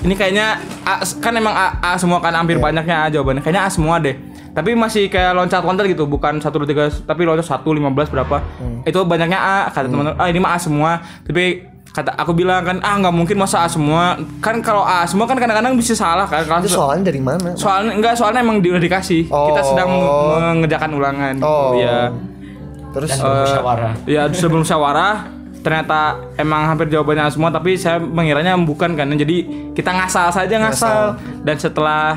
ini 0.00 0.14
kayaknya 0.14 0.46
A, 0.80 1.02
kan 1.18 1.34
emang 1.34 1.50
A, 1.50 1.74
A 1.82 1.98
semua 1.98 2.22
kan 2.22 2.30
hampir 2.30 2.62
banyaknya 2.62 3.02
A 3.02 3.10
jawabannya, 3.10 3.42
kayaknya 3.42 3.66
A 3.66 3.68
semua 3.68 3.98
deh. 3.98 4.14
Tapi 4.50 4.78
masih 4.78 5.06
kayak 5.06 5.34
loncat-loncat 5.34 5.86
gitu, 5.86 6.06
bukan 6.06 6.38
satu 6.38 6.62
dua 6.62 6.68
tiga, 6.70 6.84
tapi 6.86 7.26
loncat 7.26 7.42
satu 7.44 7.74
lima 7.74 7.90
belas 7.90 8.06
berapa? 8.06 8.46
Itu 8.82 9.02
banyaknya 9.02 9.38
A, 9.38 9.56
kata 9.68 9.86
teman-teman. 9.86 10.14
Ah 10.14 10.30
ini 10.30 10.38
mah 10.38 10.54
A 10.54 10.58
semua, 10.58 10.90
tapi 11.22 11.66
kata 11.90 12.14
aku 12.14 12.30
bilang 12.32 12.62
kan 12.62 12.78
ah 12.80 12.94
nggak 12.96 13.10
mungkin 13.10 13.36
masa 13.36 13.62
A 13.62 13.68
semua. 13.68 14.14
Kan 14.38 14.62
kalau 14.62 14.82
A 14.82 15.02
semua 15.04 15.26
kan 15.26 15.34
kadang-kadang 15.34 15.74
bisa 15.74 15.92
salah 15.92 16.24
kan 16.24 16.42
kalau 16.42 16.62
Itu 16.62 16.70
soalnya 16.72 17.10
dari 17.10 17.18
mana? 17.18 17.50
soalnya 17.54 17.92
enggak 17.92 18.14
soalnya 18.14 18.40
emang 18.40 18.58
udah 18.58 18.78
dikasih. 18.78 19.26
Kita 19.26 19.60
Oh. 19.60 19.66
sedang 19.66 19.90
mengerjakan 20.54 20.90
ulangan. 20.92 21.34
Oh. 21.40 21.74
ya 21.74 22.10
Terus? 22.90 23.08
Dan 23.08 23.18
bermusyawarah. 23.20 23.92
ya 24.04 24.22
sebelum 24.28 24.62
musyawarah. 24.62 25.16
Ternyata 25.60 25.98
emang 26.34 26.64
hampir 26.66 26.88
jawabannya 26.88 27.28
semua 27.28 27.52
tapi 27.52 27.76
saya 27.76 28.00
mengiranya 28.00 28.56
bukan 28.56 28.96
kan. 28.96 29.12
Jadi 29.12 29.44
kita 29.76 29.92
ngasal 29.92 30.32
saja 30.32 30.56
ngasal, 30.56 31.20
dan 31.42 31.54
setelah 31.54 32.16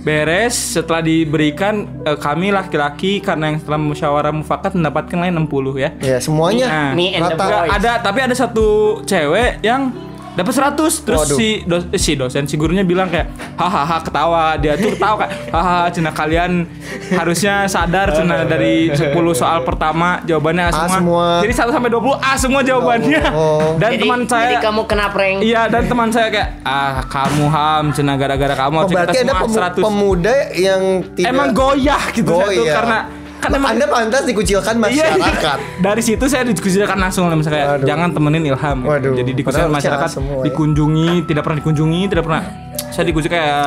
beres 0.00 0.56
setelah 0.74 1.00
diberikan 1.00 1.74
eh, 2.02 2.16
kami 2.16 2.48
laki-laki 2.50 3.18
karena 3.18 3.48
yang 3.48 3.58
setelah 3.58 3.78
musyawarah 3.78 4.32
mufakat 4.32 4.72
mendapatkan 4.72 5.18
lain 5.18 5.34
60 5.44 5.76
ya 5.76 5.90
ya 6.00 6.18
semuanya 6.18 6.66
Nah, 6.66 6.90
Me 6.92 7.12
and 7.12 7.22
the 7.22 7.36
rata. 7.36 7.44
Boys. 7.60 7.70
ada 7.70 7.92
tapi 7.98 8.18
ada 8.20 8.32
satu 8.32 8.66
cewek 9.02 9.60
yang 9.60 9.92
dapat 10.32 10.52
100 10.52 10.78
terus 11.00 11.20
Waduh. 11.20 11.36
si 11.36 11.48
dos- 11.64 11.88
eh, 11.88 11.98
si 11.98 12.14
dosen 12.14 12.44
si 12.44 12.54
gurunya 12.54 12.80
bilang 12.80 13.06
kayak 13.06 13.28
hahaha 13.54 13.98
ketawa 14.00 14.54
dia 14.54 14.74
tuh 14.74 14.92
ketawa 14.92 15.14
kayak 15.18 15.32
hahaha 15.52 15.86
cina 15.90 16.10
kalian 16.10 16.70
harusnya 17.10 17.66
sadar 17.66 18.10
cina 18.10 18.44
dari 18.46 18.88
10 18.88 19.10
soal 19.32 19.62
pertama 19.62 20.22
jawabannya 20.22 20.64
A 20.64 20.68
A 20.68 20.72
semua. 20.72 20.94
semua. 20.94 21.26
Jadi 21.40 21.52
1 21.52 21.74
sampai 21.74 21.90
20 21.90 22.14
A 22.16 22.32
semua 22.36 22.60
jawabannya. 22.62 23.22
Oh. 23.32 23.74
Dan 23.76 23.90
jadi, 23.90 24.02
teman 24.02 24.20
saya 24.24 24.44
jadi 24.46 24.56
kamu 24.62 24.80
kena 24.84 25.06
prank. 25.08 25.38
Iya 25.40 25.62
dan 25.66 25.82
teman 25.84 26.08
saya 26.08 26.28
kayak 26.28 26.48
ah 26.62 27.02
kamu 27.04 27.44
ham 27.46 27.84
cina 27.90 28.12
gara-gara 28.14 28.54
kamu 28.56 28.76
Oh, 28.76 28.86
berarti 28.86 29.18
ada 29.18 29.26
semua 29.26 29.42
pemu- 29.42 29.56
100. 29.56 29.82
pemuda 29.82 30.34
yang 30.52 30.82
tidak 31.12 31.28
Emang 31.28 31.48
goyah 31.50 32.02
gitu 32.10 32.30
saya 32.30 32.46
tuh 32.48 32.62
Goyah. 32.62 32.74
karena 32.74 32.98
kan 33.40 33.50
emang 33.50 33.72
Anda 33.72 33.88
pantas 33.88 34.22
dikucilkan 34.22 34.76
Iya, 34.86 35.16
masyarakat. 35.16 35.58
dari 35.80 36.02
situ 36.04 36.24
saya 36.28 36.44
didiskusikan 36.44 36.94
langsung 36.94 37.24
lah 37.24 37.34
misalnya 37.34 37.74
Waduh. 37.74 37.86
jangan 37.88 38.08
temenin 38.12 38.44
Ilham. 38.46 38.78
gitu. 38.78 38.90
Waduh, 38.90 39.12
Jadi 39.16 39.30
padahal 39.40 39.68
masyarakat 39.72 40.08
semua 40.08 40.36
ya. 40.38 40.44
dikunjungi, 40.46 41.10
tidak 41.24 41.42
pernah 41.42 41.58
dikunjungi, 41.58 42.00
tidak 42.06 42.24
pernah. 42.24 42.42
Saya 42.90 43.04
dikuci 43.08 43.26
kayak 43.26 43.64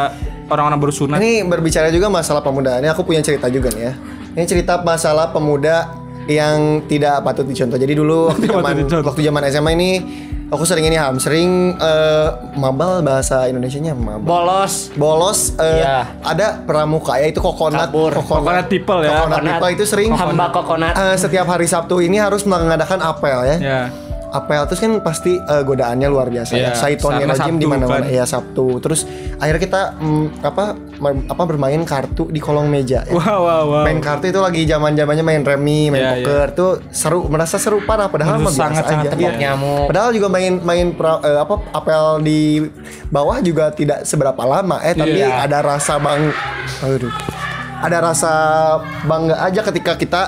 orang-orang 0.47 0.77
baru 0.79 0.93
sunat. 0.93 1.17
Ini 1.17 1.43
berbicara 1.43 1.89
juga 1.89 2.07
masalah 2.07 2.39
pemuda. 2.39 2.77
Ini 2.77 2.88
aku 2.88 3.01
punya 3.01 3.19
cerita 3.19 3.49
juga 3.49 3.73
nih 3.73 3.83
ya. 3.83 3.93
Ini 4.33 4.45
cerita 4.45 4.77
masalah 4.79 5.33
pemuda 5.33 5.89
yang 6.23 6.86
tidak 6.86 7.19
patut 7.21 7.43
dicontoh. 7.43 7.75
Jadi 7.75 7.93
dulu 7.93 8.29
zaman 8.45 8.77
waktu 9.01 9.21
zaman 9.21 9.41
SMA 9.49 9.71
ini 9.73 9.89
aku 10.53 10.63
sering 10.63 10.85
ini 10.85 10.93
ham, 10.93 11.17
sering 11.17 11.49
eh, 11.75 12.27
mabal 12.53 13.01
bahasa 13.01 13.45
Indonesianya 13.45 13.91
mabal. 13.91 14.21
Bolos. 14.23 14.93
Bolos 14.93 15.57
eh, 15.57 15.81
Iya. 15.81 16.21
ada 16.21 16.61
pramuka 16.61 17.17
ya 17.17 17.27
itu 17.27 17.37
kokonat 17.37 17.89
Kabur. 17.89 18.13
Coconut 18.13 18.67
people 18.67 19.01
ya. 19.01 19.19
Coconut 19.19 19.41
people 19.43 19.69
itu 19.71 19.83
sering 19.83 20.09
hamba 20.11 20.47
kokonat. 20.49 20.93
eh, 20.93 21.15
setiap 21.15 21.45
hari 21.45 21.65
Sabtu 21.65 21.99
ini 21.99 22.17
harus 22.17 22.43
mengadakan 22.43 23.01
apel 23.01 23.39
ya. 23.43 23.57
Ya. 23.57 23.81
Apel 24.33 24.65
terus 24.65 24.81
kan 24.81 24.97
pasti 24.99 25.37
eh, 25.37 25.61
godaannya 25.61 26.07
luar 26.07 26.27
biasa 26.27 26.53
Iya, 26.53 26.65
ya. 26.65 26.73
Saitonnya 26.73 27.29
rajim 27.29 27.55
di 27.55 27.63
mana-mana 27.63 28.01
kan. 28.01 28.09
ya 28.09 28.25
Sabtu. 28.25 28.81
Terus 28.81 29.05
akhirnya 29.37 29.61
kita 29.61 29.81
mm, 29.95 30.25
apa 30.41 30.73
apa 31.29 31.43
bermain 31.45 31.77
kartu 31.83 32.27
di 32.27 32.37
kolong 32.37 32.65
meja 32.65 33.05
ya. 33.05 33.13
Wow, 33.13 33.21
wow, 33.39 33.63
wow. 33.63 33.83
Main 33.83 33.99
kartu 33.99 34.27
itu 34.27 34.39
lagi 34.39 34.65
zaman-zamannya 34.65 35.21
main 35.21 35.43
remi, 35.43 35.87
main 35.87 36.01
Iya, 36.01 36.11
poker 36.17 36.47
tuh 36.51 36.71
seru, 36.89 37.27
merasa 37.27 37.55
seru 37.55 37.79
parah 37.79 38.09
padahal 38.09 38.41
mah 38.41 38.49
tepok 38.49 39.13
Iya. 39.15 39.39
nyamuk. 39.39 39.85
Padahal 39.87 40.09
juga 40.09 40.27
main 40.27 40.57
main 40.57 40.87
pra- 40.91 41.21
eh, 41.21 41.37
apa 41.37 41.55
apel 41.71 42.03
di 42.21 42.41
bawah 43.07 43.37
juga 43.39 43.69
tidak 43.69 44.01
seberapa 44.03 44.41
lama 44.41 44.81
eh 44.81 44.91
tapi 44.91 45.19
Iya. 45.19 45.45
ada 45.45 45.61
rasa 45.61 45.95
bang 45.95 46.33
aduh. 46.81 47.13
Ada 47.79 47.97
rasa 47.99 48.31
bangga 49.03 49.43
aja 49.43 49.61
ketika 49.61 49.93
kita 49.93 50.21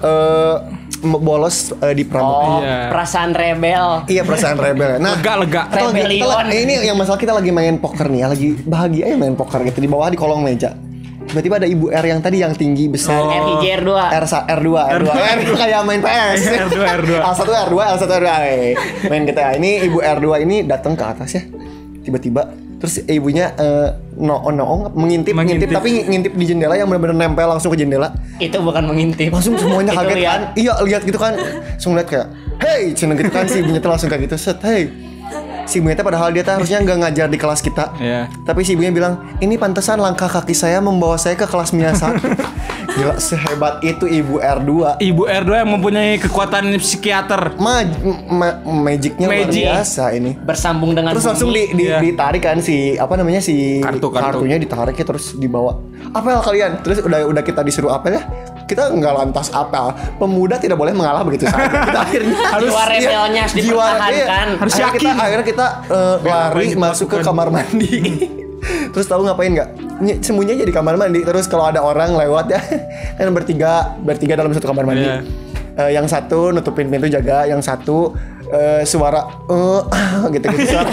eh, 0.00 0.54
bolos 1.00 1.72
eh, 1.80 1.94
di 1.96 2.04
pramuka. 2.04 2.44
Oh, 2.44 2.60
Iya. 2.60 2.92
perasaan 2.92 3.30
rebel. 3.32 3.86
Iya 4.06 4.22
perasaan 4.22 4.56
rebel. 4.56 5.00
Nah, 5.00 5.16
Lega, 5.16 5.32
lega. 5.40 5.62
kita 5.66 5.84
lagi, 5.88 6.02
kita 6.20 6.54
ini 6.54 6.72
yang 6.84 6.96
masalah 6.96 7.18
kita 7.18 7.32
lagi 7.32 7.50
main 7.50 7.80
poker 7.80 8.06
nih, 8.06 8.20
ya, 8.20 8.26
lagi 8.28 8.48
bahagia 8.62 9.04
ya 9.08 9.16
main 9.16 9.34
poker 9.34 9.64
gitu 9.64 9.80
di 9.80 9.88
bawah 9.88 10.08
di 10.08 10.18
kolong 10.20 10.44
meja. 10.44 10.76
Tiba-tiba 11.20 11.62
ada 11.62 11.68
ibu 11.70 11.86
R 11.94 12.04
yang 12.04 12.18
tadi 12.18 12.42
yang 12.42 12.50
tinggi 12.58 12.90
besar. 12.90 13.22
Oh. 13.22 13.30
RIJ 13.30 13.86
R2. 13.86 13.90
R 13.94 14.24
R2 14.26 14.68
R2 14.98 15.08
R2 15.14 15.50
kayak 15.54 15.80
main 15.86 16.02
PS. 16.02 16.40
R2, 16.66 16.78
R2. 16.82 17.12
L1 17.22 17.38
R2 17.70 17.76
L1 17.78 18.02
R2. 18.02 18.28
Eh, 18.50 18.74
Main 19.06 19.22
kita. 19.30 19.54
Ini 19.54 19.70
ibu 19.86 20.02
R2 20.02 20.26
ini 20.42 20.66
datang 20.66 20.98
ke 20.98 21.04
atas 21.06 21.30
ya. 21.38 21.42
Tiba-tiba 22.02 22.50
terus 22.80 23.04
ibunya 23.04 23.52
eh, 23.60 23.92
no 24.16 24.40
no 24.48 24.88
mengintip, 24.96 25.36
Mengintip. 25.36 25.68
ngintip 25.68 25.76
tapi 25.76 25.90
ngintip 26.08 26.32
di 26.32 26.44
jendela 26.48 26.74
yang 26.80 26.88
benar-benar 26.88 27.28
nempel 27.28 27.44
langsung 27.44 27.70
ke 27.70 27.78
jendela. 27.78 28.08
Itu 28.40 28.56
bukan 28.64 28.88
mengintip. 28.88 29.28
Langsung 29.28 29.60
semuanya 29.60 29.92
kaget 30.00 30.18
kan. 30.24 30.40
Iya, 30.56 30.72
lihat 30.88 31.02
gitu 31.04 31.20
kan. 31.20 31.36
Langsung 31.36 31.92
lihat 31.92 32.08
kayak, 32.08 32.26
"Hey!" 32.56 32.96
Cina 32.96 33.12
gitu 33.12 33.28
kan 33.28 33.44
si 33.44 33.60
ibunya 33.60 33.84
tuh 33.84 33.92
langsung 33.92 34.08
kayak 34.08 34.24
gitu, 34.24 34.40
"Set, 34.40 34.64
hey." 34.64 34.88
Si 35.64 35.78
ibunya 35.78 35.96
padahal 35.96 36.30
dia 36.30 36.42
harusnya 36.42 36.78
nggak 36.78 36.98
ngajar 37.00 37.26
di 37.26 37.36
kelas 37.36 37.60
kita. 37.60 37.94
Iya. 37.96 38.26
Tapi 38.42 38.60
si 38.62 38.72
ibunya 38.72 38.90
bilang, 38.90 39.18
"Ini 39.38 39.54
pantesan 39.54 39.96
langkah 39.96 40.26
kaki 40.26 40.52
saya 40.52 40.78
membawa 40.78 41.14
saya 41.14 41.34
ke 41.34 41.44
kelas 41.44 41.70
Miyasa." 41.70 42.10
Gila, 42.90 43.14
sehebat 43.16 43.78
itu 43.80 44.02
ibu 44.04 44.36
R2. 44.36 44.98
Ibu 44.98 45.22
R2 45.24 45.50
yang 45.56 45.70
mempunyai 45.70 46.18
kekuatan 46.18 46.74
psikiater. 46.76 47.54
Ma 47.56 47.86
ma 48.26 48.48
magicnya 48.60 49.24
luar 49.24 49.46
Magic. 49.46 49.62
biasa 49.62 50.04
ini. 50.10 50.34
Bersambung 50.34 50.90
dengan 50.90 51.14
Terus 51.14 51.22
langsung 51.24 51.54
di, 51.54 51.70
di- 51.70 51.86
Iya. 51.86 52.02
ditarik 52.02 52.42
kan 52.42 52.58
si 52.58 52.98
apa 52.98 53.14
namanya 53.14 53.38
si 53.38 53.78
Kartu, 53.78 54.10
kartu. 54.10 54.42
kartunya 54.42 54.58
ditarik 54.58 54.92
ya 54.92 55.06
terus 55.06 55.38
dibawa. 55.38 55.78
Apel 56.10 56.34
kalian. 56.42 56.82
Terus 56.82 56.98
udah 57.00 57.30
udah 57.30 57.42
kita 57.42 57.62
disuruh 57.62 57.94
apel 57.94 58.18
ya. 58.18 58.22
Kita 58.70 58.86
nggak 58.86 59.14
lantas 59.18 59.50
apel. 59.50 59.90
Pemuda 60.14 60.54
tidak 60.56 60.78
boleh 60.78 60.94
mengalah 60.94 61.26
begitu 61.26 61.50
saja. 61.50 61.66
Kita 61.66 62.00
akhirnya 62.06 62.38
Jiwa 62.54 62.82
rebelnya 62.86 63.40
harus 63.42 63.54
dipertahankan. 63.58 64.10
iya. 64.14 64.26
Harus 64.54 64.72
akhirnya 64.72 64.90
kita, 64.94 65.10
yakin. 65.10 65.24
akhirnya 65.26 65.46
kita 65.46 65.66
eh, 65.90 66.16
lari 66.22 66.66
masuk 66.78 67.06
ke 67.10 67.18
kamar 67.20 67.50
mandi. 67.50 67.94
terus 68.94 69.06
tahu 69.08 69.26
ngapain 69.26 69.50
nggak? 69.50 69.68
Ny- 69.98 70.20
Sembunyi 70.22 70.54
aja 70.54 70.64
di 70.64 70.70
kamar 70.70 70.94
mandi. 70.94 71.20
Terus 71.20 71.50
kalau 71.50 71.66
ada 71.66 71.82
orang 71.82 72.14
lewat 72.14 72.46
ya 72.46 72.60
kan 73.18 73.26
bertiga 73.34 73.98
bertiga 73.98 74.38
dalam 74.38 74.54
satu 74.54 74.70
kamar 74.70 74.86
mandi. 74.86 75.02
Iya. 75.02 75.18
Eh, 75.70 75.90
yang 75.94 76.06
satu 76.06 76.50
nutupin 76.50 76.86
pintu 76.86 77.06
jaga, 77.06 77.46
yang 77.46 77.58
satu 77.58 78.12
eh, 78.50 78.82
suara 78.82 79.22
eh 79.46 79.80
gitu 80.30 80.46
gitu 80.50 80.66
suara. 80.68 80.90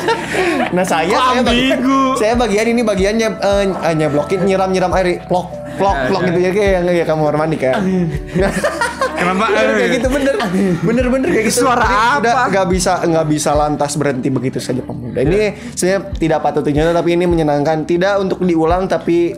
Nah 0.70 0.86
saya 0.86 1.10
saya, 1.12 1.42
bagi- 1.42 1.74
ambigu? 1.74 2.02
saya 2.16 2.34
bagian 2.34 2.66
ini 2.70 2.82
bagiannya 2.82 3.28
eh, 3.38 3.64
nyeblokin 3.94 4.46
nyiram 4.46 4.70
nyiram 4.70 4.94
air 4.94 5.26
plok 5.26 5.50
plok 5.78 5.98
plok 6.08 6.22
gitu 6.26 6.40
ya 6.40 6.52
kayak 6.52 6.72
yang 6.74 6.86
kayak 6.86 7.08
kamar 7.08 7.36
mandi 7.36 7.56
kayak. 7.56 7.78
Kenapa? 9.18 9.46
Iya, 9.50 9.62
kayak 9.72 9.92
gitu 9.94 10.08
bener 10.10 10.36
bener 10.80 11.06
bener 11.10 11.28
kayak 11.28 11.46
gitu 11.48 11.60
Suara 11.64 11.82
Jadi 11.82 11.98
apa? 11.98 12.18
udah 12.22 12.34
nggak 12.48 12.68
bisa 12.70 12.92
nggak 13.02 13.28
bisa 13.28 13.52
lantas 13.52 13.92
berhenti 13.94 14.30
begitu 14.30 14.58
saja 14.58 14.80
pemuda 14.80 15.20
ini 15.20 15.38
saya 15.74 16.06
tidak 16.12 16.40
patut 16.40 16.62
dicontoh 16.62 16.94
tapi 16.94 17.14
ini 17.14 17.26
menyenangkan 17.26 17.82
tidak 17.84 18.22
untuk 18.22 18.40
diulang 18.40 18.86
tapi 18.86 19.34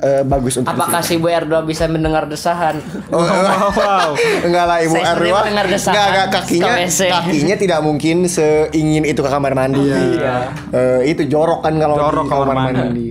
eh, 0.00 0.22
bagus 0.24 0.56
untuk 0.56 0.72
Apakah 0.72 1.04
si 1.04 1.16
Bu 1.16 1.28
R2 1.28 1.52
bisa 1.62 1.84
mendengar 1.84 2.24
desahan? 2.24 2.80
Oh, 3.08 3.20
Wow, 3.28 3.68
wow. 3.70 4.08
Enggak 4.40 4.64
lah 4.64 4.78
ibu 4.80 4.94
Saya 4.94 5.04
R2 5.06 5.20
sering 5.20 5.34
mendengar 5.36 5.66
desahan 5.68 5.92
Enggak, 5.92 6.08
enggak 6.08 6.28
kakinya. 6.32 6.72
Kakinya 7.14 7.56
tidak 7.60 7.80
mungkin 7.80 8.16
seingin 8.24 9.04
itu 9.04 9.20
ke 9.20 9.28
kamar 9.28 9.52
mandi 9.52 9.84
Eh, 10.72 11.00
Itu 11.06 11.22
jorok 11.24 11.60
kan 11.60 11.76
kalau 11.76 11.96
Jorok 12.00 12.24
di 12.24 12.30
kamar 12.30 12.46
kamar 12.46 12.56
mandi. 12.58 12.80
mandi. 12.80 13.08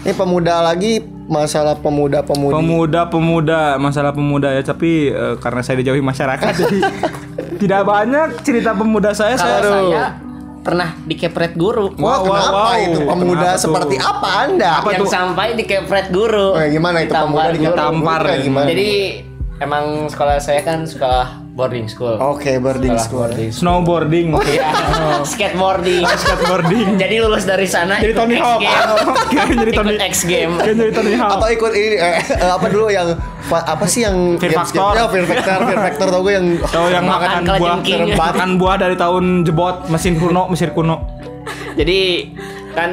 Ini 0.00 0.14
pemuda 0.14 0.62
lagi 0.62 1.02
Masalah 1.26 1.74
pemuda-pemudi 1.82 2.54
Pemuda-pemuda, 2.54 3.82
masalah 3.82 4.14
pemuda 4.14 4.54
ya, 4.54 4.62
tapi 4.62 5.10
eh, 5.10 5.34
karena 5.42 5.60
saya 5.60 5.82
dijauhi 5.82 5.98
masyarakat 5.98 6.52
jadi 6.54 6.78
tidak 7.62 7.82
banyak 7.82 8.28
cerita 8.46 8.70
pemuda 8.72 9.10
saya. 9.10 9.34
Kalau 9.34 9.58
saya 9.58 9.62
saya 9.66 10.06
pernah 10.62 10.98
dikepret 11.06 11.54
guru. 11.54 11.94
Wah 11.94 12.18
Wow, 12.18 12.26
wow, 12.26 12.26
kenapa 12.26 12.58
wow. 12.58 12.74
itu 12.82 12.98
pemuda 13.06 13.38
Kenapa 13.38 13.54
tuh? 13.54 13.62
seperti 13.62 13.96
apa 14.02 14.28
anda? 14.42 14.70
Apa 14.82 14.88
yang 14.90 15.02
tuh? 15.02 15.10
sampai 15.10 15.46
dikepret 15.54 16.06
guru. 16.10 16.48
Ya, 16.58 16.66
gimana 16.70 16.96
itu 17.06 17.10
Ditampar 17.14 17.54
pemuda 17.54 18.14
guru. 18.34 18.42
gimana? 18.42 18.66
Jadi 18.66 18.90
emang 19.62 19.84
sekolah 20.10 20.36
saya 20.42 20.60
kan 20.66 20.82
sekolah 20.82 21.45
boarding 21.56 21.88
school. 21.88 22.20
Oke 22.20 22.60
boarding 22.60 23.00
Sekolah 23.00 23.04
school 23.08 23.20
boarding 23.32 23.48
school. 23.48 23.60
snowboarding. 23.64 24.26
Iya. 24.44 24.68
Skateboarding. 25.24 26.04
Skateboarding. 26.04 26.86
Jadi 27.02 27.14
lulus 27.24 27.48
dari 27.48 27.64
sana 27.64 27.96
Jadi 27.96 28.12
ikut 28.12 28.20
Tony 28.20 28.36
Hawk. 28.36 28.60
Jadi 29.64 29.72
Tony 29.72 29.92
Ikut 29.96 30.04
X 30.12 30.14
Game. 30.28 30.52
Jadi 30.60 30.92
Tony 30.92 31.16
Hawk. 31.16 31.40
Atau 31.40 31.48
ikut 31.48 31.72
ini 31.72 31.96
eh, 31.96 32.20
eh, 32.20 32.52
apa 32.52 32.66
dulu 32.68 32.92
yang 32.92 33.16
apa 33.48 33.84
sih 33.88 34.04
yang 34.04 34.36
Fear 34.36 34.52
Factor. 34.52 34.92
Ya 35.00 35.08
Fear 35.08 35.24
Factor, 35.24 35.58
Fear 35.64 35.80
Factor 35.80 36.06
tau 36.12 36.20
gue 36.20 36.34
yang 36.36 36.46
Tahu 36.60 36.86
yang 36.92 37.04
Makan 37.08 37.28
makan 37.40 37.42
buah, 37.56 37.76
makan 38.20 38.48
buah 38.60 38.76
dari 38.76 38.96
tahun 39.00 39.24
jebot, 39.48 39.88
mesin 39.88 40.20
kuno, 40.20 40.52
mesin 40.52 40.76
kuno. 40.76 41.08
Jadi 41.72 42.36
kan 42.76 42.92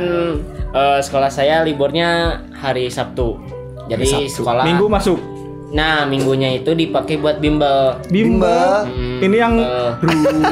eh, 0.71 0.99
sekolah 1.03 1.27
saya 1.27 1.67
liburnya 1.67 2.39
hari 2.55 2.87
Sabtu. 2.87 3.43
Jadi 3.91 4.31
sekolah 4.31 4.63
Minggu 4.63 4.87
masuk. 4.87 5.32
Nah, 5.73 6.05
minggunya 6.05 6.53
itu 6.53 6.77
dipakai 6.77 7.17
buat 7.17 7.41
bimbel. 7.41 7.97
Bimba. 8.05 8.85
Hmm, 8.85 9.25
Ini 9.25 9.35
yang 9.35 9.57
eh. 9.57 9.89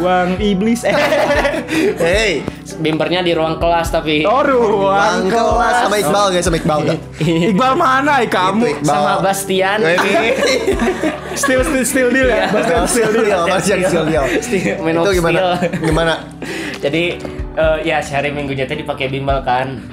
ruang 0.02 0.34
iblis 0.52 0.82
eh. 0.82 0.98
Hey, 2.02 2.42
Bimpernya 2.82 3.22
di 3.22 3.38
ruang 3.38 3.62
kelas 3.62 3.94
tapi 3.94 4.26
Oh, 4.26 4.42
ruang 4.42 5.30
Bang 5.30 5.30
kelas 5.30 5.86
sama 5.86 5.96
Iqbal 6.02 6.26
guys, 6.34 6.46
sama 6.50 6.58
Iqbal? 6.58 6.80
Iqbal 7.54 7.74
mana? 7.78 8.26
Eh, 8.26 8.30
kamu 8.34 8.66
Itu 8.66 8.74
Iqbal. 8.82 8.90
sama 8.90 9.14
Bastian. 9.22 9.80
still 11.42 11.62
still 11.62 11.86
still 11.86 12.10
deal 12.10 12.26
ya. 12.26 12.50
Bastian 12.50 12.84
still 12.90 13.12
deal. 13.14 13.26
Iya, 13.30 13.40
masih 13.46 13.72
yang 13.78 13.82
skill 13.86 14.06
dia. 14.10 14.22
Man 14.82 14.98
of 14.98 15.04
Itu 15.06 15.12
gimana? 15.22 15.40
Gimana? 15.70 16.14
jadi 16.82 17.04
eh, 17.54 17.78
ya 17.86 18.02
sehari 18.02 18.34
minggunya 18.34 18.66
teh 18.66 18.74
dipakai 18.74 19.06
bimbel 19.06 19.46
kan 19.46 19.86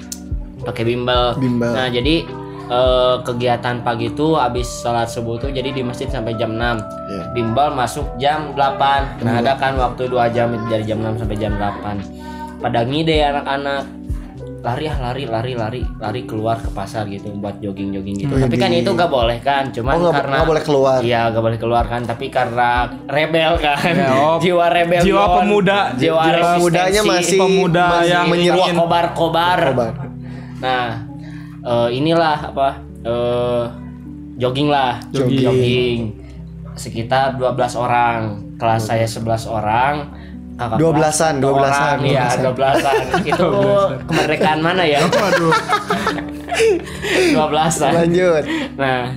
pakai 0.64 0.88
bimbel. 0.88 1.36
Bimbel. 1.36 1.68
nah 1.68 1.92
jadi 1.92 2.24
eh, 2.68 3.16
kegiatan 3.22 3.80
pagi 3.80 4.08
itu 4.08 4.32
habis 4.34 4.68
sholat 4.78 5.06
subuh 5.06 5.36
tuh 5.36 5.48
jadi 5.48 5.68
di 5.68 5.80
masjid 5.80 6.06
sampai 6.06 6.34
jam 6.34 6.52
6 6.52 6.80
Iya. 7.08 7.22
bimbel 7.32 7.72
masuk 7.72 8.04
jam 8.16 8.52
8 8.52 9.22
nah 9.22 9.38
ada 9.38 9.54
kan 9.54 9.74
waktu 9.74 10.06
2 10.06 10.28
jam 10.28 10.48
itu 10.50 10.64
dari 10.66 10.84
jam 10.84 10.98
6 10.98 11.16
sampai 11.18 11.36
jam 11.36 11.52
8 11.54 12.04
pada 12.58 12.82
ngide 12.82 13.24
anak-anak 13.24 13.82
lari 14.58 14.84
ah 14.84 14.98
lari 15.00 15.22
lari 15.24 15.52
lari 15.54 15.82
lari 15.96 16.26
keluar 16.26 16.58
ke 16.58 16.68
pasar 16.68 17.06
gitu 17.06 17.30
buat 17.32 17.56
jogging 17.56 17.94
jogging 17.94 18.18
gitu 18.18 18.34
tapi 18.34 18.58
kan 18.58 18.68
itu 18.70 18.90
gak 18.90 19.06
boleh 19.08 19.38
kan 19.38 19.70
cuman 19.70 19.94
Oh, 19.96 20.10
karena 20.10 20.34
nggak 20.36 20.50
boleh 20.50 20.64
keluar. 20.66 20.98
iya 21.00 21.30
gak 21.30 21.40
boleh 21.40 21.56
keluar 21.56 21.84
kan 21.86 22.02
tapi 22.02 22.26
karena 22.28 22.68
rebel 23.06 23.54
kan 23.56 23.78
Ya, 23.88 24.10
oh. 24.12 24.36
jiwa 24.44 24.66
rebel 24.68 25.00
Jiwa 25.00 25.24
pemuda. 25.36 25.94
jiwa, 25.94 26.20
Jiwa 26.20 26.22
resistensi. 26.28 26.60
mudanya 26.60 27.00
masih 27.06 27.38
pemuda 27.38 27.84
masih 27.88 28.10
yang 28.10 28.26
menyeruak. 28.26 28.66
ingin- 28.66 28.76
kobar-kobar 28.76 29.58
Kobar. 29.64 29.92
nah 30.58 31.06
eh, 31.68 31.88
inilah 31.92 32.38
apa 32.48 32.68
eh, 33.04 33.64
jogging 34.40 34.68
lah. 34.72 34.96
Jogging. 35.12 35.44
jogging. 35.44 36.00
Sekitar 36.78 37.36
12 37.36 37.76
orang. 37.76 38.20
Kelas 38.56 38.88
saya 38.88 39.06
11 39.06 39.44
orang. 39.46 39.94
Kakak 40.58 40.74
Dua 40.74 40.90
kelas 40.90 40.98
belasan, 40.98 41.32
dua 41.38 41.52
belasan, 41.54 41.86
orang, 41.86 41.98
dua 42.02 42.10
iya 42.10 42.18
belasan. 42.18 42.42
dua 42.42 42.52
belasan. 42.58 42.94
Itu 43.30 43.48
kemerdekaan 44.10 44.58
mana 44.58 44.82
ya? 44.82 45.00
Dua 47.30 47.46
belasan 47.46 47.94
Lanjut. 47.94 48.42
Nah, 48.74 49.14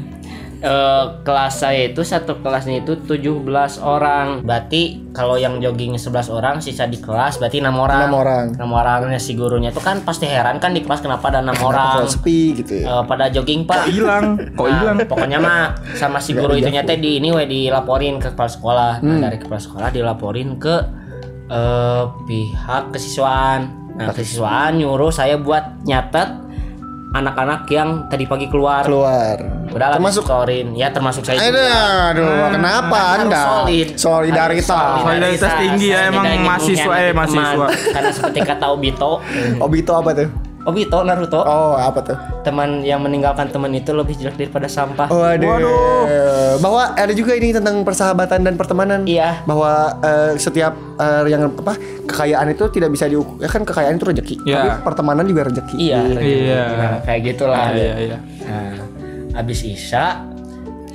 eh, 0.62 1.06
kelas 1.20 1.54
saya 1.60 1.90
itu 1.90 2.02
satu 2.02 2.38
kelasnya 2.38 2.80
itu 2.80 2.94
17 2.96 3.42
orang. 3.78 4.42
Berarti 4.42 4.82
kalau 5.10 5.36
yang 5.36 5.58
jogging 5.58 5.94
11 5.94 6.30
orang, 6.30 6.56
sisa 6.58 6.86
di 6.86 6.96
kelas 6.96 7.36
berarti 7.36 7.58
enam 7.58 7.76
orang. 7.76 8.06
Enam 8.06 8.16
orang. 8.16 8.46
Enam 8.54 8.72
orangnya 8.72 9.18
si 9.18 9.34
gurunya 9.34 9.70
itu 9.70 9.78
kan 9.78 10.00
pasti 10.02 10.26
heran 10.26 10.58
kan 10.58 10.72
di 10.72 10.80
kelas 10.80 11.02
kenapa 11.02 11.28
ada 11.28 11.42
enam 11.42 11.58
orang. 11.60 12.06
sepi 12.06 12.54
gitu 12.56 12.80
ya. 12.80 12.86
Eh, 12.92 13.04
pada 13.04 13.28
jogging 13.28 13.66
pak 13.66 13.86
Hilang. 13.86 14.38
Kok 14.54 14.64
Nah, 14.64 14.78
hilang? 14.78 14.98
pokoknya 15.04 15.38
mah 15.38 15.62
sama 15.94 16.18
si 16.18 16.32
guru 16.32 16.54
itu 16.54 16.68
nyata 16.68 16.94
di 16.94 17.18
ini 17.18 17.30
we 17.30 17.44
dilaporin 17.44 18.18
ke 18.18 18.30
kepala 18.30 18.48
sekolah 18.48 18.92
nah, 19.00 19.12
Hmm. 19.12 19.22
dari 19.22 19.38
kepala 19.38 19.60
sekolah 19.60 19.90
dilaporin 19.90 20.56
ke 20.56 20.76
eh, 21.48 22.04
pihak 22.24 22.92
kesiswaan 22.92 23.62
nah 23.92 24.08
kesiswaan 24.10 24.78
nyuruh 24.78 25.12
saya 25.12 25.36
buat 25.36 25.84
nyatet 25.84 26.32
anak-anak 27.12 27.68
yang 27.68 28.08
tadi 28.08 28.24
pagi 28.24 28.48
keluar 28.48 28.88
Keluar. 28.88 29.36
Udah 29.72 29.96
Termasuk 29.96 30.24
distorin. 30.24 30.68
Ya 30.76 30.92
termasuk 30.92 31.24
saya 31.28 31.40
Aduh, 31.44 31.60
juga. 31.60 32.12
aduh, 32.12 32.48
kenapa 32.56 33.00
Harus 33.00 33.24
Anda? 33.28 33.42
solid. 33.44 33.88
Solidaritas. 34.00 34.72
Harus 34.72 35.04
Solidaritas 35.04 35.52
tinggi 35.60 35.88
ya, 35.92 36.00
emang 36.12 36.26
mahasiswa, 36.44 36.94
eh, 37.00 37.12
mahasiswa. 37.16 37.68
Karena 37.92 38.10
seperti 38.12 38.40
kata 38.44 38.66
Obito, 38.72 39.12
Obito 39.60 39.92
apa 39.96 40.12
tuh? 40.16 40.28
Obito 40.62 41.02
Naruto, 41.02 41.42
Oh, 41.42 41.74
apa 41.74 42.00
tuh? 42.02 42.18
teman 42.42 42.82
yang 42.82 43.02
meninggalkan 43.02 43.50
teman 43.50 43.70
itu 43.72 43.90
lebih 43.92 44.14
jelek 44.14 44.38
daripada 44.38 44.66
sampah. 44.66 45.08
Waduh. 45.08 45.48
Waduh. 45.48 45.74
Bahwa 46.58 46.94
ada 46.94 47.14
juga 47.14 47.34
ini 47.34 47.50
tentang 47.50 47.82
persahabatan 47.82 48.42
dan 48.42 48.54
pertemanan. 48.56 49.06
Iya. 49.06 49.42
Bahwa 49.44 49.98
eh, 50.02 50.38
setiap 50.38 50.74
eh, 50.98 51.26
yang 51.28 51.50
apa 51.50 51.74
kekayaan 52.04 52.52
itu 52.52 52.66
tidak 52.70 52.90
bisa 52.90 53.06
diukur. 53.06 53.38
Ya 53.38 53.48
kan 53.48 53.62
kekayaan 53.62 53.96
itu 53.96 54.06
rezeki. 54.06 54.36
Iya. 54.44 54.58
Tapi 54.58 54.70
pertemanan 54.84 55.26
juga 55.26 55.42
rezeki. 55.48 55.76
Iya. 55.78 56.00
Iya. 56.18 56.64
Nah, 56.68 56.98
kayak 57.02 57.22
gitulah. 57.26 57.66
Iya, 57.74 57.94
iya. 58.00 58.18
Nah, 58.42 58.74
abis 59.38 59.64
Isya 59.64 60.06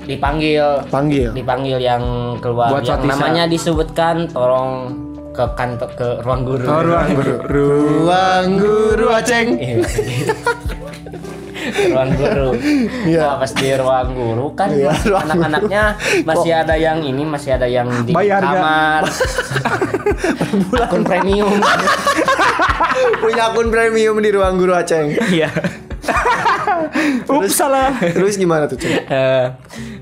dipanggil 0.07 0.87
Panggil. 0.87 1.35
dipanggil 1.35 1.83
yang 1.83 2.03
keluar 2.39 2.71
Buat 2.71 2.87
yang 2.87 3.03
namanya 3.03 3.51
disebutkan 3.51 4.31
tolong 4.31 4.95
ke 5.37 5.45
kantor 5.53 5.91
ke 5.93 6.09
ruang 6.25 6.41
guru. 6.49 6.65
Oh, 6.65 6.81
ruang 6.81 7.09
guru. 7.13 7.35
Ruang 7.45 8.49
guru 8.57 9.07
aceng. 9.13 9.61
Iya. 9.61 9.85
ruang 11.93 12.11
guru. 12.17 12.49
Iya. 13.05 13.21
Nah, 13.21 13.35
pas 13.37 13.53
di 13.53 13.69
ruang 13.77 14.09
guru 14.17 14.47
kan 14.57 14.73
Iya, 14.73 14.97
anak-anaknya 14.97 15.83
masih 16.25 16.53
ada 16.57 16.75
yang 16.81 17.05
ini, 17.05 17.23
masih 17.29 17.61
ada 17.61 17.69
yang 17.69 17.85
di 18.09 18.17
Bayar 18.17 18.41
kamar. 18.41 19.05
Akun 20.89 21.05
premium. 21.05 21.53
Punya 23.23 23.53
akun 23.53 23.69
premium 23.69 24.17
di 24.25 24.33
ruang 24.33 24.57
guru 24.57 24.73
aceng. 24.73 25.13
Iya. 25.29 25.53
Ups, 27.27 27.57
salah. 27.57 27.91
Terus 27.99 28.39
gimana 28.39 28.71
tuh, 28.71 28.79
Ceng? 28.79 28.95
Eh, 28.95 29.47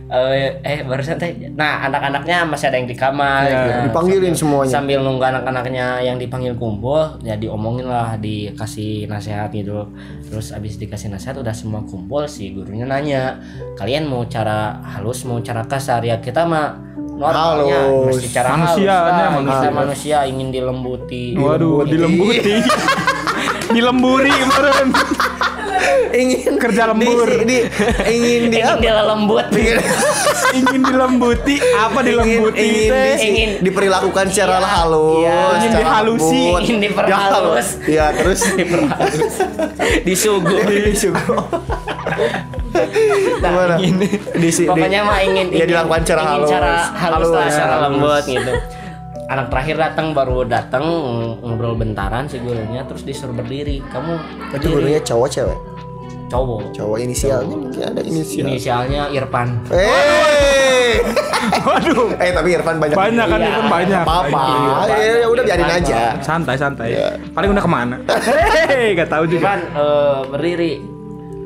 eh, 0.07 0.61
eh 0.61 0.81
barusan 0.83 1.17
teh. 1.17 1.33
Nah, 1.51 1.85
anak-anaknya 1.85 2.45
masih 2.45 2.69
ada 2.69 2.77
yang 2.77 2.85
di 2.85 2.95
kamar. 2.95 3.45
Iya, 3.45 3.57
Nah, 3.57 3.83
dipanggilin 3.87 4.31
sambil- 4.31 4.41
semuanya. 4.67 4.73
Sambil 4.73 4.99
nunggu 5.01 5.25
anak-anaknya 5.25 5.87
yang 6.03 6.17
dipanggil 6.17 6.53
kumpul, 6.55 7.01
ya 7.21 7.35
diomongin 7.35 7.87
lah, 7.87 8.15
dikasih 8.17 9.07
nasihat 9.07 9.49
gitu. 9.51 9.89
Terus 10.25 10.51
abis 10.51 10.77
dikasih 10.77 11.09
nasihat 11.09 11.37
udah 11.37 11.53
semua 11.53 11.81
kumpul, 11.83 12.25
si 12.25 12.51
gurunya 12.51 12.85
nanya, 12.85 13.41
kalian 13.75 14.05
mau 14.05 14.25
cara 14.25 14.77
halus, 14.87 15.23
mau 15.23 15.41
cara 15.41 15.65
kasar 15.65 16.01
ya 16.01 16.19
kita 16.19 16.45
mah 16.45 16.77
normalnya 17.15 17.79
Halus. 17.87 18.19
mesti 18.19 18.29
cara 18.29 18.49
Manusianya, 18.53 18.91
halus 18.99 19.15
lah. 19.15 19.31
Kita 19.31 19.31
manusia. 19.31 19.71
manusia 19.71 20.17
ingin 20.27 20.49
dilembuti. 20.51 21.25
Waduh, 21.35 21.87
dilembuti. 21.87 22.59
Dilemburi 23.75 24.31
kemarin. 24.31 24.89
Ingin 26.14 26.55
Kerja 26.57 26.82
lembur. 26.87 27.26
Di, 27.26 27.43
di- 27.45 27.64
ingin 28.07 28.43
di 28.49 28.59
ingin 28.59 28.78
dia 28.78 29.03
lembut. 29.03 29.47
Ingin 30.55 30.80
dilembuti, 30.80 31.59
apa 31.59 31.99
dilembuti 32.01 32.62
ingin, 32.62 32.91
di- 32.91 33.18
Ingin. 33.20 33.51
diperlakukan 33.61 34.30
secara 34.30 34.57
Iya, 34.57 34.70
halus, 34.70 35.18
iya. 35.18 35.35
Ingin 35.35 35.61
secara 35.64 35.82
dihalusi. 35.82 36.22
lembut. 36.47 36.61
Ingin 36.62 36.76
diperhalus. 36.80 37.68
Iya, 37.85 38.05
terus 38.14 38.41
Disuguh. 40.07 40.61
disuguh. 40.62 41.43
Nah, 43.41 43.51
Gimana? 43.51 43.74
ingin. 43.78 44.11
Di, 44.35 44.49
Pokoknya 44.64 45.01
mah 45.03 45.18
ingin, 45.20 45.47
ya 45.49 45.57
ingin 45.57 45.68
dilakukan 45.68 46.01
secara 46.03 46.20
ingin 46.22 46.30
halus. 46.37 46.51
cara 46.51 46.72
halus, 46.93 47.28
lah, 47.28 47.41
Halus, 47.41 47.51
secara 47.51 47.72
halus. 47.72 47.85
lembut 47.85 48.24
gitu. 48.24 48.53
Anak 49.24 49.47
terakhir 49.49 49.76
datang 49.80 50.07
baru 50.12 50.45
datang 50.45 50.85
ngobrol 51.41 51.74
bentaran 51.74 52.28
si 52.28 52.37
gurunya 52.39 52.85
terus 52.85 53.03
disuruh 53.03 53.32
berdiri. 53.32 53.80
Kamu 53.82 54.12
Itu 54.53 54.53
berdiri. 54.61 54.70
gurunya 54.70 55.01
cowok 55.01 55.28
cewek? 55.28 55.59
Cowok. 56.35 56.61
Cowok 56.72 56.99
inisialnya 56.99 57.55
mungkin 57.55 57.82
ada 57.85 58.01
inisial. 58.03 58.45
Inisialnya 58.45 59.03
Irfan. 59.09 59.49
Eh. 59.70 60.99
Waduh. 61.57 62.11
Eh 62.18 62.30
tapi 62.30 62.49
Irfan 62.53 62.76
banyak. 62.76 62.97
Banyak 62.97 63.26
kan 63.26 63.39
Iya. 63.39 63.49
itu 63.49 63.62
banyak. 63.68 64.03
Apa? 64.03 64.43
Iya, 64.91 65.14
Ya 65.20 65.26
udah 65.28 65.43
biarin 65.43 65.64
Irfan, 65.64 65.82
aja. 65.82 66.01
Santai 66.20 66.57
santai. 66.57 66.89
Iya. 66.93 67.09
Paling 67.30 67.51
udah 67.51 67.62
ke 67.62 67.70
mana? 67.70 67.97
Hehehe, 68.26 68.95
gak 68.95 69.09
tahu 69.09 69.24
juga. 69.26 69.55
Irfan 69.55 69.61
eh, 69.70 70.18
berdiri. 70.28 70.72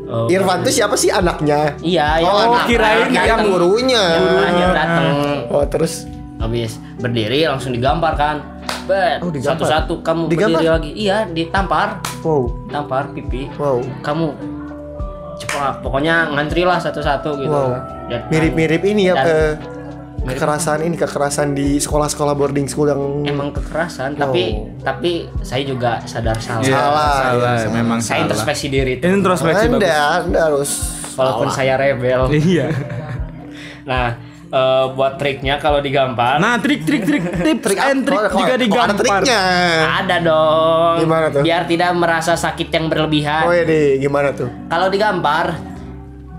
Eh, 0.09 0.26
Irfan 0.32 0.59
tuh 0.62 0.72
siapa 0.72 0.95
sih 0.95 1.11
anaknya? 1.11 1.76
Iya, 1.78 2.07
yang 2.18 2.32
Oh, 2.32 2.45
anak- 2.49 2.64
kirain 2.66 3.09
yang 3.11 3.41
gurunya. 3.45 4.05
Yang 4.14 4.24
terakhir 4.32 4.68
datang. 4.72 5.07
Oh 5.49 5.64
terus 5.64 5.95
Habis 6.39 6.70
berdiri 6.97 7.45
langsung 7.45 7.74
digambar 7.74 8.14
kan. 8.14 8.36
Bet, 8.86 9.20
Oh, 9.20 9.28
satu-satu 9.28 10.01
kamu 10.01 10.30
Digambar? 10.30 10.62
berdiri 10.62 10.70
lagi. 10.70 10.91
Iya, 10.97 11.18
ditampar. 11.28 11.99
wow 12.22 12.47
Tampar 12.68 13.11
pipi. 13.11 13.51
wow 13.53 13.82
Kamu 14.01 14.26
cepat 15.39 15.80
pokoknya 15.80 16.30
ngantri 16.30 16.62
lah 16.62 16.76
satu-satu 16.76 17.30
gitu. 17.36 17.49
wow 17.49 17.78
Dan- 18.07 18.26
mirip-mirip 18.28 18.82
ini 18.84 19.03
ya 19.07 19.14
dan- 19.14 19.24
ke 19.24 19.36
mirip- 20.18 20.34
kekerasan 20.34 20.78
ini 20.82 20.95
kekerasan 20.95 21.49
di 21.53 21.78
sekolah-sekolah 21.78 22.34
boarding 22.34 22.66
school 22.66 22.86
yang 22.86 23.03
emang 23.24 23.49
kekerasan 23.51 24.12
tapi 24.12 24.59
tapi 24.80 25.11
saya 25.41 25.62
juga 25.62 26.03
sadar 26.03 26.36
salah. 26.36 26.61
Iya, 26.61 26.74
Salah, 26.74 27.12
salah, 27.14 27.55
iya, 27.57 27.68
memang 27.70 27.99
Saya 27.99 28.07
salah. 28.11 28.22
introspeksi 28.26 28.66
diri. 28.68 28.95
Ini 28.99 29.14
introspeksi 29.14 29.64
anda 29.66 29.78
bagus. 29.78 30.20
anda 30.20 30.41
harus 30.43 30.70
Walaupun 31.14 31.49
saya 31.49 31.74
rebel. 31.74 32.20
Iya. 32.30 32.66
Nah, 33.84 34.20
eh, 34.49 34.85
buat 34.91 35.15
triknya 35.15 35.57
kalau 35.57 35.79
digambar 35.79 36.37
Nah, 36.37 36.57
trik 36.57 36.83
trik 36.83 37.03
trik 37.03 37.23
tips 37.47 37.65
Trik 37.65 37.79
and 37.79 38.01
trik 38.03 38.17
Kok- 38.19 38.33
juga 38.33 38.45
kok 38.45 38.49
ada 38.49 38.57
digampar. 38.59 38.97
triknya 38.97 39.41
ada 39.95 40.17
dong. 40.19 40.95
Gimana 40.99 41.27
tuh? 41.29 41.43
Biar 41.43 41.63
tidak 41.65 41.91
merasa 41.93 42.33
sakit 42.35 42.69
yang 42.69 42.87
berlebihan. 42.87 43.45
oh 43.45 43.53
iya 43.53 43.65
gimana 43.99 44.33
tuh 44.33 44.49
Kalau 44.67 44.89
digambar 44.89 45.47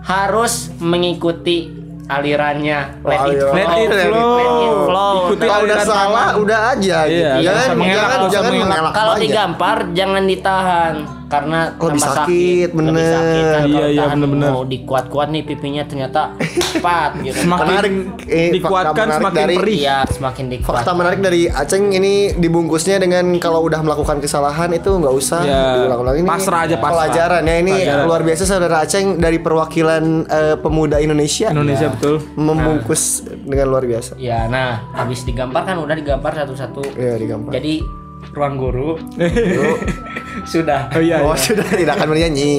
harus 0.02 0.54
mengikuti 0.78 1.70
alirannya 2.10 2.80
let 3.04 3.20
Oh, 3.20 3.28
it 3.28 3.36
iya. 3.36 3.46
flow. 3.46 3.54
Let 3.54 3.70
it 3.70 3.90
flow. 4.10 4.34
Let 4.34 4.50
it 4.60 4.78
flow. 4.84 5.16
Ikuti 5.22 5.46
Kalau 5.46 5.64
udah 5.64 5.78
salah, 5.80 6.02
tangan. 6.02 6.42
udah 6.42 6.60
aja 6.68 6.98
Iya, 7.06 7.06
gitu. 7.06 7.46
Jangan, 7.46 7.68
jangan, 7.86 8.20
jangan 8.28 8.52
mengelak. 8.52 8.66
mengelak 8.66 8.94
Kalau 8.96 9.14
digampar 9.16 9.78
jangan 9.94 10.24
ditahan 10.26 10.94
karena 11.30 11.60
Lebih 11.72 11.80
tambah 11.94 12.10
sakit, 12.18 12.68
bener. 12.72 12.90
Lebih 12.92 13.06
sakit 13.08 13.44
kan 13.46 13.62
Iya, 13.64 13.86
iya, 13.88 14.02
tahan 14.02 14.16
bener-bener. 14.18 14.50
mau 14.50 14.64
dikuat-kuat 14.64 15.28
nih 15.30 15.44
pipinya 15.46 15.84
ternyata 15.84 16.22
cepat 16.74 17.12
gitu. 17.22 17.38
Semakin 17.40 17.66
Menarik, 17.70 17.94
eh, 18.26 18.50
dikuatkan 18.52 19.08
semakin 19.14 19.38
dari- 19.40 19.56
perih. 19.56 19.78
Iya, 19.80 19.98
semakin 20.10 20.46
dikuat. 20.50 20.76
Fakta 20.76 20.92
menarik 20.92 21.20
dari 21.20 21.42
Aceng 21.46 21.86
ini 21.92 22.14
dibungkusnya 22.34 22.98
dengan 22.98 23.38
kalau 23.38 23.62
udah 23.62 23.78
melakukan 23.80 24.18
kesalahan 24.18 24.70
itu 24.72 24.90
nggak 24.90 25.14
usah 25.14 25.42
Ya, 25.42 25.62
diulang-ulang 25.78 26.18
ini. 26.18 26.26
pasrah 26.26 26.66
aja, 26.66 26.76
pasrah. 26.76 26.98
Pelajaran 27.06 27.42
ya 27.44 27.56
ini 27.58 27.74
Pelajaran. 27.78 28.04
luar 28.04 28.22
biasa 28.24 28.44
saudara 28.44 28.76
Aceng 28.80 29.06
dari 29.16 29.38
perwakilan 29.38 30.04
eh, 30.26 30.56
pemuda 30.58 30.98
Indonesia. 30.98 31.48
Indonesia 31.48 31.88
betul. 31.90 32.26
Membungkus 32.34 33.04
dengan 33.40 33.70
luar 33.70 33.86
biasa. 33.86 34.18
Ya, 34.18 34.46
nah 34.46 34.82
habis 34.92 35.22
digampar 35.22 35.62
kan 35.64 35.78
udah 35.78 35.94
digampar 35.94 36.34
satu-satu. 36.34 36.98
Ya 36.98 37.14
digampar. 37.16 37.54
Jadi 37.54 37.86
ruang 38.30 38.58
guru 38.58 39.00
sudah 40.44 40.88
Oh 40.90 41.00
iya. 41.00 41.20
Oh 41.20 41.32
iya. 41.32 41.40
sudah 41.42 41.68
tidak 41.68 41.94
akan 41.96 42.08
bernyanyi. 42.10 42.54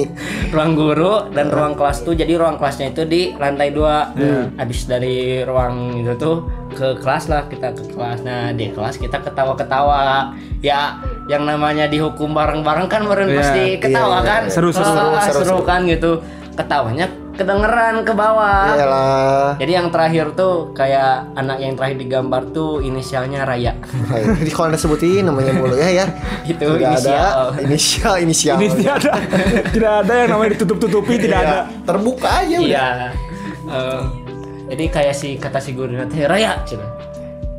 ruang 0.49 0.73
guru 0.73 1.13
dan 1.29 1.47
ruang 1.47 1.73
kelas 1.73 2.01
tuh 2.01 2.11
jadi 2.11 2.35
ruang 2.35 2.55
kelasnya 2.55 2.89
itu 2.89 3.03
di 3.03 3.31
lantai 3.33 3.71
dua 3.71 4.11
habis 4.55 4.83
dari 4.83 5.41
ruang 5.41 5.97
itu 5.97 6.13
tuh 6.15 6.43
ke 6.69 6.97
kelas 6.97 7.27
lah 7.27 7.45
kita 7.45 7.71
ke 7.71 7.83
kelas 7.89 8.19
nah 8.21 8.51
di 8.51 8.67
kelas 8.67 8.95
kita 8.95 9.19
ketawa-ketawa 9.21 10.31
ya 10.59 10.99
yang 11.25 11.43
namanya 11.43 11.85
dihukum 11.85 12.31
bareng-bareng 12.31 12.87
kan 12.87 13.03
meren 13.03 13.27
Iya, 13.27 13.37
pasti 13.37 13.63
ketawa 13.77 14.17
iya, 14.17 14.27
kan 14.27 14.41
iya. 14.43 14.51
Seru, 14.51 14.69
seru, 14.69 14.83
Ah, 14.85 15.19
seru, 15.21 15.39
seru 15.41 15.55
seru. 15.55 15.59
kan 15.61 15.83
gitu 15.83 16.19
ketawanya 16.53 17.07
kedengeran 17.31 18.03
ke 18.03 18.11
bawah 18.11 18.73
Ya 18.73 18.85
lah. 18.85 19.49
jadi 19.55 19.71
yang 19.77 19.87
terakhir 19.87 20.33
tuh 20.33 20.71
kayak 20.71 21.31
anak 21.33 21.57
yang 21.57 21.73
terakhir 21.73 21.97
digambar 21.97 22.43
tuh 22.49 22.79
inisialnya 22.79 23.43
Raya 23.43 23.73
Jadi 24.37 24.51
kalau 24.51 24.67
anda 24.67 24.77
sebutin 24.77 25.23
namanya 25.23 25.51
mulu 25.51 25.73
ya 25.73 25.89
ya. 25.93 26.05
itu 26.51 26.59
Tidak 26.59 26.91
inisial 26.91 27.31
ada 27.49 27.61
inisial 27.61 28.13
inisial. 28.17 28.55
Ini 28.57 28.67
tidak 28.75 28.95
ada, 28.99 29.11
tidak 29.67 29.93
ada 30.01 30.13
yang 30.17 30.29
namanya 30.29 30.49
ditutup-tutupi, 30.55 31.13
tidak 31.17 31.37
Iya, 31.37 31.47
ada. 31.47 31.57
Terbuka 31.83 32.29
aja 32.37 32.55
udah. 32.57 32.67
Iya. 32.67 32.87
Eh, 33.63 34.01
jadi 34.69 34.83
kayak 34.87 35.13
si 35.13 35.29
kata 35.35 35.59
si 35.59 35.71
guru 35.71 35.93
nanti 35.93 36.21
Raya 36.21 36.59
cina. 36.63 36.83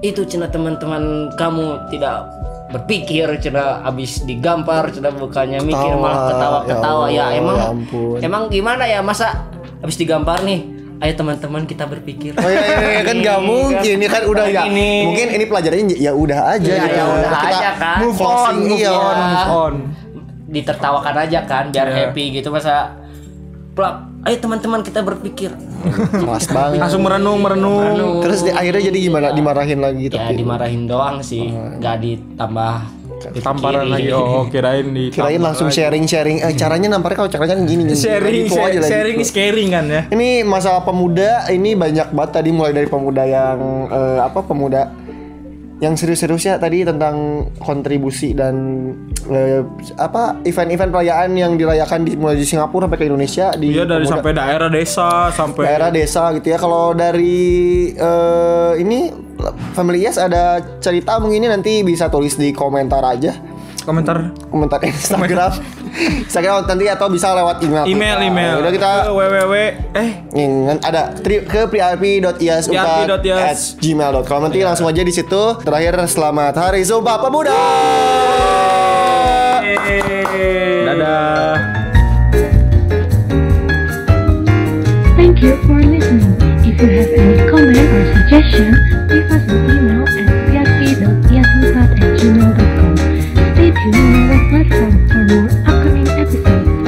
Itu 0.01 0.25
cina 0.25 0.47
teman-teman 0.47 1.03
kamu 1.35 1.65
tidak 1.89 2.27
berpikir 2.69 3.29
cina 3.39 3.81
abis 3.83 4.23
digampar 4.23 4.89
cina 4.89 5.09
bukannya 5.11 5.61
mikir 5.61 5.93
Ketawa, 5.93 6.01
malah 6.03 6.21
ketawa-ketawa 6.27 7.05
ya 7.07 7.13
ya, 7.13 7.23
Allah, 7.23 7.37
emang 7.37 7.57
ya 7.57 7.67
ampun. 7.69 8.17
emang 8.19 8.43
gimana 8.49 8.85
ya 8.85 9.01
masa 9.01 9.29
abis 9.83 9.97
digampar 9.97 10.41
nih 10.41 10.63
ayo 10.99 11.13
teman-teman 11.13 11.63
kita 11.65 11.85
berpikir 11.85 12.31
Oh 12.33 12.47
iya, 12.47 12.63
iya, 12.63 12.89
iya, 12.89 13.03
kan 13.03 13.19
nggak 13.19 13.39
mungkin 13.43 13.95
ini 13.99 14.07
kan 14.07 14.23
udah 14.23 14.47
ya. 14.47 14.63
Gini. 14.65 15.03
Mungkin 15.05 15.27
ini 15.33 15.45
pelajarannya 15.45 15.97
ya 15.97 16.13
udah 16.13 16.41
aja 16.53 16.63
Ya, 16.69 16.79
gitu. 16.81 16.95
ya 16.95 17.05
udah 17.05 17.31
Kita 17.33 17.49
aja 17.51 17.71
kan. 17.75 17.97
Move 18.01 18.21
on, 18.21 18.31
On, 18.31 18.55
move 18.57 18.79
iya. 18.79 18.91
on, 18.93 19.17
move 19.19 19.51
on. 19.53 19.75
ditertawakan 20.47 21.15
aja 21.19 21.39
kan 21.43 21.65
biar 21.69 21.87
Iya. 21.87 21.97
happy 22.07 22.25
gitu 22.33 22.49
masa 22.49 22.95
plak 23.73 23.95
ayo 24.23 24.37
teman-teman 24.39 24.81
kita 24.81 25.01
berpikir 25.01 25.51
Keras 26.13 26.47
banget. 26.47 26.79
Langsung 26.79 27.03
merenung, 27.03 27.43
merenung. 27.43 27.83
Merenung. 27.83 28.23
Terus 28.23 28.47
di 28.47 28.53
akhirnya 28.53 28.87
jadi 28.87 28.99
gimana? 29.03 29.27
Dimarahin 29.33 29.81
lagi 29.81 30.07
ya 30.07 30.15
tapi. 30.15 30.39
dimarahin 30.39 30.87
doang 30.87 31.19
sih 31.19 31.51
nggak 31.51 31.97
ditambah 31.99 32.75
Tamparan 33.35 33.85
kiri. 33.85 33.93
lagi. 33.93 34.11
Oh, 34.11 34.45
kirain 34.47 34.87
di 34.87 35.05
Kirain 35.09 35.39
langsung 35.39 35.69
sharing-sharing. 35.69 36.41
Eh, 36.41 36.55
caranya 36.55 36.89
nampaknya 36.89 37.17
kalau 37.19 37.31
caranya 37.31 37.53
kan 37.53 37.63
gini 37.63 37.83
nih. 37.85 37.95
sharing, 37.95 38.45
Gitu 38.45 38.55
aja 38.55 38.59
sharing, 38.59 38.79
lagi. 38.79 38.91
sharing 38.91 39.17
is 39.19 39.31
caring 39.31 39.69
kan 39.71 39.85
ya. 39.87 40.03
Ini 40.09 40.29
masalah 40.43 40.83
pemuda 40.83 41.31
ini 41.49 41.73
banyak 41.75 42.11
banget 42.11 42.31
tadi 42.33 42.51
mulai 42.51 42.73
dari 42.73 42.87
pemuda 42.87 43.23
yang 43.23 43.59
eh, 43.87 44.19
apa 44.21 44.41
pemuda 44.41 44.91
yang 45.79 45.93
serius-seriusnya 45.93 46.57
tadi 46.57 46.87
tentang 46.87 47.17
kontribusi 47.59 48.31
dan 48.33 48.55
eh, 49.27 49.67
apa 49.97 50.39
event-event 50.43 50.89
perayaan 50.89 51.35
yang 51.35 51.59
dirayakan 51.59 52.07
di 52.07 52.15
mulai 52.15 52.39
di 52.39 52.47
Singapura 52.47 52.87
sampai 52.87 52.99
ke 52.99 53.07
Indonesia 53.09 53.51
di 53.53 53.75
Iya 53.75 53.83
dari 53.83 54.01
pemuda- 54.01 54.15
sampai 54.15 54.31
daerah 54.33 54.71
desa 54.71 55.09
sampai 55.29 55.63
daerah 55.65 55.91
desa 55.91 56.31
gitu 56.33 56.47
ya. 56.47 56.57
Kalau 56.57 56.95
dari 56.95 57.43
eh, 57.91 58.73
ini 58.79 59.11
Family 59.73 60.05
Yes 60.05 60.17
ada 60.17 60.63
cerita 60.79 61.19
mungkin 61.19 61.43
ini 61.43 61.49
nanti 61.51 61.83
bisa 61.83 62.07
tulis 62.07 62.35
di 62.35 62.55
komentar 62.55 63.03
aja. 63.03 63.35
komentar 63.83 64.31
Komentar 64.47 64.79
Instagram. 64.87 65.51
Instagram 66.23 66.71
nanti 66.71 66.87
atau 66.87 67.11
bisa 67.11 67.35
lewat 67.35 67.67
email. 67.67 67.83
email 67.85 68.15
kita. 68.15 68.29
email. 68.31 68.55
Udah 68.63 68.71
kita 68.71 68.91
ke 68.95 69.11
www 69.11 69.55
eh 69.93 70.11
Ingat 70.33 70.79
ada 70.87 71.03
tri, 71.19 71.43
ke 71.43 71.67
priarpi.iasuka 71.67 72.79
priarpi.ias. 73.03 73.75
at 73.75 73.83
gmail.com 73.83 74.41
nanti 74.47 74.63
langsung 74.63 74.87
aja 74.87 75.03
di 75.03 75.11
situ. 75.11 75.43
Terakhir 75.61 75.99
selamat 76.07 76.55
Hari 76.55 76.87
Sumpah 76.87 77.19
Pemuda. 77.19 77.59
dadah. 80.87 81.57
Thank 85.17 85.43
you 85.43 85.57
for 85.67 85.79
listening. 85.81 86.52
If 86.73 86.81
you 86.81 86.89
have 86.89 87.13
any 87.13 87.51
comment 87.51 87.77
or 87.77 88.05
suggestion, 88.15 88.73
leave 89.09 89.31
us 89.31 89.45
an 89.51 89.71
email 89.71 90.03
at 90.09 90.27
prp.yasumpat 90.49 91.91
at 92.01 92.19
gmail.com. 92.19 92.97
Stay 93.55 93.71
tuned 93.71 93.95
on 93.95 94.31
our 94.31 94.43
platform 94.51 94.93
for 95.09 95.21
more 95.29 95.51
upcoming 95.69 96.09
episodes. 96.09 96.82